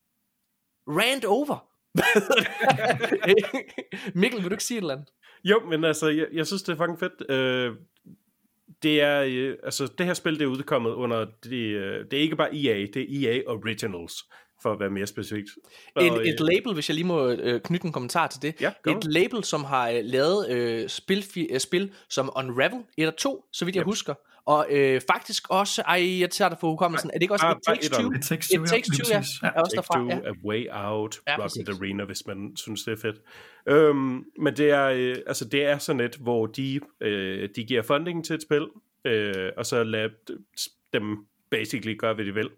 [0.87, 1.67] Rand over.
[4.19, 5.09] Mikkel, vil du ikke sige et eller andet?
[5.43, 7.31] Jo, men altså, jeg, jeg synes, det er fucking fedt.
[7.31, 7.75] Øh,
[8.83, 12.21] det er, øh, altså, det her spil, det er udkommet under, det, øh, det er
[12.21, 14.13] ikke bare EA, det er EA Originals,
[14.61, 15.49] for at være mere specifikt.
[15.95, 18.61] Og, En, et øh, label, hvis jeg lige må øh, knytte en kommentar til det.
[18.61, 23.15] Ja, et label, som har øh, lavet øh, spil, øh, spil som Unravel 1 og
[23.17, 23.85] 2, så vidt jeg Yep.
[23.85, 24.13] husker.
[24.45, 27.57] Og øh, faktisk også, ej, jeg tager det for hukommelsen, er det ikke også bare-
[27.57, 27.89] It Takes.
[27.89, 28.11] Two?
[28.11, 29.23] It Takes Two, It Takes Two, ja.
[29.43, 29.47] Ja.
[29.55, 30.19] Er også derfra, Two, ja.
[30.29, 31.69] A Way Out, Ja, Rocket præcis.
[31.81, 33.15] Arena, hvis man synes, det er fedt.
[33.69, 37.81] Øhm, men det er, øh, altså, det er sådan et, hvor de, øh, de giver
[37.81, 38.67] funding til et spil,
[39.05, 40.09] øh, og så lader
[40.93, 41.17] dem
[41.51, 42.49] basically gøre, hvad de vil.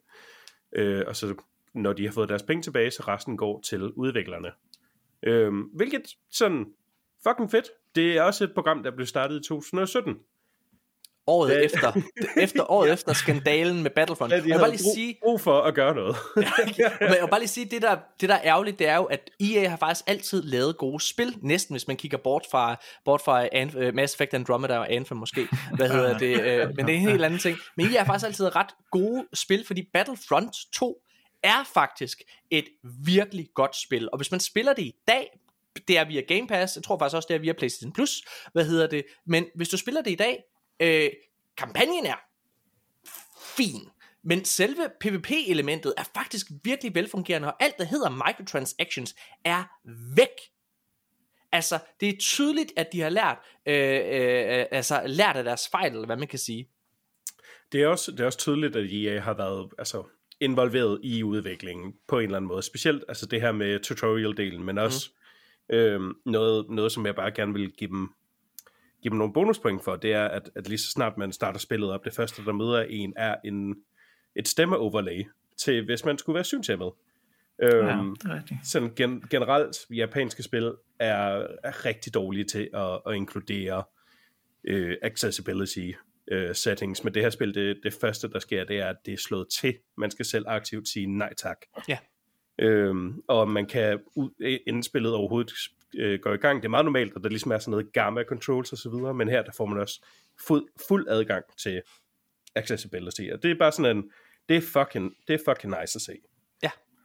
[0.75, 1.35] Øh, og så
[1.73, 4.47] når de har fået deres penge tilbage, så resten går til udviklerne.
[5.23, 6.01] Øhm, hvilket
[6.31, 6.65] sådan
[7.27, 7.65] fucking fedt.
[7.95, 10.15] Det er også et program, der blev startet i 2017.
[11.27, 11.91] Året Det- efter,
[12.45, 14.31] efter året efter skandalen med Battlefront.
[14.31, 16.15] Ja, de jeg vil bare lige brug, sige, brug for at gøre noget.
[16.35, 16.45] Men
[16.77, 19.29] jeg vil bare lige sige, det der, det der er ærgerligt, det er jo, at
[19.39, 23.45] EA har faktisk altid lavet gode spil, næsten hvis man kigger bort fra, bort fra
[23.47, 26.99] Anf- øh, Mass Effect Andromeda og Anthem måske, hvad hedder det, øh, men det er
[26.99, 27.57] en helt anden ting.
[27.77, 31.01] Men EA har faktisk altid ret gode spil, fordi Battlefront 2
[31.43, 32.65] er faktisk et
[33.05, 35.39] virkelig godt spil, og hvis man spiller det i dag,
[35.87, 38.21] det er via Game Pass, jeg tror faktisk også, det er via PlayStation Plus,
[38.53, 40.43] hvad hedder det, men hvis du spiller det i dag,
[40.79, 41.09] øh,
[41.57, 42.15] kampagnen er
[43.55, 43.89] fin.
[44.23, 49.15] Men selve PvP-elementet er faktisk virkelig velfungerende, og alt, der hedder microtransactions,
[49.45, 49.63] er
[50.15, 50.27] væk.
[51.51, 55.91] Altså, det er tydeligt, at de har lært, øh, øh, altså, lært af deres fejl,
[55.91, 56.69] eller hvad man kan sige.
[57.71, 60.03] Det er også, det er også tydeligt, at EA har været altså,
[60.39, 62.63] involveret i udviklingen på en eller anden måde.
[62.63, 65.09] Specielt altså det her med tutorial-delen, men også
[65.69, 65.75] mm.
[65.75, 68.09] øhm, noget, noget, som jeg bare gerne vil give dem,
[69.01, 71.91] give dem nogle bonuspoint for, det er, at, at lige så snart man starter spillet
[71.91, 73.75] op, det første, der møder en, er en,
[74.35, 75.23] et stemmeoverlay
[75.57, 76.91] til, hvis man skulle være synshæmmet.
[77.63, 83.83] Øhm, Ja, sådan gen, generelt, japanske spil er, er rigtig dårlige til at, at inkludere
[84.63, 85.91] øh, accessibility
[86.31, 89.13] øh, settings, men det her spil, det, det første, der sker, det er, at det
[89.13, 89.77] er slået til.
[89.97, 91.57] Man skal selv aktivt sige nej tak.
[91.87, 91.97] Ja.
[92.59, 95.51] Øhm, og man kan, ud, inden spillet overhovedet
[95.95, 98.23] øh, går i gang, det er meget normalt, at der ligesom er sådan noget gamma
[98.23, 100.05] controls og så videre, men her der får man også
[100.47, 101.81] fuld, fuld adgang til
[102.55, 104.11] accessibility, og det er bare sådan en,
[104.49, 106.13] det er fucking, det er fucking nice at se.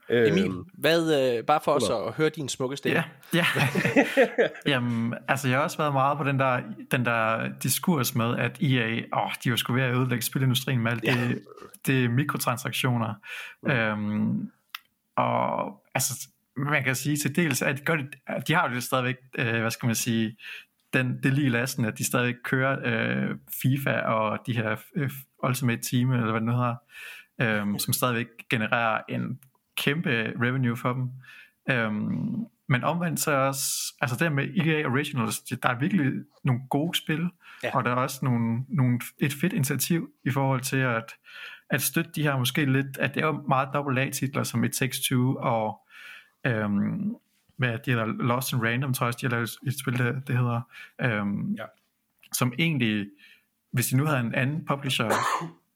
[0.09, 0.15] Ja.
[0.15, 3.03] Øhm, Emil, hvad, øh, bare for os at høre din smukke stemme.
[3.33, 3.67] Ja, ja.
[4.73, 8.61] Jamen, altså jeg har også været meget på den der, den der diskurs med, at
[8.61, 11.43] EA, åh, de var sgu ved at ødelægge spilindustrien med alt det,
[11.85, 13.13] det er mikrotransaktioner.
[13.63, 13.71] Mm.
[13.71, 14.51] Øhm,
[15.15, 16.27] og altså,
[16.57, 19.15] man kan sige til dels, at de, gør det, at de har jo det stadigvæk,
[19.37, 20.37] øh, hvad skal man sige,
[20.93, 25.11] den, det lige lasten, at de stadig kører øh, FIFA og de her øh,
[25.43, 26.75] Ultimate Team, eller hvad det nu hedder,
[27.41, 29.39] øh, som stadigvæk genererer en
[29.77, 31.09] kæmpe revenue for dem.
[31.69, 36.11] Øhm, men omvendt så også, altså det med EA Originals, der er virkelig
[36.43, 37.29] nogle gode spil,
[37.63, 37.75] Ja.
[37.75, 41.03] og der er også nogle, nogle, et fedt initiativ i forhold til at,
[41.69, 44.99] at støtte de her måske lidt, at det er jo meget AA-titler som It Takes
[44.99, 45.79] Two og
[46.45, 47.15] øhm,
[47.57, 50.27] hvad de hedder, Lost in Random, tror jeg også, de har lavet et spil, det,
[50.27, 50.61] det hedder,
[51.01, 51.65] øhm, Ja.
[52.33, 53.09] som egentlig,
[53.71, 55.09] hvis de nu havde en anden publisher,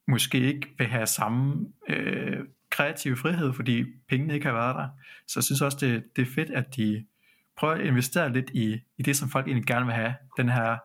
[0.07, 2.39] måske ikke vil have samme øh,
[2.71, 4.87] kreative frihed, fordi pengene ikke har været der.
[5.27, 7.05] Så jeg synes også, det, det er fedt, at de
[7.57, 10.15] prøver at investere lidt i, i det, som folk egentlig gerne vil have.
[10.37, 10.77] Den her,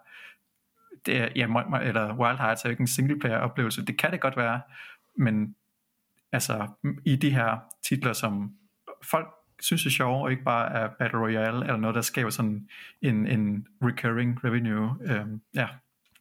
[1.07, 1.47] det er, ja,
[1.83, 3.85] eller Wild Hearts er jo ikke en singleplayer oplevelse.
[3.85, 4.61] Det kan det godt være,
[5.17, 5.55] men
[6.33, 6.69] altså
[7.05, 8.53] i de her titler, som
[9.03, 9.29] folk
[9.61, 12.69] synes er sjove, og ikke bare er Battle Royale, eller noget, der skaber sådan
[13.03, 14.97] en, en recurring revenue.
[15.03, 15.69] Øhm, ja,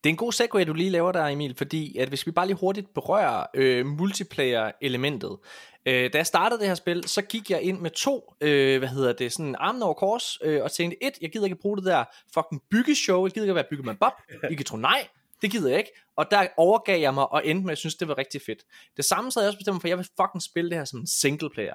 [0.03, 2.47] det er en god segue, du lige laver der, Emil, fordi at hvis vi bare
[2.47, 5.37] lige hurtigt berører øh, multiplayer-elementet.
[5.85, 8.89] Øh, da jeg startede det her spil, så gik jeg ind med to, øh, hvad
[8.89, 11.85] hedder det, sådan armen over kors, øh, og tænkte, et, jeg gider ikke bruge det
[11.85, 14.13] der fucking byggeshow, jeg gider ikke være bygget med bob,
[14.51, 15.07] I kan tro nej,
[15.41, 17.95] det gider jeg ikke, og der overgav jeg mig og endte med, at jeg synes,
[17.95, 18.59] det var rigtig fedt.
[18.97, 20.85] Det samme så havde jeg også bestemt for, at jeg vil fucking spille det her
[20.85, 21.73] som en single player.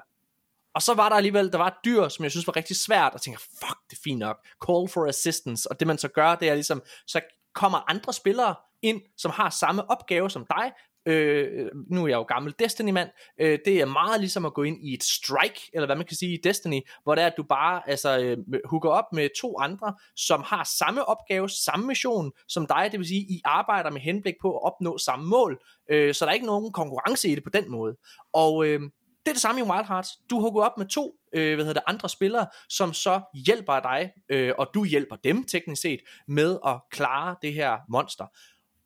[0.73, 3.13] Og så var der alligevel, der var et dyr, som jeg synes var rigtig svært,
[3.13, 4.37] og tænker, fuck, det er fint nok.
[4.67, 7.21] Call for assistance, og det man så gør, det er ligesom, så
[7.55, 10.71] kommer andre spillere ind, som har samme opgave som dig.
[11.05, 13.09] Øh, nu er jeg jo gammel Destiny-mand.
[13.41, 16.17] Øh, det er meget ligesom at gå ind i et strike, eller hvad man kan
[16.17, 19.59] sige i Destiny, hvor det er, at du bare altså, øh, hooker op med to
[19.59, 22.89] andre, som har samme opgave, samme mission som dig.
[22.91, 25.59] Det vil sige, I arbejder med henblik på at opnå samme mål.
[25.91, 27.95] Øh, så der er ikke nogen konkurrence i det på den måde.
[28.33, 28.81] Og øh,
[29.25, 30.09] det er det samme i Wild Hearts.
[30.29, 34.11] Du hooker op med to øh, hvad hedder det, andre spillere, som så hjælper dig,
[34.29, 38.25] øh, og du hjælper dem teknisk set, med at klare det her monster.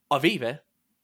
[0.09, 0.55] Og ved I hvad?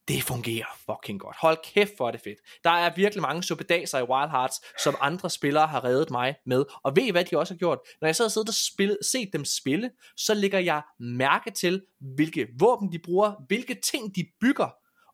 [0.10, 1.36] det fungerer fucking godt.
[1.42, 2.40] Hold kæft, hvor er det fedt.
[2.64, 6.66] Der er virkelig mange suppedaser i Wild Hearts, som andre spillere har reddet mig med.
[6.84, 7.80] Og ved I, hvad de også har gjort?
[8.02, 11.82] Når jeg så har siddet og spillet, set dem spille, så lægger jeg mærke til,
[12.16, 14.70] hvilke våben de bruger, hvilke ting de bygger,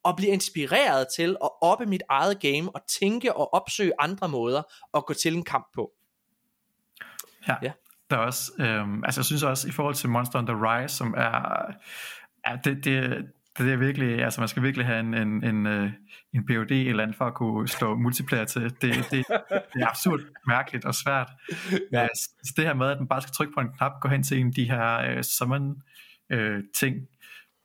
[0.06, 4.62] og bliver inspireret til at oppe mit eget game, og tænke og opsøge andre måder
[4.98, 5.92] at gå til en kamp på.
[7.48, 7.56] Ja.
[7.64, 7.72] ja.
[8.10, 10.96] Der er også, øhm, altså jeg synes også, i forhold til Monster on the Rise,
[10.96, 11.66] som er,
[12.48, 13.26] ja, det, det,
[13.58, 15.92] det er virkelig, altså man skal virkelig have en, en, en, øh,
[16.34, 18.62] en POD eller andet for at kunne slå multiplayer til.
[18.62, 21.30] Det, det, det er absurd mærkeligt og svært.
[21.92, 22.08] Ja.
[22.16, 24.40] Så det her med, at man bare skal trykke på en knap, gå hen til
[24.40, 25.82] en af de her uh, summon
[26.34, 26.96] uh, ting,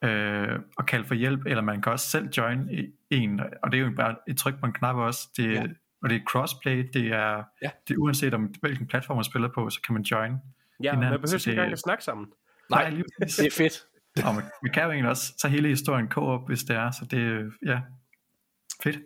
[0.05, 2.68] uh, og kalde for hjælp, eller man kan også selv join
[3.11, 5.28] en, og det er jo bare et tryk på en knap også.
[5.36, 5.66] Det, ja.
[6.03, 7.70] Og det er crossplay, det er, ja.
[7.88, 10.36] det er uanset om hvilken platform man spiller på, så kan man join.
[10.82, 12.26] Ja, man behøver ikke engang at snakke sammen.
[12.70, 13.86] Nej, Nej lige det er fedt.
[14.26, 17.05] Og man, man kan jo egentlig også tage hele historien co-op, hvis det er, så
[17.11, 17.80] det ja,
[18.82, 18.98] fedt.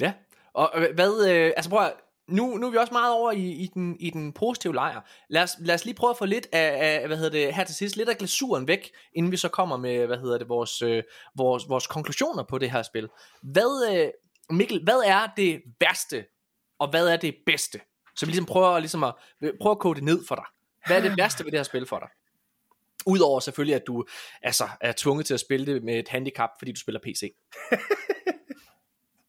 [0.00, 0.12] Ja,
[0.54, 1.92] og hvad, øh, altså prøv at,
[2.28, 5.00] nu, nu er vi også meget over i, i, den, i den positive lejr.
[5.28, 7.64] Lad os, lad os lige prøve at få lidt af, af, hvad hedder det, her
[7.64, 10.82] til sidst, lidt af glasuren væk, inden vi så kommer med, hvad hedder det, vores,
[10.82, 11.02] øh,
[11.36, 13.08] vores, vores konklusioner på det her spil.
[13.42, 14.08] Hvad, øh,
[14.56, 16.24] Mikkel, hvad er det værste,
[16.78, 17.80] og hvad er det bedste?
[18.16, 19.14] Så vi ligesom prøver, ligesom at,
[19.60, 20.44] prøver at kode det ned for dig.
[20.86, 22.08] Hvad er det værste ved det her spil for dig?
[23.06, 24.04] Udover selvfølgelig, at du
[24.42, 27.34] altså, er tvunget til at spille det med et handicap, fordi du spiller PC.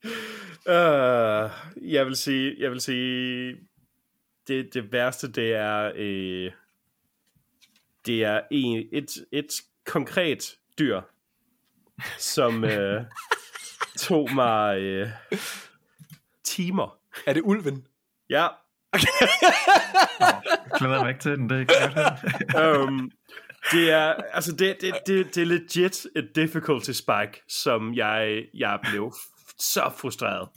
[0.70, 1.52] uh,
[1.92, 3.56] jeg vil sige, jeg vil sige,
[4.48, 6.52] det, det værste, det er, øh,
[8.06, 11.02] det er en, et, et konkret dyr,
[12.20, 13.04] som øh,
[14.08, 15.10] tog mig øh,
[16.44, 16.98] timer.
[17.26, 17.88] Er det ulven?
[18.30, 18.48] Ja.
[18.92, 19.08] Okay.
[20.20, 23.12] oh, glæder mig ikke til den, det er ikke um,
[23.72, 28.80] det er, altså det, det, det, det er legit et difficulty spike, som jeg, jeg
[28.92, 29.14] blev
[29.60, 30.50] så frustreret.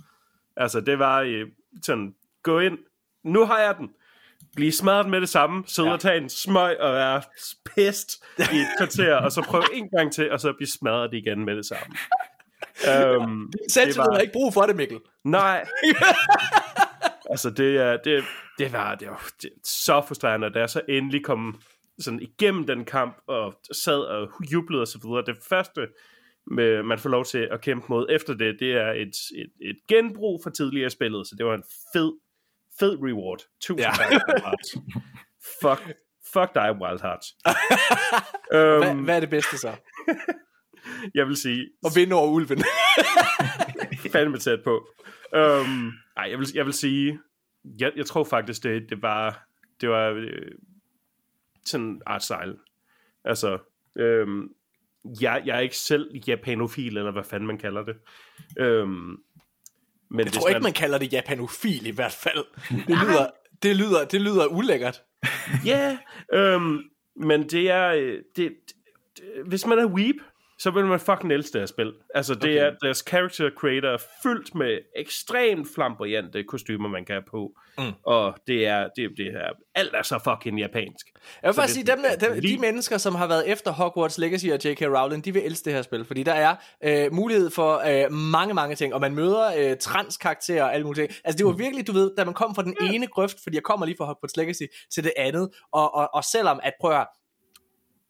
[0.56, 1.46] Altså det var øh,
[1.82, 2.78] sådan, gå ind,
[3.24, 3.90] nu har jeg den,
[4.56, 5.94] blive smadret med det samme, sidde ja.
[5.94, 7.22] og tage en smøg og være
[7.74, 11.44] pest i et kvarter, og så prøve en gang til, og så blive smadret igen
[11.44, 11.94] med det samme.
[13.18, 14.12] Um, Selv var...
[14.12, 14.98] har ikke brug for det, Mikkel.
[15.24, 15.64] Nej.
[17.30, 18.24] altså det, er, det,
[18.58, 21.60] det var, det var det, så frustrerende, da jeg så endelig kom
[21.98, 25.22] sådan igennem den kamp, og sad og jublede og så videre.
[25.26, 25.86] Det første,
[26.50, 29.76] med, man får lov til at kæmpe mod efter det, det er et, et, et
[29.88, 32.12] genbrug for tidligere spillet, så det var en fed,
[32.78, 33.40] fed reward.
[33.60, 33.92] Tusind ja.
[33.96, 34.12] tak,
[35.62, 35.96] Fuck,
[36.32, 37.26] fuck dig, Wild Hearts.
[38.52, 39.76] um, hvad, hvad er det bedste så?
[41.14, 41.68] jeg vil sige...
[41.84, 42.58] Og vinde over ulven.
[44.12, 44.88] fandme tæt på.
[45.36, 47.18] Um, ej, jeg vil, jeg vil sige...
[47.78, 49.46] Jeg, jeg tror faktisk, det, det var...
[49.80, 50.52] Det var øh,
[51.64, 52.56] sådan art style.
[53.24, 53.58] Altså,
[53.96, 54.48] øhm,
[55.20, 57.96] jeg, jeg er ikke selv japanofil, eller hvad fanden man kalder det.
[58.58, 59.16] Øhm,
[60.10, 60.56] men jeg tror man...
[60.56, 62.44] ikke, man kalder det japanofil i hvert fald.
[62.88, 63.26] Det lyder,
[63.62, 65.02] det lyder, det lyder ulækkert.
[65.64, 65.98] Ja,
[66.32, 66.78] yeah, øhm,
[67.16, 67.88] men det er...
[67.88, 68.52] Øh, det,
[69.16, 70.16] det, hvis man er weep,
[70.58, 71.92] så vil man fucking elske det her spil.
[72.14, 72.66] Altså, det okay.
[72.66, 77.52] er deres character creator er fyldt med ekstremt flamboyante kostymer, man kan have på.
[77.78, 77.92] Mm.
[78.06, 81.06] Og det er, det, det er, alt er så fucking japansk.
[81.42, 84.58] Jeg vil faktisk sige, dem, dem, de mennesker, som har været efter Hogwarts Legacy og
[84.64, 84.82] J.K.
[84.82, 88.54] Rowling, de vil elske det her spil, fordi der er øh, mulighed for øh, mange,
[88.54, 91.18] mange ting, og man møder øh, transkarakterer og alle mulige ting.
[91.24, 91.58] Altså, det var mm.
[91.58, 94.04] virkelig, du ved, da man kom fra den ene grøft, fordi jeg kommer lige fra
[94.04, 94.62] Hogwarts Legacy,
[94.94, 97.06] til det andet, og, og, og selvom at, prøv at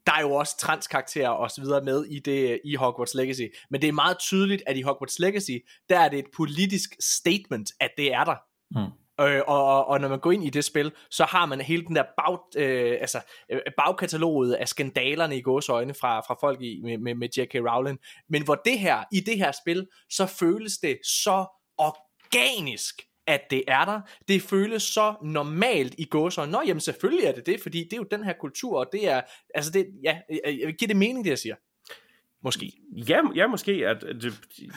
[0.09, 3.83] der er jo også transkarakterer og så videre med i det i Hogwarts Legacy, men
[3.83, 5.59] det er meget tydeligt, at i Hogwarts Legacy,
[5.89, 8.37] der er det et politisk statement, at det er der.
[8.71, 8.93] Mm.
[9.21, 11.85] Øh, og, og, og når man går ind i det spil, så har man hele
[11.87, 13.21] den der bag, øh, altså,
[13.51, 17.55] øh, bagkataloget af skandalerne i gåsøjne fra, fra folk i, med, med, med J.K.
[17.55, 17.99] Rowling.
[18.29, 21.47] Men hvor det her, i det her spil, så føles det så
[21.79, 24.01] organisk at det er der.
[24.29, 26.53] Det føles så normalt i gåsøjne.
[26.53, 29.09] Nå, jamen selvfølgelig er det det, fordi det er jo den her kultur, og det
[29.09, 29.21] er,
[29.55, 30.19] altså det, ja,
[30.71, 31.55] giver det mening, det jeg siger?
[32.43, 32.73] Måske.
[33.09, 33.73] Ja, ja måske.
[33.73, 34.25] At, at,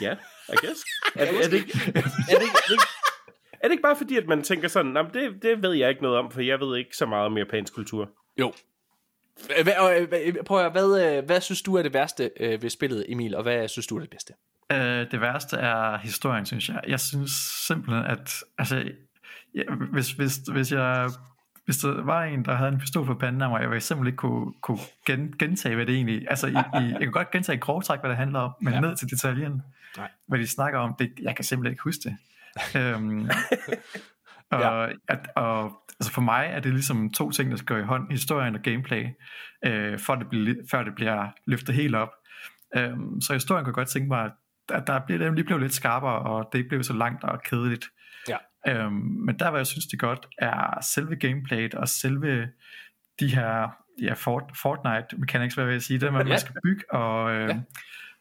[0.02, 0.16] ja,
[0.50, 0.84] I guess.
[1.16, 2.80] er, det, er, det ikke, er, det er, det
[3.62, 6.02] er det ikke bare fordi, at man tænker sådan, nah, det, det ved jeg ikke
[6.02, 8.10] noget om, for jeg ved ikke så meget om japansk kultur?
[8.40, 8.54] Jo.
[10.46, 13.68] Prøv at, hvad, hvad synes du er det værste øh, ved spillet, Emil, og hvad
[13.68, 14.34] synes du er det bedste?
[14.72, 16.82] Øh, det værste er historien, synes jeg.
[16.88, 17.32] Jeg synes
[17.68, 18.92] simpelthen, at altså,
[19.56, 19.62] ja,
[19.92, 21.10] hvis, hvis, hvis jeg
[21.66, 24.08] hvis der var en, der havde en pistol for panden af mig, jeg ville simpelthen
[24.08, 26.26] ikke kunne, kunne gen, gentage, hvad det egentlig...
[26.30, 28.80] Altså, i, i, jeg kan godt gentage i grovtræk, hvad det handler om, men ja.
[28.80, 29.62] ned til detaljen,
[29.98, 30.10] Nej.
[30.28, 32.18] hvad de snakker om, det, jeg kan simpelthen ikke huske det.
[32.82, 33.30] øhm,
[34.52, 34.88] og, ja.
[35.08, 38.56] at, og altså for mig er det ligesom to ting, der skal i hånd, historien
[38.56, 39.08] og gameplay,
[39.66, 42.12] øh, for det bliver, før det bliver løftet helt op.
[42.76, 44.32] Øhm, så historien kan godt tænke mig,
[44.72, 47.86] der, der blev, lige blev lidt skarpere, og det ikke blev så langt og kedeligt.
[48.28, 48.38] Ja.
[48.68, 52.50] Øhm, men der, hvor jeg synes, det godt, er selve gameplayet og selve
[53.20, 53.70] de her
[54.02, 57.50] ja, Fort, Fortnite mechanics, hvad vil jeg sige, det man, man skal bygge, og øh,
[57.50, 57.60] ja.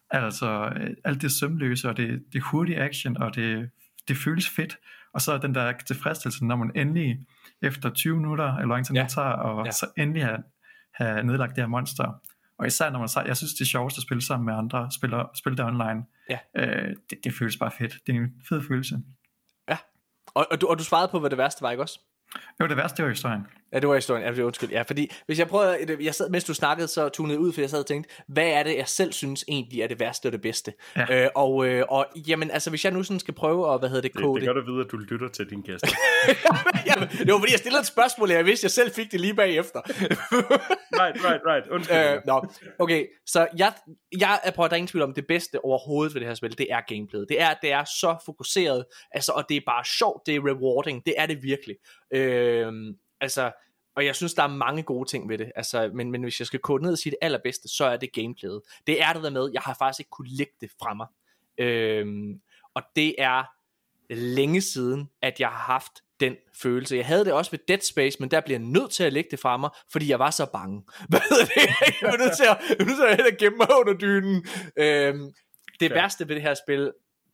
[0.09, 0.73] altså
[1.05, 3.69] alt det sømløse, og det, det hurtige action, og det,
[4.07, 4.77] det føles fedt,
[5.13, 7.19] og så den der tilfredsstillelse, når man endelig
[7.61, 9.03] efter 20 minutter, eller hvor lang tid ja.
[9.03, 9.71] det tager, og ja.
[9.71, 10.43] så endelig have,
[10.93, 12.21] have nedlagt det her monster,
[12.61, 14.91] og især når man så, jeg synes det er sjovest at spille sammen med andre,
[14.91, 16.39] spiller, spille det online, ja.
[16.55, 18.95] øh, det, det føles bare fedt, det er en fed følelse.
[19.69, 19.77] Ja,
[20.27, 21.99] og, og, du, og du svarede på, hvad det værste var, ikke også?
[22.61, 23.41] Jo, det værste det var historien.
[23.73, 24.23] Ja, det var historien.
[24.23, 24.69] Ja, det var undskyld.
[24.69, 27.69] Ja, fordi hvis jeg prøver, jeg sad, mens du snakkede, så tunede ud, for jeg
[27.69, 30.41] sad og tænkte, hvad er det, jeg selv synes egentlig er det værste og det
[30.41, 30.73] bedste?
[30.95, 31.23] Ja.
[31.23, 34.01] Øh, og, øh, og jamen, altså, hvis jeg nu sådan skal prøve at, hvad hedder
[34.01, 34.47] det, kode det?
[34.47, 35.87] Det gør du vide, at du lytter til din gæster.
[36.89, 39.21] jamen, det var fordi, jeg stillede et spørgsmål, og jeg vidste, jeg selv fik det
[39.21, 39.81] lige bagefter.
[41.01, 41.67] right, right, right.
[41.71, 41.97] Undskyld.
[41.97, 42.41] Øh, no.
[42.79, 43.73] Okay, så jeg,
[44.19, 46.35] jeg er på, at der er ingen tvivl om, det bedste overhovedet ved det her
[46.35, 47.25] spil, det er gameplayet.
[47.29, 51.05] Det er, det er så fokuseret, altså, og det er bare sjovt, det er rewarding,
[51.05, 51.75] det er det virkelig.
[52.13, 52.20] Øh,
[53.21, 53.51] altså,
[53.95, 56.47] og jeg synes, der er mange gode ting ved det, altså, men, men hvis jeg
[56.47, 58.61] skal kode ned og sige det allerbedste, så er det gameplayet.
[58.87, 61.07] Det er det der med, jeg har faktisk ikke kunne lægge det fra mig.
[61.57, 62.41] Øhm,
[62.73, 63.43] og det er
[64.09, 66.95] længe siden, at jeg har haft den følelse.
[66.95, 69.27] Jeg havde det også ved Dead Space, men der bliver jeg nødt til at lægge
[69.31, 70.83] det fra mig, fordi jeg var så bange.
[71.09, 72.01] Hvad er det?
[72.01, 74.45] Jeg var nødt til at, jeg var nødt til at gemme mig under dynen.
[74.77, 75.33] Øhm,
[75.79, 75.93] det ja.
[75.93, 76.91] værste ved det her spil,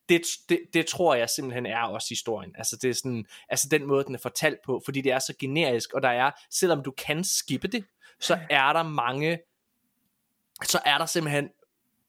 [0.08, 2.54] det, det, det tror jeg simpelthen er også historien.
[2.58, 5.34] Altså det er sådan, altså den måde den er fortalt på, fordi det er så
[5.38, 7.84] generisk, og der er, selvom du kan skippe det,
[8.20, 9.38] så er der mange,
[10.64, 11.50] så er der simpelthen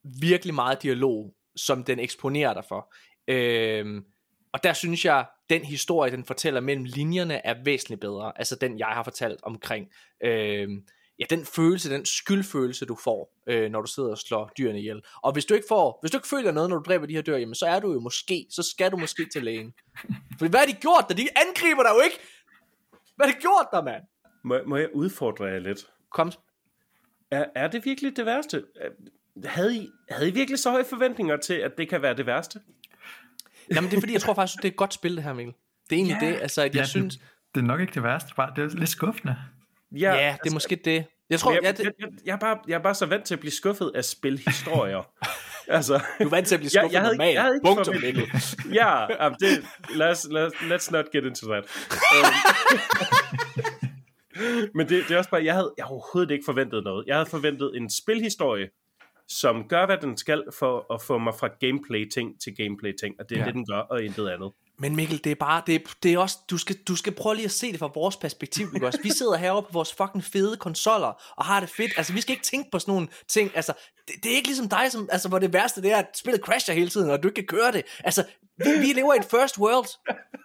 [0.03, 2.93] virkelig meget dialog, som den eksponerer dig for.
[3.27, 4.05] Øhm,
[4.51, 8.33] og der synes jeg, den historie, den fortæller mellem linjerne, er væsentligt bedre.
[8.35, 9.87] Altså den, jeg har fortalt omkring.
[10.23, 10.85] Øhm,
[11.19, 15.01] ja, den følelse, den skyldfølelse, du får, øh, når du sidder og slår dyrene ihjel.
[15.23, 17.21] Og hvis du ikke får, hvis du ikke føler noget, når du dræber de her
[17.21, 19.73] dyr, jamen, så er du jo måske, så skal du måske til lægen.
[20.39, 21.15] For hvad har de gjort der?
[21.15, 22.19] De angriber dig jo ikke!
[23.15, 24.03] Hvad har de gjort der, mand?
[24.43, 25.87] Må, må jeg udfordre jer lidt?
[26.11, 26.31] Kom.
[27.31, 28.63] Er, er det virkelig det værste?
[29.45, 32.59] Havde I, havde I virkelig så høje forventninger til, at det kan være det værste?
[33.75, 35.55] Jamen det er fordi, jeg tror faktisk, det er et godt spil det her, Mikkel.
[35.89, 37.17] Det er egentlig ja, det, altså at jeg ja, synes...
[37.17, 37.25] Det,
[37.55, 39.35] det er nok ikke det værste, bare det er lidt skuffende.
[39.91, 41.05] Ja, ja det er altså, måske det.
[41.29, 43.33] Jeg tror, jeg, jeg, jeg, jeg, jeg, er bare, jeg er bare så vant til
[43.33, 45.11] at blive skuffet af spilhistorier.
[45.77, 47.33] altså, du er vant til at blive skuffet jeg, jeg havde, normalt.
[47.33, 48.55] Jeg havde ikke Punktum, forventet.
[48.79, 49.57] ja, um, det,
[50.01, 51.63] let's, let's, let's not get into that.
[52.15, 52.33] Um,
[54.75, 57.07] men det, det er også bare, jeg havde, jeg overhovedet ikke forventet noget.
[57.07, 58.69] Jeg havde forventet en spilhistorie,
[59.27, 63.35] som gør, hvad den skal for at få mig fra gameplay-ting til gameplay-ting, og det
[63.35, 63.45] er ja.
[63.45, 64.51] det, den gør, og intet andet.
[64.79, 67.35] Men Mikkel, det er bare, det er, det er også, du skal, du skal prøve
[67.35, 68.99] lige at se det fra vores perspektiv, ikke også?
[69.03, 72.33] Vi sidder heroppe på vores fucking fede konsoller, og har det fedt, altså vi skal
[72.33, 73.73] ikke tænke på sådan nogle ting, altså
[74.07, 76.41] det, det er ikke ligesom dig, som, altså hvor det værste det er, at spillet
[76.41, 78.23] crasher hele tiden, og du ikke kan køre det, altså
[78.57, 79.87] vi, vi lever i et first world,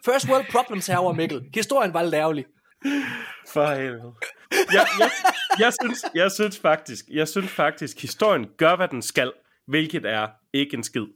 [0.04, 1.42] first world problems herovre, Mikkel.
[1.54, 2.44] Historien var lidt ærgerlig.
[3.48, 4.12] For helvede.
[4.72, 5.10] Jeg, jeg,
[5.58, 9.32] jeg, synes, jeg synes faktisk, jeg synes faktisk, historien gør, hvad den skal,
[9.66, 11.06] hvilket er ikke en skid.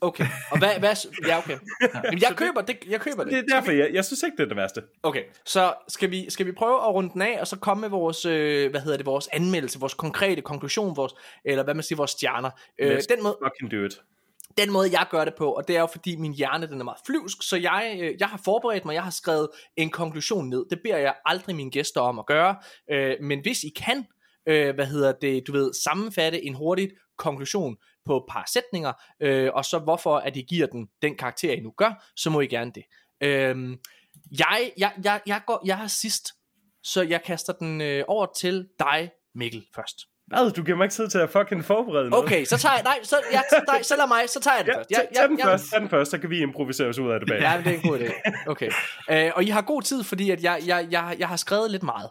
[0.00, 0.94] Okay, og hvad, hvad
[1.26, 1.58] ja okay.
[2.04, 3.32] Jamen, jeg køber det, jeg køber det.
[3.32, 4.82] Det er derfor, jeg, jeg synes ikke, det er det værste.
[5.02, 7.88] Okay, så skal vi, skal vi prøve at runde den af, og så komme med
[7.88, 11.14] vores, øh, hvad hedder det, vores anmeldelse, vores konkrete konklusion, vores,
[11.44, 12.50] eller hvad man siger, vores stjerner.
[12.78, 14.00] Øh, den måde, fucking do it.
[14.58, 16.84] Den måde, jeg gør det på, og det er jo fordi min hjerne, den er
[16.84, 20.64] meget flyvsk, så jeg, øh, jeg har forberedt mig, jeg har skrevet en konklusion ned.
[20.70, 22.56] Det beder jeg aldrig mine gæster om at gøre,
[22.90, 24.04] øh, men hvis I kan,
[24.48, 29.50] øh, hvad hedder det, du ved, sammenfatte en hurtigt konklusion på et par sætninger, øh,
[29.54, 32.46] og så hvorfor at I giver den den karakter, I nu gør, så må I
[32.46, 32.84] gerne det.
[33.20, 33.76] Øh,
[34.38, 36.32] jeg, jeg, jeg, jeg, går, jeg har sidst,
[36.82, 39.96] så jeg kaster den øh, over til dig, Mikkel, først.
[40.26, 40.50] Hvad?
[40.50, 42.24] Du giver mig ikke tid til at fucking forberede noget.
[42.24, 44.72] Okay, så tager jeg, nej, så, jeg, nej, så lad mig, så tager jeg den
[44.72, 44.90] ja, først.
[44.90, 47.20] Jeg, tag den jeg, først, tag den først, så kan vi improvisere os ud af
[47.20, 47.40] det bag.
[47.40, 48.12] Ja, det er en god idé.
[48.46, 48.70] Okay.
[49.12, 51.82] Uh, og I har god tid, fordi at jeg, jeg, jeg, jeg har skrevet lidt
[51.82, 52.10] meget.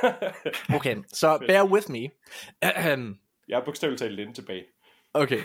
[0.76, 1.98] okay, så bear with me.
[3.48, 4.64] jeg er bogstaveligt talt lidt tilbage.
[5.16, 5.42] Okay.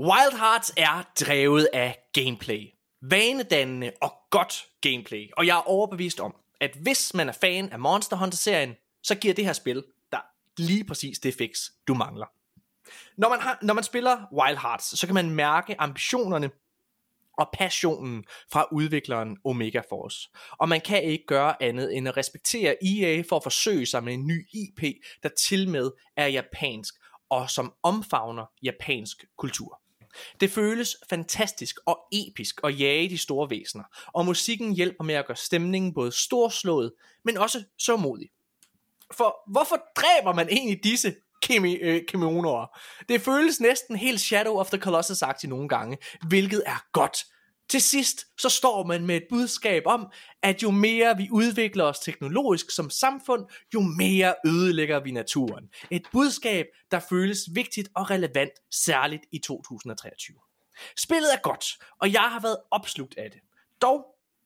[0.00, 2.66] Wild Hearts er drevet af gameplay.
[3.02, 5.28] Vanedannende og godt gameplay.
[5.36, 9.34] Og jeg er overbevist om, at hvis man er fan af Monster Hunter-serien, så giver
[9.34, 10.18] det her spil der
[10.56, 11.58] lige præcis det fix,
[11.88, 12.26] du mangler.
[13.16, 16.50] Når man, har, når man spiller Wild Hearts, så kan man mærke ambitionerne
[17.38, 20.28] og passionen fra udvikleren Omega Force.
[20.50, 24.14] Og man kan ikke gøre andet end at respektere EA for at forsøge sig med
[24.14, 24.82] en ny IP,
[25.22, 26.94] der til med er japansk
[27.30, 29.80] og som omfavner japansk kultur.
[30.40, 35.26] Det føles fantastisk og episk at jage de store væsener, og musikken hjælper med at
[35.26, 36.92] gøre stemningen både storslået,
[37.24, 38.30] men også så modig.
[39.12, 42.02] For hvorfor dræber man egentlig disse kimi, øh.
[43.08, 45.98] Det føles næsten helt Shadow of the Colossus-agtigt nogle gange,
[46.28, 47.24] hvilket er godt.
[47.70, 51.98] Til sidst så står man med et budskab om, at jo mere vi udvikler os
[51.98, 55.68] teknologisk som samfund, jo mere ødelægger vi naturen.
[55.90, 60.36] Et budskab, der føles vigtigt og relevant, særligt i 2023.
[60.98, 61.64] Spillet er godt,
[62.00, 63.40] og jeg har været opslugt af det.
[63.82, 64.04] Dog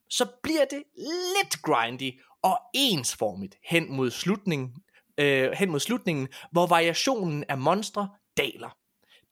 [0.09, 4.75] så bliver det lidt grindy og ensformigt hen mod slutningen,
[5.19, 8.77] øh, hen mod slutningen, hvor variationen af monstre daler.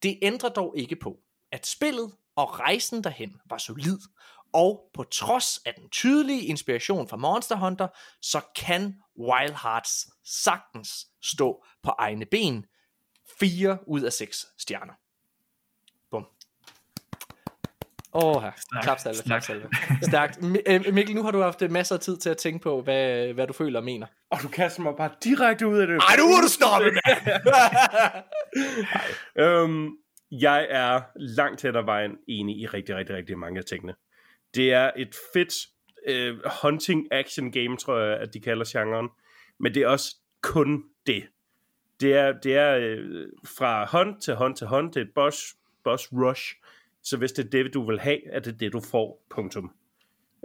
[0.03, 1.19] Det ændrer dog ikke på,
[1.53, 2.13] at spillet
[2.43, 3.99] og rejsen derhen var solid,
[4.53, 7.89] og på trods af den tydelige inspiration fra Monster Hunter,
[8.23, 12.67] så kan Wild Hearts sagtens stå på egne ben.
[13.41, 14.93] 4 ud af 6 stjerner.
[16.11, 16.27] Bum.
[18.15, 18.53] Åh, her.
[18.83, 19.69] Klap salve, klap salve.
[20.03, 20.39] Stærkt.
[20.67, 23.47] Øh, Mikkel, nu har du haft masser af tid til at tænke på, hvad, hvad
[23.47, 24.07] du føler og mener.
[24.31, 25.97] Og du kaster mig bare direkte ud af det.
[25.97, 27.17] Ej, nu må du stoppe med!
[29.45, 29.91] øhm,
[30.41, 33.95] jeg er langt hen ad vejen enig i rigtig, rigtig, rigtig mange af tingene.
[34.55, 35.55] Det er et fedt
[36.07, 39.09] øh, hunting action game, tror jeg, at de kalder genren.
[39.59, 41.25] Men det er også kun det.
[42.01, 44.95] Det er, det er øh, fra hunt til hunt til hunt.
[44.95, 46.55] Det er et boss, boss rush.
[47.03, 49.23] Så hvis det er det, du vil have, er det det, du får.
[49.31, 49.73] Punktum.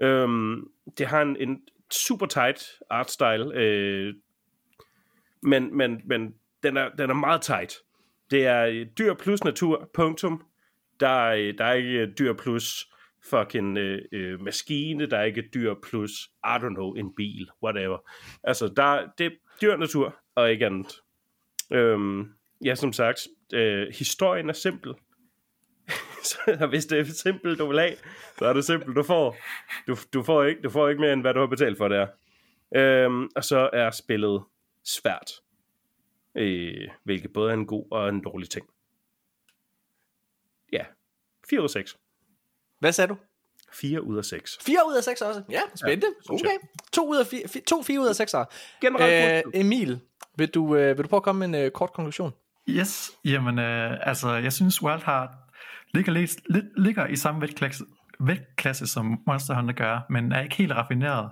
[0.01, 1.61] Øhm, det har en, en
[1.91, 3.53] super tight art style.
[3.53, 4.13] Øh,
[5.41, 7.73] men, men, men den er, den er meget tight.
[8.31, 10.45] Det er øh, dyr plus natur, punktum.
[10.99, 12.87] Der er, øh, der er ikke øh, dyr plus
[13.29, 16.11] fucking øh, øh, maskine, der er ikke dyr plus,
[16.45, 17.97] I don't know, en bil, whatever.
[18.43, 19.31] Altså, der, det er
[19.61, 21.01] dyr natur, og ikke andet.
[21.71, 22.29] Øhm,
[22.65, 24.93] ja, som sagt, øh, historien er simpel.
[26.23, 27.95] så hvis det er simpelt, du vil have,
[28.37, 29.37] så er det simpelt, du får.
[29.87, 31.97] Du, du, får ikke, du får ikke mere, end hvad du har betalt for det
[31.97, 32.07] er.
[32.75, 34.43] Øhm, og så er spillet
[34.83, 35.31] svært
[36.37, 38.65] øh, hvilket både er en god og en dårlig ting.
[40.73, 40.85] Ja,
[41.49, 41.97] 4 ud af 6.
[42.79, 43.17] Hvad sagde du?
[43.73, 44.57] 4 ud af 6.
[44.65, 45.41] 4 ud af 6 også?
[45.49, 46.07] Ja, spændende.
[46.29, 46.67] Ja, okay.
[46.93, 48.35] 2 ud af 4, 2 4 ud af 6
[48.81, 49.99] Generelt øh, Emil,
[50.37, 52.33] vil du, øh, vil du prøve at komme med en øh, kort konklusion?
[52.69, 55.29] Yes, jamen øh, altså, jeg synes Wild Heart
[55.93, 57.83] ligger, lidt, lidt, ligger i samme vægtklasse,
[58.19, 61.29] vægtklasse, som Monster Hunter gør, men er ikke helt raffineret.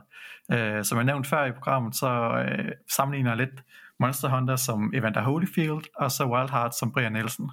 [0.52, 2.08] Øh, som jeg nævnte før i programmet, så
[2.48, 3.64] øh, sammenligner jeg lidt
[4.00, 7.52] Monster Hunter som Evander Holyfield, og så Wild Heart som Brian Nielsen.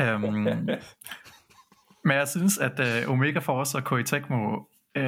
[0.00, 0.32] Um,
[2.06, 4.56] men jeg synes, at uh, Omega Force og Koei Tecmo
[4.98, 5.02] uh,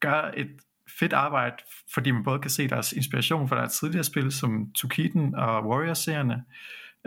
[0.00, 0.50] gør et
[0.98, 1.56] fedt arbejde,
[1.94, 6.44] fordi man både kan se deres inspiration fra deres tidligere spil, som Tukiden og Warrior-serierne,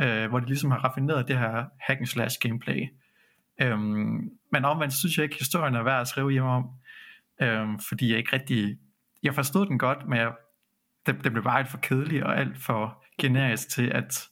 [0.01, 2.87] uh, hvor de ligesom har raffineret det her hack and slash gameplay.
[3.63, 6.69] Um, men omvendt synes jeg ikke, historien er værd at skrive hjem om,
[7.43, 8.77] um, fordi jeg ikke rigtig...
[9.23, 10.31] Jeg forstod den godt, men jeg
[11.15, 14.27] det, det blev bare alt for kedeligt og alt for generisk til, at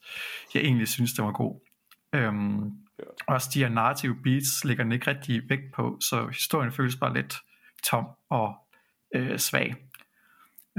[0.53, 1.59] jeg egentlig synes, det var god.
[2.15, 2.63] Øhm,
[2.99, 3.03] ja.
[3.27, 7.13] Også de her narrative beats ligger den ikke rigtig vægt på, så historien føles bare
[7.13, 7.37] lidt
[7.83, 8.55] tom og
[9.15, 9.75] øh, svag.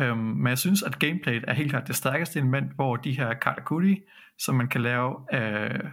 [0.01, 3.35] Øhm, men jeg synes, at gameplayet er helt klart det stærkeste element, hvor de her
[3.35, 4.01] katakuri,
[4.39, 5.85] som man kan lave, øh,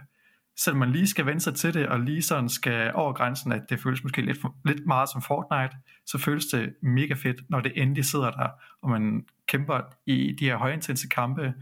[0.56, 3.62] selvom man lige skal vende sig til det, og lige sådan skal over grænsen, at
[3.70, 5.76] det føles måske lidt, lidt meget som Fortnite,
[6.06, 8.48] så føles det mega fedt, når det endelig sidder der,
[8.82, 11.54] og man kæmper i de her højintense kampe,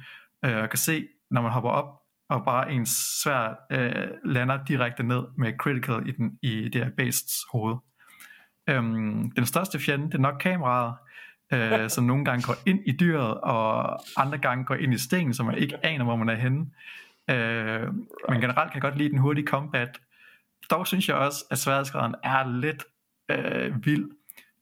[0.44, 5.02] øh, og kan se, når man hopper op, og bare ens svær øh, lander direkte
[5.02, 7.76] ned med critical i, den, i det her beasts hoved.
[8.68, 10.94] Øhm, den største fjende, det er nok kameraet,
[11.52, 15.34] øh, som nogle gange går ind i dyret, og andre gange går ind i stenen,
[15.34, 16.66] så man ikke aner, hvor man er henne.
[17.30, 17.94] Øh,
[18.28, 20.00] men generelt kan jeg godt lide den hurtige combat.
[20.70, 22.84] Dog synes jeg også, at sværhedsgraden er lidt
[23.28, 24.10] øh, vild,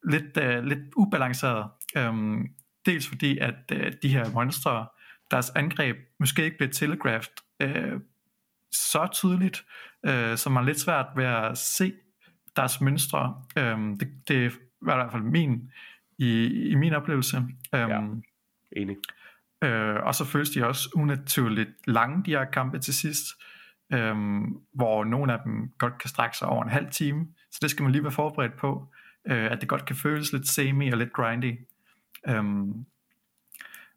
[0.05, 1.71] lidt, øh, lidt ubalanceret.
[1.97, 2.13] Øh,
[2.87, 4.87] dels fordi, at øh, de her monstre,
[5.31, 8.01] deres angreb måske ikke bliver telegrafet øh,
[8.73, 9.65] så tydeligt,
[10.07, 11.93] øh, så man er lidt svært ved at se
[12.57, 13.43] deres mønstre.
[13.59, 15.71] Øh, det, det var i hvert fald min,
[16.19, 17.37] i, i min oplevelse.
[17.75, 18.01] Øh, ja,
[18.77, 18.97] enig.
[19.63, 23.25] Øh, og så føles de også unaturligt lange, de her kampe til sidst,
[23.93, 24.17] øh,
[24.75, 27.27] hvor nogle af dem godt kan strække sig over en halv time.
[27.51, 28.89] Så det skal man lige være forberedt på,
[29.27, 31.59] øh, at det godt kan føles lidt semi og lidt grindy.
[32.29, 32.45] Øh,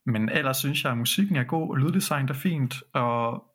[0.06, 3.46] men ellers synes jeg, at musikken er god, og lyddesign er fint, og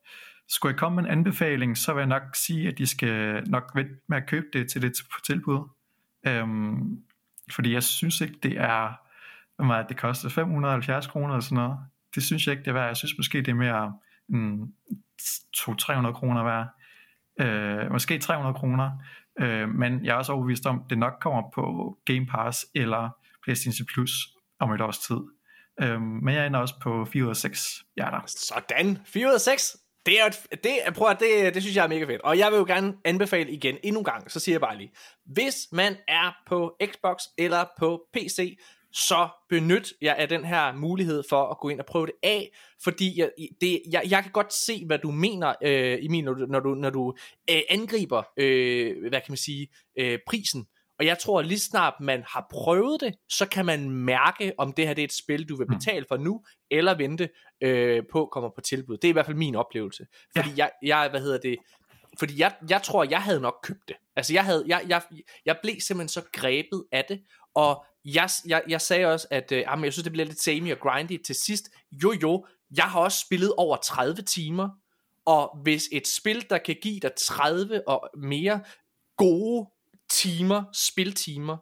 [0.49, 3.71] skulle jeg komme med en anbefaling, så vil jeg nok sige, at de skal nok
[3.75, 4.93] vente med at købe det til det
[5.25, 5.69] tilbud.
[6.27, 6.99] Øhm,
[7.53, 8.93] fordi jeg synes ikke, det er,
[9.57, 11.79] hvor meget det koster, 570 kroner eller sådan noget
[12.15, 12.87] det synes jeg ikke, det er værd.
[12.87, 13.95] Jeg synes måske, det er mere
[14.29, 14.75] mm,
[15.57, 16.69] 200-300 kroner værd.
[17.41, 18.91] Øh, måske 300 kroner.
[19.41, 23.11] Øh, men jeg er også overbevist om, det nok kommer på Game Pass eller
[23.45, 24.11] PlayStation Plus
[24.59, 25.21] om et års tid.
[25.83, 28.21] Øh, men jeg ender også på 4 ud af 6 hjerter.
[28.27, 29.77] Sådan, 4 ud af 6.
[30.07, 32.21] Det er, et, det, prøv at, det, det synes jeg er mega fedt.
[32.21, 34.93] Og jeg vil jo gerne anbefale igen, endnu en gang, så siger jeg bare lige,
[35.25, 38.59] hvis man er på Xbox eller på PC,
[38.93, 42.51] så benyt jer af den her mulighed for at gå ind og prøve det af,
[42.85, 43.31] fordi jeg,
[43.61, 46.75] det, jeg, jeg kan godt se, hvad du mener, øh, Emil, når du, når du,
[46.75, 47.15] når du
[47.51, 49.69] øh, angriber, øh, hvad kan man sige,
[49.99, 50.67] øh, prisen.
[50.99, 54.73] Og jeg tror, at lige snart man har prøvet det, så kan man mærke, om
[54.73, 55.79] det her det er et spil, du vil mm.
[55.79, 57.29] betale for nu, eller vente
[57.61, 58.97] øh, på kommer på tilbud.
[58.97, 60.07] Det er i hvert fald min oplevelse.
[60.37, 60.55] Fordi ja.
[60.57, 61.57] jeg, jeg, hvad hedder det,
[62.19, 63.97] fordi jeg, jeg tror, jeg havde nok købt det.
[64.17, 65.03] Altså jeg, havde, jeg, jeg,
[65.47, 67.21] jeg blev simpelthen så grebet af det,
[67.55, 70.73] og jeg, jeg, jeg sagde også, at øh, jamen, jeg synes, det bliver lidt samey
[70.73, 71.71] og grindy til sidst.
[71.93, 72.47] Jo jo,
[72.77, 74.69] jeg har også spillet over 30 timer,
[75.27, 78.61] og hvis et spil, der kan give dig 30 og mere
[79.17, 79.71] gode
[80.11, 81.57] timer, spiltimer,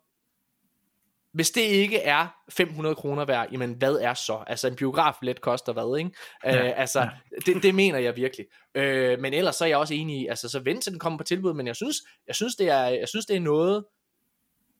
[1.32, 4.44] hvis det ikke er 500 kroner værd, jamen hvad er så?
[4.46, 6.10] Altså en biografbillet koster hvad, ikke?
[6.44, 7.08] Ja, øh, altså, ja.
[7.46, 8.46] det, det mener jeg virkelig.
[8.74, 11.18] Øh, men ellers så er jeg også enig i, altså så vent til den kommer
[11.18, 11.96] på tilbud, men jeg synes,
[12.26, 13.84] jeg synes, det, er, jeg synes det er noget,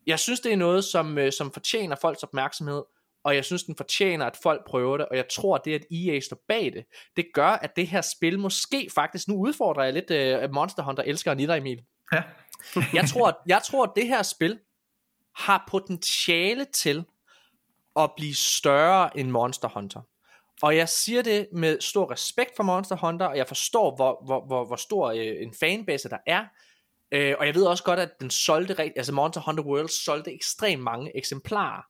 [0.09, 2.83] jeg synes det er noget, som, øh, som fortjener folks opmærksomhed,
[3.25, 5.85] og jeg synes den fortjener, at folk prøver det, og jeg tror, at det, at
[5.91, 6.85] EA står bag det,
[7.17, 11.03] det gør, at det her spil måske faktisk, nu udfordrer jeg lidt uh, Monster Hunter
[11.03, 11.83] elsker Anita Emil.
[12.13, 12.23] Ja.
[12.99, 14.59] jeg, tror, jeg tror, at det her spil
[15.37, 17.05] har potentiale til
[17.97, 20.01] at blive større end Monster Hunter.
[20.63, 24.47] Og jeg siger det med stor respekt for Monster Hunter, og jeg forstår, hvor, hvor,
[24.47, 26.45] hvor, hvor stor øh, en fanbase der er.
[27.13, 30.83] Øh, og jeg ved også godt, at den solgte, altså Monster Hunter World solgte ekstremt
[30.83, 31.83] mange eksemplarer.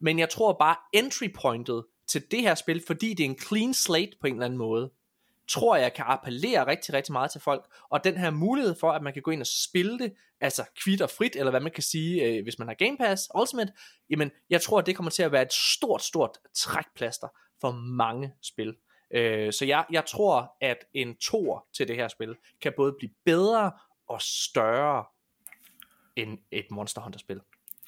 [0.00, 3.74] Men jeg tror bare, entry pointet til det her spil, fordi det er en clean
[3.74, 4.90] slate på en eller anden måde,
[5.48, 7.64] tror jeg kan appellere rigtig, rigtig meget til folk.
[7.90, 11.02] Og den her mulighed for, at man kan gå ind og spille det, altså kvitt
[11.02, 13.72] og frit, eller hvad man kan sige, øh, hvis man har Game Pass Ultimate,
[14.10, 17.28] jamen jeg tror, at det kommer til at være et stort, stort trækplaster
[17.60, 18.74] for mange spil.
[19.14, 23.10] Øh, så jeg, jeg tror, at en tor til det her spil kan både blive
[23.24, 23.72] bedre
[24.08, 25.04] og større
[26.16, 27.40] end et Monster Hunter spil.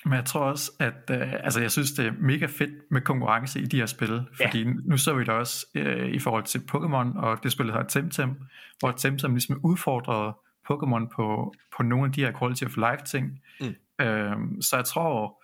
[0.04, 3.60] Men jeg tror også, at øh, altså jeg synes, det er mega fedt med konkurrence
[3.60, 4.72] i de her spil, fordi ja.
[4.84, 7.88] nu så vi det også øh, i forhold til Pokémon, og det spil, der hedder
[7.88, 8.36] Temtem,
[8.78, 10.32] hvor Temtem ligesom udfordrede
[10.70, 13.40] Pokémon på, på nogle af de her quality of life ting.
[13.60, 14.04] Mm.
[14.04, 15.42] Øh, så jeg tror,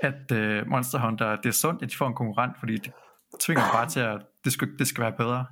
[0.00, 2.92] at øh, Monster Hunter, det er sundt, at de får en konkurrent, fordi det
[3.40, 5.46] tvinger bare til, at det skal, det skal være bedre.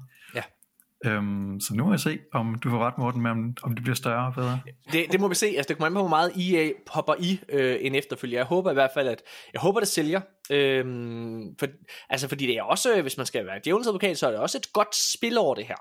[1.07, 3.83] Øhm, så nu må jeg se, om du får ret, Morten, med om, om det
[3.83, 4.61] bliver større og bedre.
[4.93, 5.47] Det, det må vi se.
[5.47, 8.39] Altså, det kommer an på, hvor meget EA popper i øh, en efterfølger.
[8.39, 9.23] Jeg håber i hvert fald, at
[9.53, 10.21] jeg håber, det sælger.
[10.51, 11.67] Øhm, for,
[12.11, 14.59] altså, fordi det er også, hvis man skal være djævelens advokat, så er det også
[14.59, 15.77] et godt spil over det her.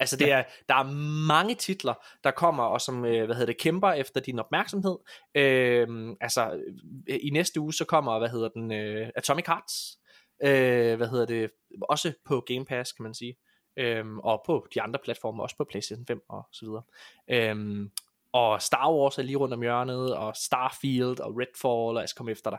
[0.00, 0.90] Altså det er, der er
[1.26, 4.96] mange titler, der kommer og som, øh, hvad hedder det, kæmper efter din opmærksomhed.
[5.36, 6.60] Øhm, altså
[7.08, 9.98] i næste uge så kommer, hvad hedder den, øh, Atomic Hearts.
[10.44, 11.50] Øh, hvad hedder det,
[11.88, 13.34] også på Game Pass kan man sige
[13.76, 16.82] øhm, og på de andre platformer, også på PlayStation 5 og så videre.
[17.30, 17.90] Øhm,
[18.32, 22.18] og Star Wars er lige rundt om hjørnet, og Starfield og Redfall, og jeg skal
[22.18, 22.58] komme efter dig.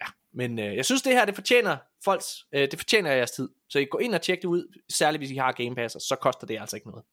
[0.00, 3.48] Ja, men øh, jeg synes det her, det fortjener folks, øh, det fortjener jeres tid.
[3.68, 6.00] Så I går ind og tjek det ud, særligt hvis I har Game Pass, og
[6.00, 7.04] så koster det altså ikke noget.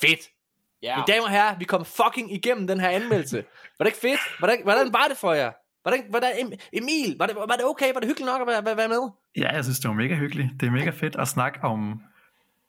[0.00, 0.30] Fedt!
[0.82, 0.96] Ja.
[0.96, 3.44] Mine damer og herrer, vi kom fucking igennem den her anmeldelse.
[3.78, 4.20] Var det ikke fedt?
[4.38, 5.52] Hvordan, hvordan var det for jer?
[5.82, 7.92] Hvordan, hvordan, Emil, var det, var det okay?
[7.94, 9.10] Var det hyggeligt nok at være, være med?
[9.36, 10.48] Ja, jeg synes, det var mega hyggeligt.
[10.60, 12.02] Det er mega fedt at snakke om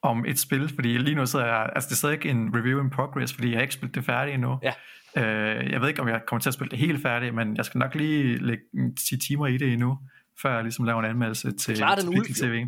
[0.02, 2.56] om et spil, fordi lige nu så er jeg, altså det er stadig ikke en
[2.56, 4.60] review in progress, fordi jeg har ikke spillet det færdigt endnu.
[4.64, 4.74] Ja.
[5.18, 7.66] Øh, jeg ved ikke, om jeg kommer til at spille det helt færdigt, men jeg
[7.66, 8.64] skal nok lige lægge
[9.10, 9.98] 10 timer i det endnu,
[10.42, 12.66] før jeg ligesom laver en anmeldelse til, Klar til den ulf, TV.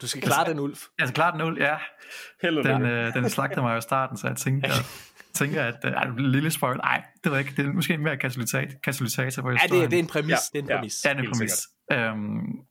[0.00, 0.82] Du skal klare den ulf.
[0.98, 1.76] Jeg skal klare den ulf, ja.
[2.42, 4.84] Hello, den, øh, den slagte mig jo i starten, så jeg tænker, jeg
[5.34, 8.16] tænker at øh, en lille spoil, nej, det ved jeg ikke, det er måske mere
[8.16, 9.74] katalysator, katalysator på historien.
[9.74, 10.30] Ja, det, det er en præmis.
[10.54, 11.04] Ja, det er en præmis.
[11.04, 11.68] Ja, det er en præmis.
[11.92, 12.66] Øhm,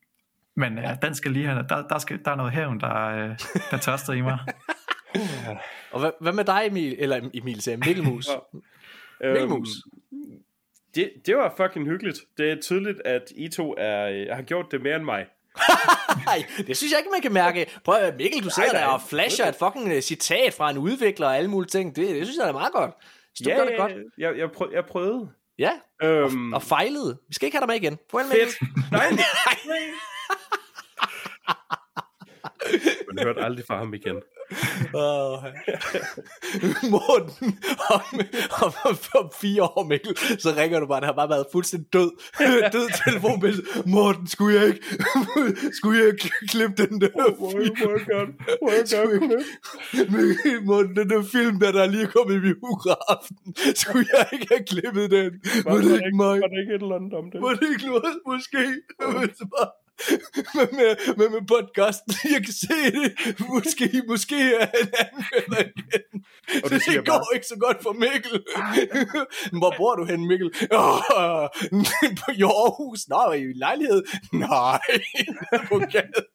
[0.56, 3.40] men ja, den skal lige have, der, der, skal, der er noget hævn, der, øh,
[3.72, 4.40] der tørster i mig.
[5.92, 6.96] Og hvad, hvad med dig, Emil?
[7.00, 8.28] Eller Emil, siger Mikkelmus.
[9.22, 9.70] Mikkelmus.
[9.70, 10.40] Øhm,
[10.96, 12.20] det, det var fucking hyggeligt.
[12.38, 15.26] Det er tydeligt, at I to er, øh, har gjort det mere end mig.
[16.68, 17.66] det synes jeg ikke, man kan mærke.
[17.84, 21.28] Prøv at Mikkel, du sidder der og flasher et fucking øh, citat fra en udvikler
[21.28, 21.96] og alle mulige ting.
[21.96, 22.92] Det, det synes jeg er meget godt.
[23.36, 23.94] Så du ja, gør det godt.
[24.18, 25.30] Jeg, jeg, prøv, jeg prøvede.
[25.60, 25.72] Ja,
[26.04, 27.18] øhm, og, og fejlede.
[27.28, 27.98] Vi skal ikke have dig med igen.
[28.12, 28.92] Fedt.
[28.92, 29.24] nej, nej.
[33.08, 34.22] Man hørte aldrig fra ham igen.
[34.94, 35.44] Oh,
[36.94, 38.02] Morten, om,
[38.64, 41.94] om, om, om fire år, Mikkel, så ringer du bare, det har bare været fuldstændig
[41.94, 42.12] død,
[42.76, 43.64] død telefonbillede.
[43.86, 44.82] Morten, skulle jeg ikke,
[45.78, 47.54] skulle jeg ikke klippe den der oh,
[48.12, 48.34] gerne,
[48.64, 53.38] må jeg gerne Morten, den der film, der, der lige er kommet i biografen,
[53.76, 55.32] skulle jeg ikke have klippet den?
[55.66, 56.18] Var, var det ikke?
[56.18, 57.42] Var det ikke et eller andet om det?
[57.42, 58.64] Var det ikke noget, måske?
[60.56, 62.14] med, med, med, med podcasten.
[62.36, 63.10] Jeg kan se det.
[63.54, 66.26] Måske, måske er han anmelder igen.
[66.64, 68.38] Og det siger går bare- ikke så godt for Mikkel.
[69.60, 70.48] Hvor bor du hen, Mikkel?
[70.72, 71.00] Oh,
[72.22, 72.28] på
[72.62, 73.08] Aarhus.
[73.08, 74.02] Nå, i lejlighed?
[74.34, 74.80] Nej,
[75.70, 76.26] på gaden.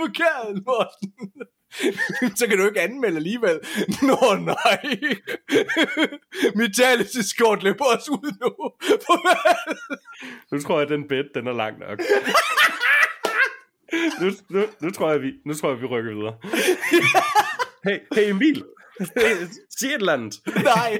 [0.00, 1.08] på gaden, Morten.
[2.38, 3.60] Så kan du ikke anmelde alligevel.
[4.02, 4.98] Nå nej.
[6.58, 8.52] Mit talelseskort løber også ud nu.
[10.52, 11.98] Nu tror jeg, at den bed, den er lang nok.
[14.20, 16.36] nu, nu, nu, tror jeg, vi, nu tror jeg, vi rykker videre.
[17.84, 18.64] hey, hey Emil.
[19.78, 20.34] Sig et eller andet.
[20.64, 20.98] Nej.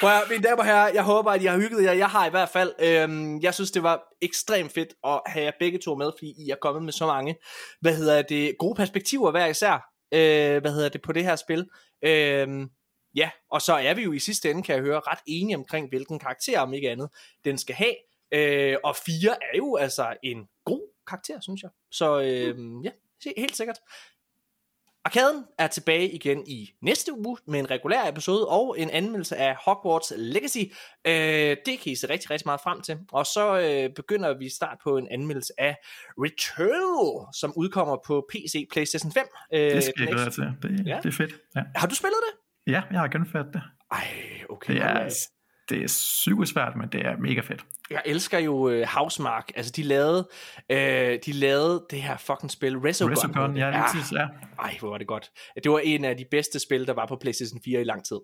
[0.00, 1.92] Prøv at, mine damer og herrer, jeg håber, at I har hygget jer.
[1.92, 2.72] Jeg har i hvert fald.
[2.80, 6.50] Øhm, jeg synes, det var ekstremt fedt at have jer begge to med, fordi I
[6.50, 7.36] er kommet med så mange,
[7.80, 11.68] hvad hedder det, gode perspektiver hver især, øh, hvad hedder det, på det her spil.
[12.04, 12.70] Øhm,
[13.14, 15.88] ja, og så er vi jo i sidste ende, kan jeg høre, ret enige omkring,
[15.88, 17.08] hvilken karakter, om ikke andet,
[17.44, 17.94] den skal have.
[18.34, 21.70] Øh, og fire er jo altså en god karakter, synes jeg.
[21.90, 22.90] Så øh, ja,
[23.36, 23.78] helt sikkert.
[25.04, 29.56] Arkaden er tilbage igen i næste uge med en regulær episode og en anmeldelse af
[29.64, 30.58] Hogwarts Legacy.
[31.06, 31.12] Øh,
[31.66, 32.98] det kan I se rigtig, rigtig meget frem til.
[33.12, 35.76] Og så øh, begynder vi start på en anmeldelse af
[36.18, 39.26] Returnal, som udkommer på PC, PlayStation 5.
[39.54, 40.42] Øh, Det skal jeg glæde til.
[40.62, 40.96] Det, Ja.
[41.02, 41.34] det er fedt.
[41.56, 41.60] Ja.
[41.76, 42.72] Har du spillet det?
[42.72, 43.62] ja, jeg har gennemført det.
[43.92, 44.06] Ej,
[44.50, 44.78] okay.
[44.78, 44.96] Cool.
[44.96, 45.08] er,
[45.70, 47.64] det er super svært, men det er mega fedt.
[47.90, 49.52] Jeg elsker jo uh, Housemark.
[49.56, 50.28] Altså, de lavede,
[50.70, 53.12] øh, de lavede det her fucking spil, Resogun.
[53.12, 54.26] Resogun, ja, lige præcis, ja.
[54.58, 55.30] Ej, hvor var det godt.
[55.64, 58.20] Det var en af de bedste spil, der var på PlayStation 4 i lang tid.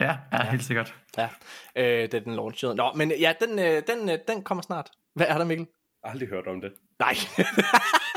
[0.00, 0.94] Ja, ja, helt sikkert.
[1.18, 1.28] Ja,
[1.76, 2.74] øh, da den launchede.
[2.74, 4.90] Nå, men ja, den, øh, den, øh, den kommer snart.
[5.14, 5.66] Hvad er der, Mikkel?
[6.04, 6.72] Aldrig hørt om det.
[6.98, 7.14] Nej.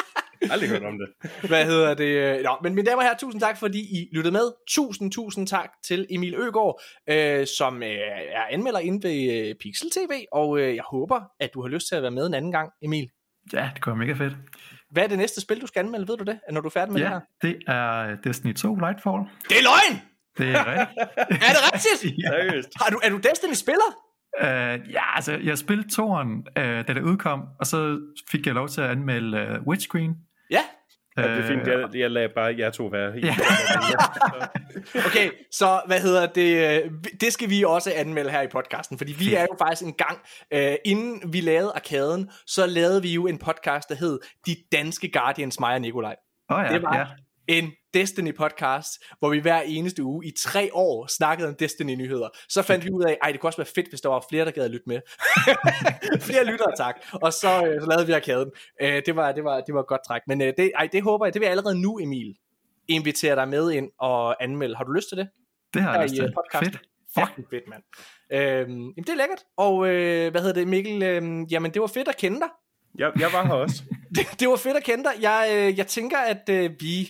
[0.52, 1.30] Aldrig hørt om det.
[1.50, 2.38] Hvad hedder det?
[2.38, 4.52] øh, Nå, men mine damer og herrer, tusind tak, fordi I lyttede med.
[4.70, 9.92] Tusind, tusind tak til Emil Øgaard, øh, som øh, er anmelder inde ved øh, Pixel
[9.92, 12.52] TV, og øh, jeg håber, at du har lyst til at være med en anden
[12.52, 13.10] gang, Emil.
[13.54, 14.34] Ja, det går mega fedt.
[14.92, 16.08] Hvad er det næste spil, du skal anmelde?
[16.08, 17.20] Ved du det, når du er færdig med det Ja, her?
[17.42, 19.22] det er Destiny 2 Lightfall.
[19.50, 20.02] Det er løgn!
[20.38, 21.00] Det er rigtigt.
[21.48, 22.18] Er det rigtigt?
[22.24, 22.30] ja.
[22.30, 22.70] Seriøst.
[22.82, 23.90] Har du, er du Destiny-spiller?
[24.44, 24.48] Uh,
[24.92, 28.00] ja, altså, jeg spillede toren, uh, da det udkom, og så
[28.32, 30.16] fik jeg lov til at anmelde uh, Witchqueen.
[30.52, 30.62] Ja.
[31.18, 31.68] Ja, det er fint.
[31.68, 33.12] Øh, Jeg, jeg lader bare jer to være.
[33.24, 33.36] Ja.
[35.06, 36.84] Okay, så hvad hedder det?
[36.84, 36.92] øh,
[37.22, 40.20] Det skal vi også anmelde her i podcasten, fordi vi er jo faktisk en gang,
[40.54, 45.12] øh, inden vi lavede Arkaden, så lavede vi jo en podcast, der hed De Danske
[45.12, 46.16] Guardians, mig og Nikolaj.
[46.52, 47.06] Åh oh, ja, Det var ja.
[47.58, 52.30] En Destiny-podcast, hvor vi hver eneste uge i tre år snakkede om Destiny-nyheder.
[52.50, 54.46] Så fandt vi ud af, ej, det kunne også være fedt, hvis der var flere,
[54.46, 55.00] der gad at lytte med.
[56.28, 56.96] flere lyttere, tak.
[57.14, 58.52] Og så, øh, så lavede vi arkaden.
[58.82, 60.22] Øh, det, var, det, var, det var et godt træk.
[60.28, 62.36] Men øh, det, ej, det håber jeg, det vil jeg allerede nu, Emil,
[62.88, 64.76] invitere dig med ind og anmelde.
[64.76, 65.30] Har du lyst til det?
[65.74, 66.34] Det har jeg lyst øh, til.
[66.36, 66.74] podcasten.
[66.74, 66.88] Fedt.
[67.20, 67.84] Fucking fedt, mand.
[68.34, 69.44] Øhm, jamen, det er lækkert.
[69.58, 71.04] Og øh, hvad hedder det, Mikkel?
[71.04, 72.50] Øhm, jamen, det var fedt at kende dig.
[72.96, 73.84] Jeg, jeg var her også.
[74.16, 75.14] Det, det var fedt at kende dig.
[75.22, 77.10] Jeg, øh, jeg tænker, at øh, vi...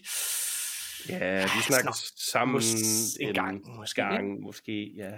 [1.10, 5.10] Ja, vi snakker sammen Mås- en gang, måske, gang, måske, ja.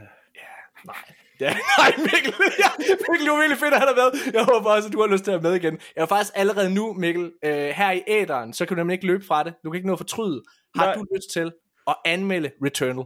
[0.85, 0.95] Nej.
[1.39, 2.33] Ja, nej, Mikkel.
[2.59, 2.69] Ja,
[3.09, 4.33] Mikkel, det var virkelig fedt at have dig med.
[4.33, 5.79] Jeg håber også, at du har lyst til at være med igen.
[5.95, 9.07] Jeg er faktisk allerede nu, Mikkel, øh, her i æderen, så kan du nemlig ikke
[9.07, 9.53] løbe fra det.
[9.63, 10.43] Du kan ikke nå at fortryde.
[10.75, 10.93] Har Nej.
[10.95, 11.51] du lyst til
[11.87, 13.05] at anmelde Returnal?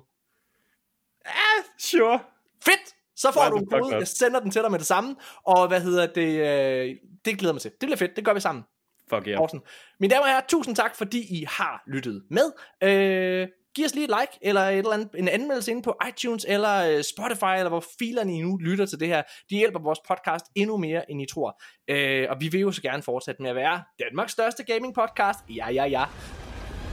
[1.80, 2.20] Sure.
[2.66, 2.96] Fedt!
[3.18, 5.16] Så får du en kode, jeg sender den til dig med det samme.
[5.46, 6.40] Og hvad hedder det?
[6.40, 6.96] Øh,
[7.26, 7.72] det glæder mig til.
[7.72, 8.64] Det bliver fedt, det gør vi sammen.
[9.10, 9.40] Fuck yeah.
[9.40, 9.62] Awesome.
[10.00, 12.52] Mine damer og herrer, tusind tak, fordi I har lyttet med.
[12.84, 16.46] Øh, giv os lige et like, eller et eller andet, en anmeldelse inde på iTunes,
[16.50, 19.22] eller øh, Spotify, eller hvor filerne I nu lytter til det her.
[19.50, 21.62] De hjælper vores podcast endnu mere, end I tror.
[21.90, 25.40] Øh, og vi vil jo så gerne fortsætte med at være Danmarks største gaming podcast.
[25.50, 26.04] Ja, ja, ja.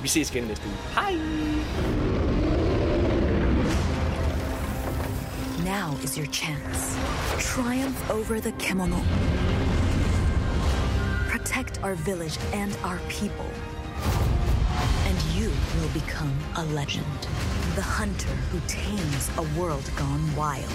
[0.03, 0.77] Vi ses igen næste uge.
[0.77, 1.94] Hej!
[5.65, 6.95] Now is your chance.
[7.39, 9.03] Triumph over the Kemono.
[11.31, 13.47] Protect our village and our people.
[15.07, 15.51] And you
[15.81, 17.07] will become a legend.
[17.77, 20.69] The hunter who tames a world gone wild.